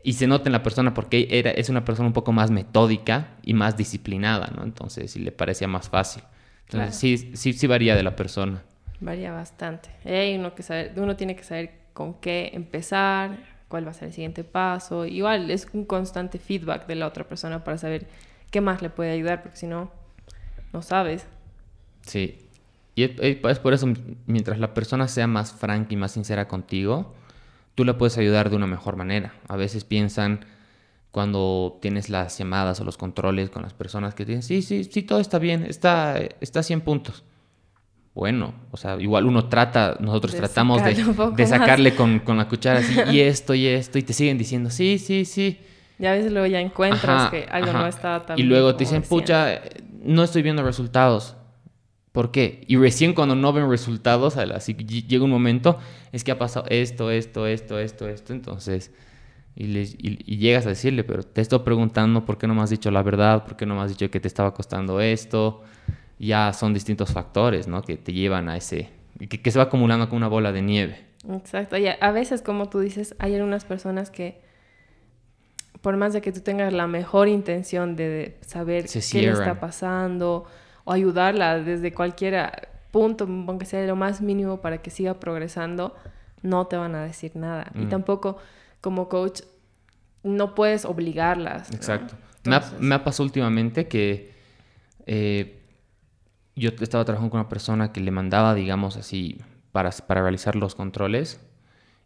Y 0.04 0.14
se 0.14 0.28
nota 0.28 0.50
en 0.50 0.52
la 0.52 0.64
persona 0.64 0.94
porque 0.94 1.30
era, 1.32 1.52
es 1.52 1.70
una 1.70 1.86
persona 1.86 2.08
un 2.08 2.14
poco 2.14 2.34
más 2.34 2.52
metódica 2.52 3.38
y 3.42 3.54
más 3.54 3.78
disciplinada, 3.78 4.52
¿no? 4.54 4.64
Entonces 4.64 5.12
sí 5.12 5.20
le 5.20 5.32
parecía 5.32 5.70
más 5.70 5.88
fácil. 5.88 6.24
Entonces, 6.68 6.96
sí, 6.96 7.32
sí, 7.36 7.54
sí 7.54 7.68
varía 7.68 7.96
de 7.96 8.04
la 8.04 8.14
persona. 8.18 8.64
Varía 9.00 9.32
bastante. 9.32 9.90
Hay 10.04 10.36
uno, 10.36 10.56
que 10.56 10.64
saber, 10.64 10.92
uno 10.98 11.16
tiene 11.16 11.38
que 11.38 11.44
saber 11.44 11.72
con 11.94 12.16
qué 12.16 12.52
empezar, 12.54 13.38
cuál 13.70 13.88
va 13.88 13.92
a 13.92 13.94
ser 13.94 14.10
el 14.10 14.14
siguiente 14.14 14.44
paso. 14.44 15.06
Igual 15.06 15.50
es 15.52 15.70
un 15.72 15.86
constante 15.86 16.38
feedback 16.38 16.86
de 16.86 16.96
la 16.96 17.08
otra 17.08 17.24
persona 17.24 17.64
para 17.64 17.78
saber 17.78 18.08
qué 18.52 18.60
más 18.60 18.82
le 18.82 18.90
puede 18.90 19.12
ayudar, 19.12 19.42
porque 19.42 19.58
si 19.58 19.68
no, 19.68 19.90
no 20.74 20.82
sabes. 20.82 21.28
Sí. 22.02 22.43
Y 22.96 23.04
es, 23.04 23.60
por 23.60 23.74
eso, 23.74 23.92
mientras 24.28 24.60
la 24.60 24.74
persona 24.74 25.08
sea 25.08 25.28
más 25.28 25.52
franca 25.52 25.94
y 25.94 25.98
más 25.98 26.12
sincera 26.12 26.48
contigo, 26.48 27.16
tú 27.76 27.86
la 27.86 27.98
puedes 27.98 28.18
ayudar 28.18 28.50
de 28.50 28.56
una 28.56 28.68
mejor 28.68 28.96
manera. 28.96 29.34
A 29.48 29.56
veces 29.56 29.84
piensan 29.84 30.46
cuando 31.12 31.80
tienes 31.82 32.10
las 32.10 32.38
llamadas 32.38 32.80
o 32.82 32.84
los 32.84 32.98
controles 32.98 33.50
con 33.50 33.64
las 33.64 33.74
personas 33.74 34.14
que 34.14 34.26
dicen, 34.26 34.44
sí, 34.44 34.62
sí, 34.62 34.84
sí, 34.84 35.04
todo 35.04 35.20
está 35.20 35.40
bien, 35.40 35.64
está, 35.64 36.18
está 36.40 36.60
a 36.60 36.64
100 36.64 36.82
puntos. 36.82 37.24
Bueno, 38.14 38.54
o 38.70 38.78
sea, 38.78 39.00
igual 39.00 39.26
uno 39.26 39.46
trata, 39.46 39.98
nosotros 40.00 40.36
tratamos 40.36 40.84
de, 40.84 41.48
sacarle 41.48 41.96
con, 41.96 42.22
la 42.28 42.48
cuchara 42.48 42.80
así, 42.80 42.96
y 43.12 43.22
esto 43.22 43.56
y 43.56 43.66
esto, 43.66 43.98
y 43.98 44.04
te 44.04 44.14
siguen 44.14 44.38
diciendo, 44.38 44.70
sí, 44.70 45.00
sí, 45.00 45.26
sí. 45.26 45.60
Y 45.98 46.06
a 46.06 46.12
veces 46.12 46.32
luego 46.32 46.46
ya 46.46 46.60
encuentras 46.60 47.32
que 47.32 47.48
algo 47.50 47.74
no 47.74 47.88
está 47.88 48.24
tan 48.24 48.38
Y 48.38 48.44
luego 48.44 48.76
te 48.76 48.84
dicen, 48.84 49.02
pucha, 49.02 49.62
no 50.04 50.24
estoy 50.24 50.44
viendo 50.44 50.64
resultados. 50.64 51.36
¿Por 52.14 52.32
qué? 52.32 52.64
Y 52.68 52.78
recién 52.78 53.14
cuando 53.14 53.36
no 53.36 53.52
ven 53.52 53.70
resultados, 53.70 54.38
así 54.38 54.74
llega 54.76 55.26
un 55.26 55.32
momento, 55.32 55.80
es 56.14 56.24
que 56.24 56.32
ha 56.32 56.38
pasado 56.38 56.66
esto, 56.70 57.12
esto, 57.12 57.48
esto, 57.48 57.80
esto, 57.80 58.08
esto, 58.08 58.32
entonces 58.32 58.92
y, 59.56 59.78
y, 59.78 60.38
llegas 60.38 60.66
a 60.66 60.70
decirle, 60.70 61.04
pero 61.04 61.24
te 61.24 61.42
estoy 61.42 61.60
preguntando 61.60 62.26
por 62.26 62.38
qué 62.38 62.48
no 62.48 62.56
me 62.56 62.62
has 62.62 62.72
dicho 62.72 62.90
la 62.90 63.04
verdad, 63.04 63.44
por 63.44 63.56
qué 63.56 63.66
no 63.66 63.76
me 63.76 63.82
has 63.82 63.90
dicho 63.90 64.10
que 64.10 64.20
te 64.20 64.28
estaba 64.28 64.54
costando 64.54 65.00
esto. 65.00 65.62
Ya 66.18 66.54
son 66.54 66.74
distintos 66.74 67.12
factores, 67.12 67.68
¿no? 67.68 67.82
Que 67.82 67.98
te 67.98 68.14
llevan 68.14 68.50
a 68.50 68.58
ese, 68.58 68.90
que, 69.30 69.42
que 69.42 69.52
se 69.52 69.60
va 69.60 69.66
acumulando 69.66 70.08
como 70.10 70.18
una 70.18 70.28
bola 70.28 70.52
de 70.52 70.62
nieve. 70.62 71.06
Exacto. 71.30 71.78
Y 71.78 71.88
a 71.88 72.12
veces, 72.12 72.42
como 72.42 72.70
tú 72.70 72.80
dices, 72.80 73.16
hay 73.20 73.36
algunas 73.36 73.66
personas 73.66 74.10
que, 74.10 74.42
por 75.82 75.98
más 75.98 76.14
de 76.14 76.22
que 76.22 76.32
tú 76.32 76.40
tengas 76.40 76.74
la 76.74 76.88
mejor 76.88 77.28
intención 77.28 77.96
de 77.96 78.38
saber 78.42 78.86
qué 78.88 79.22
le 79.22 79.32
está 79.32 79.60
pasando 79.60 80.46
o 80.84 80.92
ayudarla 80.92 81.60
desde 81.60 81.94
cualquier 81.94 82.70
punto, 82.92 83.26
aunque 83.26 83.66
sea 83.66 83.86
lo 83.88 83.96
más 83.96 84.22
mínimo 84.22 84.62
para 84.62 84.82
que 84.82 84.90
siga 84.90 85.20
progresando, 85.20 85.96
no 86.42 86.68
te 86.68 86.78
van 86.78 86.96
a 86.96 87.04
decir 87.04 87.36
nada. 87.36 87.72
Y 87.76 87.86
mm. 87.86 87.90
tampoco 87.90 88.38
como 88.82 89.10
coach 89.10 89.42
no 90.24 90.56
puedes 90.56 90.86
obligarlas. 90.86 91.72
Exacto. 91.74 92.16
Me, 92.44 92.96
ha, 92.96 93.04
pasado 93.04 93.24
últimamente 93.24 93.88
que 93.88 94.34
eh, 95.06 95.62
yo 96.56 96.72
estaba 96.82 97.06
trabajando 97.06 97.32
con 97.32 97.40
una 97.40 97.50
persona 97.50 97.94
que 97.94 98.02
le 98.02 98.12
mandaba, 98.12 98.54
digamos 98.54 98.98
así, 98.98 99.42
para, 99.72 99.92
para 99.92 100.22
realizar 100.22 100.56
los 100.56 100.76
controles 100.76 101.40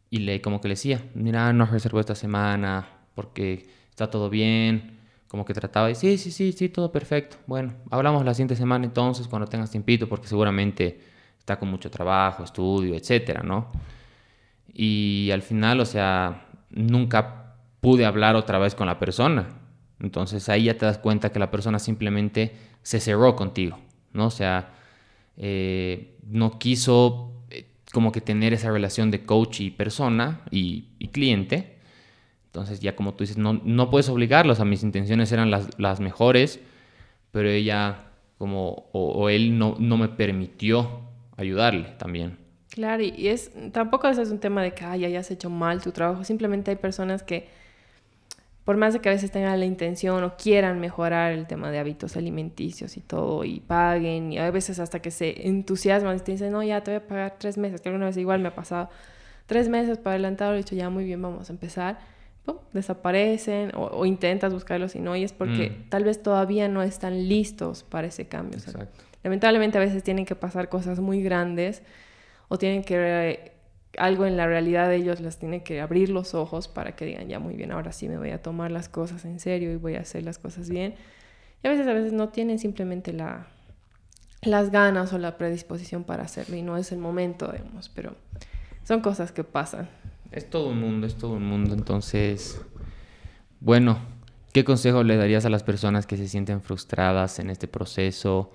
y 0.10 0.20
le 0.20 0.42
como 0.42 0.62
que 0.62 0.68
le 0.68 0.74
decía, 0.74 1.04
mira, 1.16 1.52
no 1.54 1.66
reservo 1.66 2.00
esta 2.00 2.16
semana 2.16 2.88
porque 3.16 3.68
está 3.90 4.10
todo 4.10 4.30
bien, 4.30 4.97
como 5.28 5.46
que 5.46 5.54
trataba 5.54 5.88
de, 5.88 5.96
sí, 5.96 6.18
sí, 6.18 6.32
sí, 6.32 6.52
sí, 6.52 6.70
todo 6.70 6.92
perfecto. 6.92 7.38
Bueno, 7.48 7.74
hablamos 7.90 8.24
la 8.26 8.34
siguiente 8.34 8.56
semana 8.56 8.86
entonces 8.86 9.28
cuando 9.28 9.48
tengas 9.48 9.72
tiempito 9.72 10.08
porque 10.08 10.28
seguramente 10.28 11.00
está 11.38 11.60
con 11.60 11.70
mucho 11.70 11.90
trabajo, 11.90 12.44
estudio, 12.44 12.96
etcétera, 12.96 13.44
¿no? 13.44 13.72
Y 14.74 15.30
al 15.32 15.42
final, 15.42 15.80
o 15.80 15.86
sea, 15.86 16.48
nunca 16.70 17.56
pude 17.82 18.06
hablar 18.06 18.36
otra 18.36 18.60
vez 18.60 18.76
con 18.76 18.88
la 18.88 19.00
persona. 19.00 19.48
Entonces 20.00 20.48
ahí 20.50 20.66
ya 20.66 20.78
te 20.78 20.86
das 20.86 20.98
cuenta 20.98 21.32
que 21.32 21.40
la 21.40 21.50
persona 21.50 21.80
simplemente 21.80 22.56
se 22.84 23.00
cerró 23.00 23.36
contigo, 23.36 23.80
¿no? 24.14 24.28
O 24.28 24.32
sea, 24.32 24.74
eh, 25.38 26.18
no 26.28 26.60
quiso 26.60 27.46
eh, 27.50 27.68
como 27.92 28.12
que 28.12 28.22
tener 28.22 28.54
esa 28.54 28.72
relación 28.72 29.12
de 29.12 29.24
coach 29.26 29.62
y 29.62 29.72
persona 29.72 30.42
y, 30.52 30.90
cliente. 31.12 31.77
Entonces 32.58 32.80
ya 32.80 32.96
como 32.96 33.14
tú 33.14 33.24
dices, 33.24 33.38
no, 33.38 33.54
no 33.54 33.92
puedes 33.92 34.10
obligarlos, 34.10 34.60
a 34.60 34.66
mis 34.66 34.82
intenciones 34.82 35.32
eran 35.32 35.52
las, 35.52 36.00
mejores, 36.00 36.60
pero 37.30 37.50
ella 37.50 38.06
como, 38.40 38.90
o, 38.94 39.30
él 39.30 39.60
no, 39.60 39.76
no 39.78 39.96
me 39.96 40.10
permitió 40.10 41.02
ayudarle 41.38 41.90
también. 42.00 42.40
Claro, 42.72 43.04
y 43.04 43.28
es, 43.28 43.52
tampoco 43.72 44.08
es 44.08 44.18
un 44.32 44.40
tema 44.40 44.64
de 44.64 44.74
que 44.74 44.86
ay, 44.86 45.06
hayas 45.06 45.30
hecho 45.30 45.52
mal 45.52 45.84
tu 45.84 45.92
trabajo, 45.92 46.24
simplemente 46.24 46.72
hay 46.72 46.78
personas 46.78 47.22
que, 47.22 47.48
por 48.66 48.76
más 48.76 48.94
de 48.94 49.02
que 49.02 49.10
a 49.10 49.12
veces 49.12 49.30
tengan 49.30 49.60
la 49.60 49.66
intención 49.68 50.24
o 50.24 50.36
quieran 50.36 50.80
mejorar 50.80 51.34
el 51.34 51.46
tema 51.46 51.70
de 51.70 51.78
hábitos 51.78 52.18
alimenticios 52.18 52.98
y 52.98 53.02
todo, 53.02 53.44
y 53.44 53.60
paguen, 53.60 54.34
y 54.34 54.40
a 54.40 54.50
veces 54.50 54.80
hasta 54.80 55.00
que 55.00 55.12
se 55.12 55.48
entusiasman 55.48 56.18
y 56.18 56.22
te 56.22 56.32
dicen, 56.32 56.52
no, 56.52 56.64
ya 56.64 56.82
te 56.82 56.90
voy 56.90 56.98
a 56.98 57.08
pagar 57.08 57.36
tres 57.38 57.60
meses, 57.60 57.82
que 57.82 57.90
alguna 57.90 58.08
vez 58.08 58.18
igual 58.18 58.40
me 58.40 58.48
ha 58.48 58.56
pasado, 58.56 58.90
tres 59.46 59.70
meses 59.70 60.00
para 60.00 60.16
adelantado, 60.16 60.56
he 60.56 60.58
dicho, 60.58 60.76
ya 60.76 60.90
muy 60.90 61.04
bien, 61.04 61.22
vamos 61.22 61.52
a 61.52 61.54
empezar, 61.54 62.17
desaparecen 62.74 63.72
o, 63.76 64.06
intentas 64.06 64.54
buscarlos 64.54 64.96
y 64.96 65.00
no, 65.00 65.16
y 65.16 65.24
es 65.24 65.34
porque 65.34 65.70
mm. 65.70 65.90
tal 65.90 66.04
vez 66.04 66.22
todavía 66.22 66.68
no 66.68 66.82
están 66.82 67.28
listos 67.28 67.84
para 67.84 68.08
ese 68.08 68.28
cambio. 68.28 68.60
lamentablemente 69.24 69.78
a 69.78 69.82
veces 69.82 70.04
tienen 70.04 70.26
que 70.26 70.36
pasar 70.36 70.70
cosas 70.70 71.00
muy 71.00 71.22
grandes 71.22 71.84
o 72.48 72.58
tienen 72.58 72.84
que 72.84 73.58
algo 73.98 74.26
en 74.26 74.38
la 74.38 74.46
realidad 74.46 74.90
de 74.90 74.98
ellos 74.98 75.20
les 75.20 75.38
tiene 75.38 75.64
que 75.64 75.82
abrir 75.82 76.10
los 76.10 76.34
ojos 76.34 76.68
para 76.68 76.96
que 76.96 77.06
digan, 77.06 77.28
ya 77.28 77.40
muy 77.40 77.56
bien, 77.56 77.72
ahora 77.72 77.92
sí 77.92 78.08
me 78.08 78.18
voy 78.18 78.30
a 78.30 78.42
tomar 78.42 78.72
las 78.72 78.90
cosas 78.90 79.26
en 79.26 79.40
serio 79.40 79.72
y 79.72 79.76
voy 79.76 79.96
a 79.96 80.02
hacer 80.02 80.24
las 80.24 80.38
cosas 80.38 80.70
bien. 80.70 80.96
Y 81.64 81.68
a 81.68 81.72
veces 81.72 81.88
a 81.88 81.94
veces 81.94 82.14
no 82.14 82.30
tienen 82.30 82.60
simplemente 82.60 83.12
la, 83.12 83.48
las 84.44 84.72
ganas 84.72 85.14
o 85.14 85.18
la 85.18 85.38
predisposición 85.38 86.04
para 86.04 86.24
hacerlo 86.24 86.56
y 86.56 86.62
no 86.62 86.78
es 86.78 86.92
el 86.92 87.00
momento, 87.00 87.52
digamos, 87.52 87.90
pero 87.90 88.16
son 88.84 89.02
cosas 89.02 89.32
que 89.32 89.44
pasan. 89.44 89.90
Es 90.32 90.50
todo 90.50 90.70
un 90.70 90.80
mundo, 90.80 91.08
es 91.08 91.16
todo 91.16 91.32
un 91.32 91.46
mundo, 91.46 91.74
entonces, 91.74 92.62
bueno, 93.60 94.00
¿qué 94.54 94.64
consejo 94.64 95.04
le 95.04 95.18
darías 95.18 95.46
a 95.46 95.50
las 95.50 95.64
personas 95.64 96.06
que 96.06 96.18
se 96.18 96.28
sienten 96.28 96.62
frustradas 96.62 97.40
en 97.40 97.50
este 97.50 97.68
proceso 97.68 98.52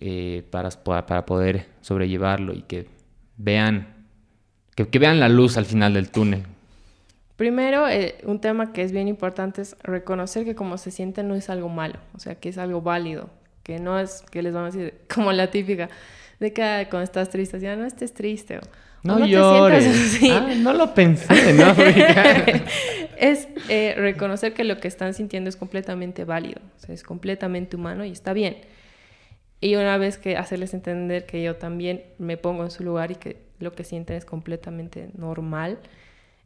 eh, 0.00 0.42
para, 0.50 0.70
para 0.70 1.26
poder 1.26 1.66
sobrellevarlo 1.82 2.54
y 2.54 2.62
que 2.62 2.88
vean, 3.36 4.06
que, 4.74 4.98
vean 4.98 5.20
la 5.20 5.28
luz 5.28 5.58
al 5.58 5.66
final 5.66 5.92
del 5.94 6.10
túnel. 6.10 6.44
Primero, 7.36 7.86
eh, 7.88 8.16
un 8.24 8.40
tema 8.40 8.72
que 8.72 8.82
es 8.82 8.92
bien 8.92 9.06
importante 9.06 9.60
es 9.60 9.76
reconocer 9.82 10.44
que 10.44 10.54
como 10.54 10.78
se 10.78 10.90
sienten 10.90 11.28
no 11.28 11.34
es 11.34 11.50
algo 11.50 11.68
malo, 11.68 11.98
o 12.14 12.18
sea, 12.18 12.36
que 12.36 12.48
es 12.48 12.56
algo 12.56 12.80
válido, 12.80 13.28
que 13.62 13.78
no 13.80 13.98
es 13.98 14.22
que 14.30 14.42
les 14.42 14.54
vamos 14.54 14.74
a 14.74 14.78
decir 14.78 15.00
como 15.14 15.30
la 15.30 15.50
típica 15.50 15.90
de 16.40 16.52
que 16.52 16.86
cuando 16.90 17.04
estás 17.04 17.28
triste, 17.28 17.60
ya 17.60 17.76
no 17.76 17.84
estés 17.84 18.14
triste. 18.14 18.60
No, 19.02 19.26
llores. 19.26 20.20
Ah, 20.30 20.48
no 20.56 20.72
lo 20.72 20.94
pensé, 20.94 21.52
¿no? 21.54 21.72
es 23.16 23.48
eh, 23.68 23.94
reconocer 23.96 24.54
que 24.54 24.64
lo 24.64 24.78
que 24.78 24.88
están 24.88 25.14
sintiendo 25.14 25.48
es 25.48 25.56
completamente 25.56 26.24
válido, 26.24 26.60
o 26.76 26.78
sea, 26.78 26.94
es 26.94 27.02
completamente 27.02 27.76
humano 27.76 28.04
y 28.04 28.12
está 28.12 28.32
bien. 28.32 28.58
Y 29.60 29.76
una 29.76 29.96
vez 29.96 30.18
que 30.18 30.36
hacerles 30.36 30.74
entender 30.74 31.24
que 31.24 31.42
yo 31.42 31.56
también 31.56 32.02
me 32.18 32.36
pongo 32.36 32.64
en 32.64 32.70
su 32.70 32.82
lugar 32.82 33.12
y 33.12 33.14
que 33.14 33.36
lo 33.60 33.72
que 33.72 33.84
sienten 33.84 34.16
es 34.16 34.24
completamente 34.24 35.10
normal, 35.16 35.78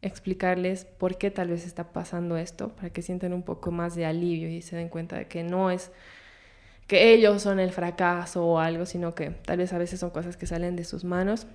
explicarles 0.03 0.85
por 0.85 1.17
qué 1.17 1.31
tal 1.31 1.49
vez 1.49 1.65
está 1.65 1.93
pasando 1.93 2.37
esto, 2.37 2.69
para 2.71 2.91
que 2.91 3.03
sientan 3.03 3.33
un 3.33 3.43
poco 3.43 3.71
más 3.71 3.95
de 3.95 4.05
alivio 4.05 4.49
y 4.49 4.61
se 4.61 4.77
den 4.77 4.89
cuenta 4.89 5.17
de 5.17 5.27
que 5.27 5.43
no 5.43 5.71
es 5.71 5.91
que 6.87 7.13
ellos 7.15 7.43
son 7.43 7.59
el 7.59 7.73
fracaso 7.73 8.47
o 8.47 8.59
algo, 8.59 8.87
sino 8.87 9.15
que 9.15 9.31
tal 9.31 9.59
vez 9.59 9.73
a 9.73 9.79
veces 9.79 9.99
son 10.01 10.11
cosas 10.11 10.37
que 10.37 10.47
salen 10.47 10.77
de 10.77 10.85
sus 10.85 11.05
manos. 11.05 11.47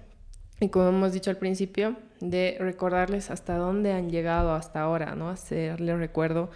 Y 0.61 0.69
como 0.69 0.89
hemos 0.89 1.11
dicho 1.11 1.31
al 1.31 1.37
principio, 1.37 1.95
de 2.19 2.55
recordarles 2.59 3.31
hasta 3.31 3.57
dónde 3.57 3.93
han 3.93 4.11
llegado 4.11 4.53
hasta 4.53 4.81
ahora, 4.81 5.15
¿no? 5.15 5.29
Hacerles 5.29 5.97
recuerdo 5.97 6.51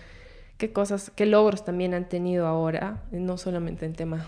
qué 0.57 0.71
cosas, 0.71 1.11
qué 1.15 1.25
logros 1.25 1.65
también 1.65 1.95
han 1.95 2.07
tenido 2.07 2.45
ahora, 2.45 3.03
no 3.11 3.39
solamente 3.39 3.87
en 3.87 3.93
tema 3.93 4.27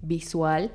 visual, 0.00 0.72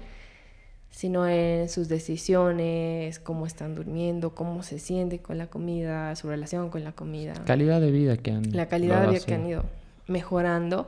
sino 0.90 1.28
en 1.28 1.68
sus 1.68 1.90
decisiones, 1.90 3.20
cómo 3.20 3.46
están 3.46 3.76
durmiendo, 3.76 4.34
cómo 4.34 4.64
se 4.64 4.80
sienten 4.80 5.20
con 5.20 5.38
la 5.38 5.48
comida, 5.48 6.16
su 6.16 6.30
relación 6.30 6.70
con 6.70 6.86
la 6.86 6.94
comida. 6.94 7.34
Calidad 7.46 7.82
de 7.82 7.92
vida 7.92 8.16
que 8.16 8.32
han... 8.32 8.44
La 8.54 8.68
calidad 8.68 9.02
de 9.02 9.10
vida 9.10 9.26
que 9.26 9.34
han 9.34 9.46
ido 9.46 9.66
mejorando 10.08 10.88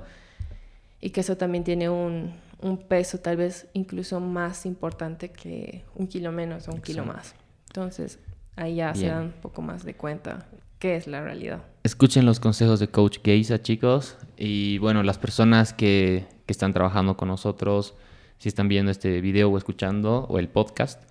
y 1.01 1.09
que 1.09 1.19
eso 1.19 1.35
también 1.35 1.65
tiene 1.65 1.89
un, 1.89 2.31
un, 2.61 2.77
peso 2.77 3.19
tal 3.19 3.35
vez 3.35 3.67
incluso 3.73 4.21
más 4.21 4.65
importante 4.65 5.29
que 5.29 5.83
un 5.93 6.07
kilo 6.07 6.31
menos 6.31 6.69
o 6.69 6.71
un 6.71 6.79
kilo 6.79 7.03
más. 7.03 7.35
Entonces 7.69 8.19
ahí 8.55 8.75
ya 8.75 8.93
se 8.93 9.07
dan 9.07 9.25
un 9.25 9.31
poco 9.31 9.61
más 9.61 9.83
de 9.85 9.93
cuenta 9.95 10.47
qué 10.79 10.95
es 10.95 11.07
la 11.07 11.21
realidad. 11.21 11.63
Escuchen 11.83 12.25
los 12.25 12.39
consejos 12.39 12.79
de 12.79 12.89
Coach 12.89 13.19
Geisa, 13.23 13.61
chicos. 13.61 14.17
Y 14.37 14.77
bueno, 14.79 15.03
las 15.03 15.17
personas 15.17 15.73
que, 15.73 16.25
que 16.45 16.51
están 16.51 16.73
trabajando 16.73 17.15
con 17.15 17.27
nosotros, 17.27 17.95
si 18.37 18.49
están 18.49 18.67
viendo 18.67 18.91
este 18.91 19.21
video 19.21 19.49
o 19.49 19.57
escuchando 19.57 20.25
o 20.29 20.39
el 20.39 20.49
podcast, 20.49 21.03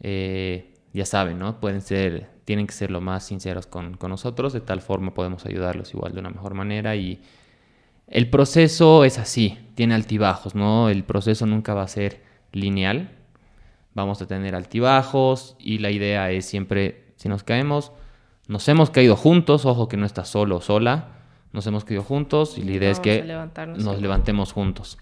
eh, 0.00 0.74
ya 0.92 1.04
saben, 1.04 1.38
¿no? 1.38 1.60
Pueden 1.60 1.80
ser, 1.82 2.28
tienen 2.44 2.66
que 2.66 2.72
ser 2.72 2.90
lo 2.90 3.00
más 3.00 3.24
sinceros 3.24 3.66
con, 3.66 3.96
con, 3.96 4.10
nosotros, 4.10 4.52
de 4.52 4.60
tal 4.60 4.80
forma 4.80 5.14
podemos 5.14 5.46
ayudarlos 5.46 5.92
igual 5.94 6.14
de 6.14 6.20
una 6.20 6.30
mejor 6.30 6.54
manera 6.54 6.96
y 6.96 7.20
el 8.06 8.28
proceso 8.28 9.04
es 9.04 9.18
así, 9.18 9.58
tiene 9.76 9.94
altibajos, 9.94 10.54
¿no? 10.54 10.88
El 10.88 11.04
proceso 11.04 11.46
nunca 11.46 11.74
va 11.74 11.82
a 11.82 11.88
ser 11.88 12.22
lineal, 12.52 13.10
vamos 13.94 14.22
a 14.22 14.26
tener 14.26 14.54
altibajos 14.54 15.56
y 15.58 15.78
la 15.78 15.90
idea 15.90 16.30
es 16.30 16.44
siempre, 16.44 17.12
si 17.16 17.28
nos 17.28 17.42
caemos, 17.42 17.92
nos 18.48 18.68
hemos 18.68 18.90
caído 18.90 19.16
juntos, 19.16 19.66
ojo 19.66 19.88
que 19.88 19.96
no 19.96 20.06
estás 20.06 20.28
solo 20.28 20.56
o 20.56 20.60
sola, 20.60 21.08
nos 21.52 21.66
hemos 21.66 21.84
caído 21.84 22.02
juntos 22.02 22.58
y 22.58 22.62
la 22.62 22.72
idea 22.72 22.90
es 22.90 23.00
que 23.00 23.22
nos 23.76 24.00
levantemos 24.00 24.52
juntos. 24.52 24.98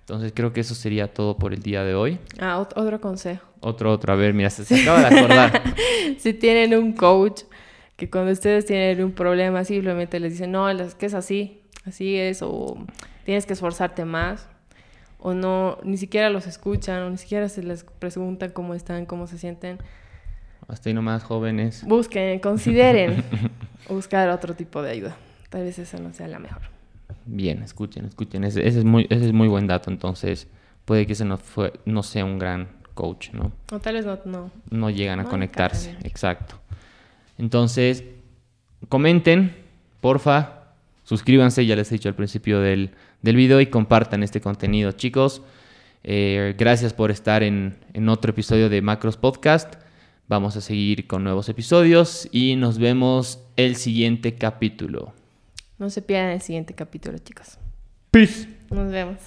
Entonces 0.00 0.32
creo 0.34 0.52
que 0.54 0.60
eso 0.60 0.74
sería 0.74 1.12
todo 1.12 1.36
por 1.36 1.52
el 1.52 1.60
día 1.60 1.84
de 1.84 1.94
hoy. 1.94 2.18
Ah, 2.40 2.58
otro 2.58 3.00
consejo. 3.00 3.46
Otro, 3.60 3.92
otro. 3.92 4.12
A 4.12 4.16
ver, 4.16 4.32
mira, 4.32 4.48
se, 4.48 4.82
acaba 4.82 5.00
de 5.00 5.18
acordar. 5.18 5.62
si 6.18 6.32
tienen 6.32 6.74
un 6.74 6.92
coach 6.92 7.42
que 7.96 8.08
cuando 8.08 8.32
ustedes 8.32 8.64
tienen 8.64 9.04
un 9.04 9.12
problema 9.12 9.64
simplemente 9.64 10.18
les 10.20 10.32
dicen, 10.32 10.52
no, 10.52 10.70
es 10.70 10.94
que 10.94 11.06
es 11.06 11.14
así, 11.14 11.62
así 11.84 12.16
es, 12.16 12.42
o 12.42 12.78
tienes 13.24 13.44
que 13.44 13.52
esforzarte 13.52 14.04
más, 14.04 14.48
o 15.18 15.34
no, 15.34 15.78
ni 15.82 15.96
siquiera 15.96 16.30
los 16.30 16.46
escuchan, 16.46 17.02
o 17.02 17.10
ni 17.10 17.18
siquiera 17.18 17.48
se 17.48 17.62
les 17.62 17.84
preguntan 17.84 18.50
cómo 18.50 18.74
están, 18.74 19.06
cómo 19.06 19.26
se 19.26 19.38
sienten. 19.38 19.78
Hasta 20.66 20.90
ahí 20.90 20.94
nomás, 20.94 21.24
jóvenes. 21.24 21.84
Busquen, 21.84 22.40
consideren 22.40 23.24
buscar 23.88 24.28
otro 24.28 24.54
tipo 24.54 24.82
de 24.82 24.90
ayuda. 24.90 25.16
Tal 25.48 25.64
vez 25.64 25.78
esa 25.78 25.98
no 25.98 26.12
sea 26.12 26.28
la 26.28 26.38
mejor 26.38 26.78
bien, 27.28 27.62
escuchen, 27.62 28.06
escuchen. 28.06 28.44
Ese, 28.44 28.66
es, 28.66 28.84
muy, 28.84 29.06
ese 29.10 29.26
es 29.26 29.32
muy 29.32 29.48
buen 29.48 29.66
dato. 29.66 29.90
Entonces, 29.90 30.48
puede 30.84 31.06
que 31.06 31.12
ese 31.12 31.24
no, 31.24 31.36
fue, 31.36 31.72
no 31.84 32.02
sea 32.02 32.24
un 32.24 32.38
gran 32.38 32.68
coach, 32.94 33.30
¿no? 33.32 33.52
O 33.72 33.78
tal 33.78 33.94
vez 33.94 34.06
no. 34.24 34.50
No, 34.70 34.90
llegan 34.90 35.20
a 35.20 35.24
conectarse, 35.24 35.96
exacto. 36.02 36.56
Entonces, 37.36 38.04
comenten, 38.88 39.54
porfa. 40.00 40.54
Suscríbanse, 41.04 41.64
ya 41.64 41.74
les 41.74 41.90
he 41.90 41.94
dicho 41.94 42.10
al 42.10 42.14
principio 42.14 42.60
del, 42.60 42.90
del 43.22 43.36
video, 43.36 43.60
y 43.60 43.66
compartan 43.66 44.22
este 44.22 44.40
contenido, 44.40 44.92
chicos. 44.92 45.42
Eh, 46.04 46.54
gracias 46.56 46.92
por 46.92 47.10
estar 47.10 47.42
en, 47.42 47.76
en 47.92 48.08
otro 48.08 48.30
episodio 48.30 48.68
de 48.68 48.80
Macros 48.82 49.16
Podcast. 49.16 49.74
Vamos 50.28 50.56
a 50.56 50.60
seguir 50.60 51.06
con 51.06 51.24
nuevos 51.24 51.48
episodios 51.48 52.28
y 52.30 52.56
nos 52.56 52.78
vemos 52.78 53.42
el 53.56 53.76
siguiente 53.76 54.34
capítulo. 54.34 55.12
No 55.78 55.90
se 55.90 56.02
pierdan 56.02 56.32
el 56.32 56.42
siguiente 56.42 56.74
capítulo, 56.74 57.18
chicos. 57.18 57.58
Peace. 58.10 58.48
Nos 58.70 58.90
vemos. 58.90 59.18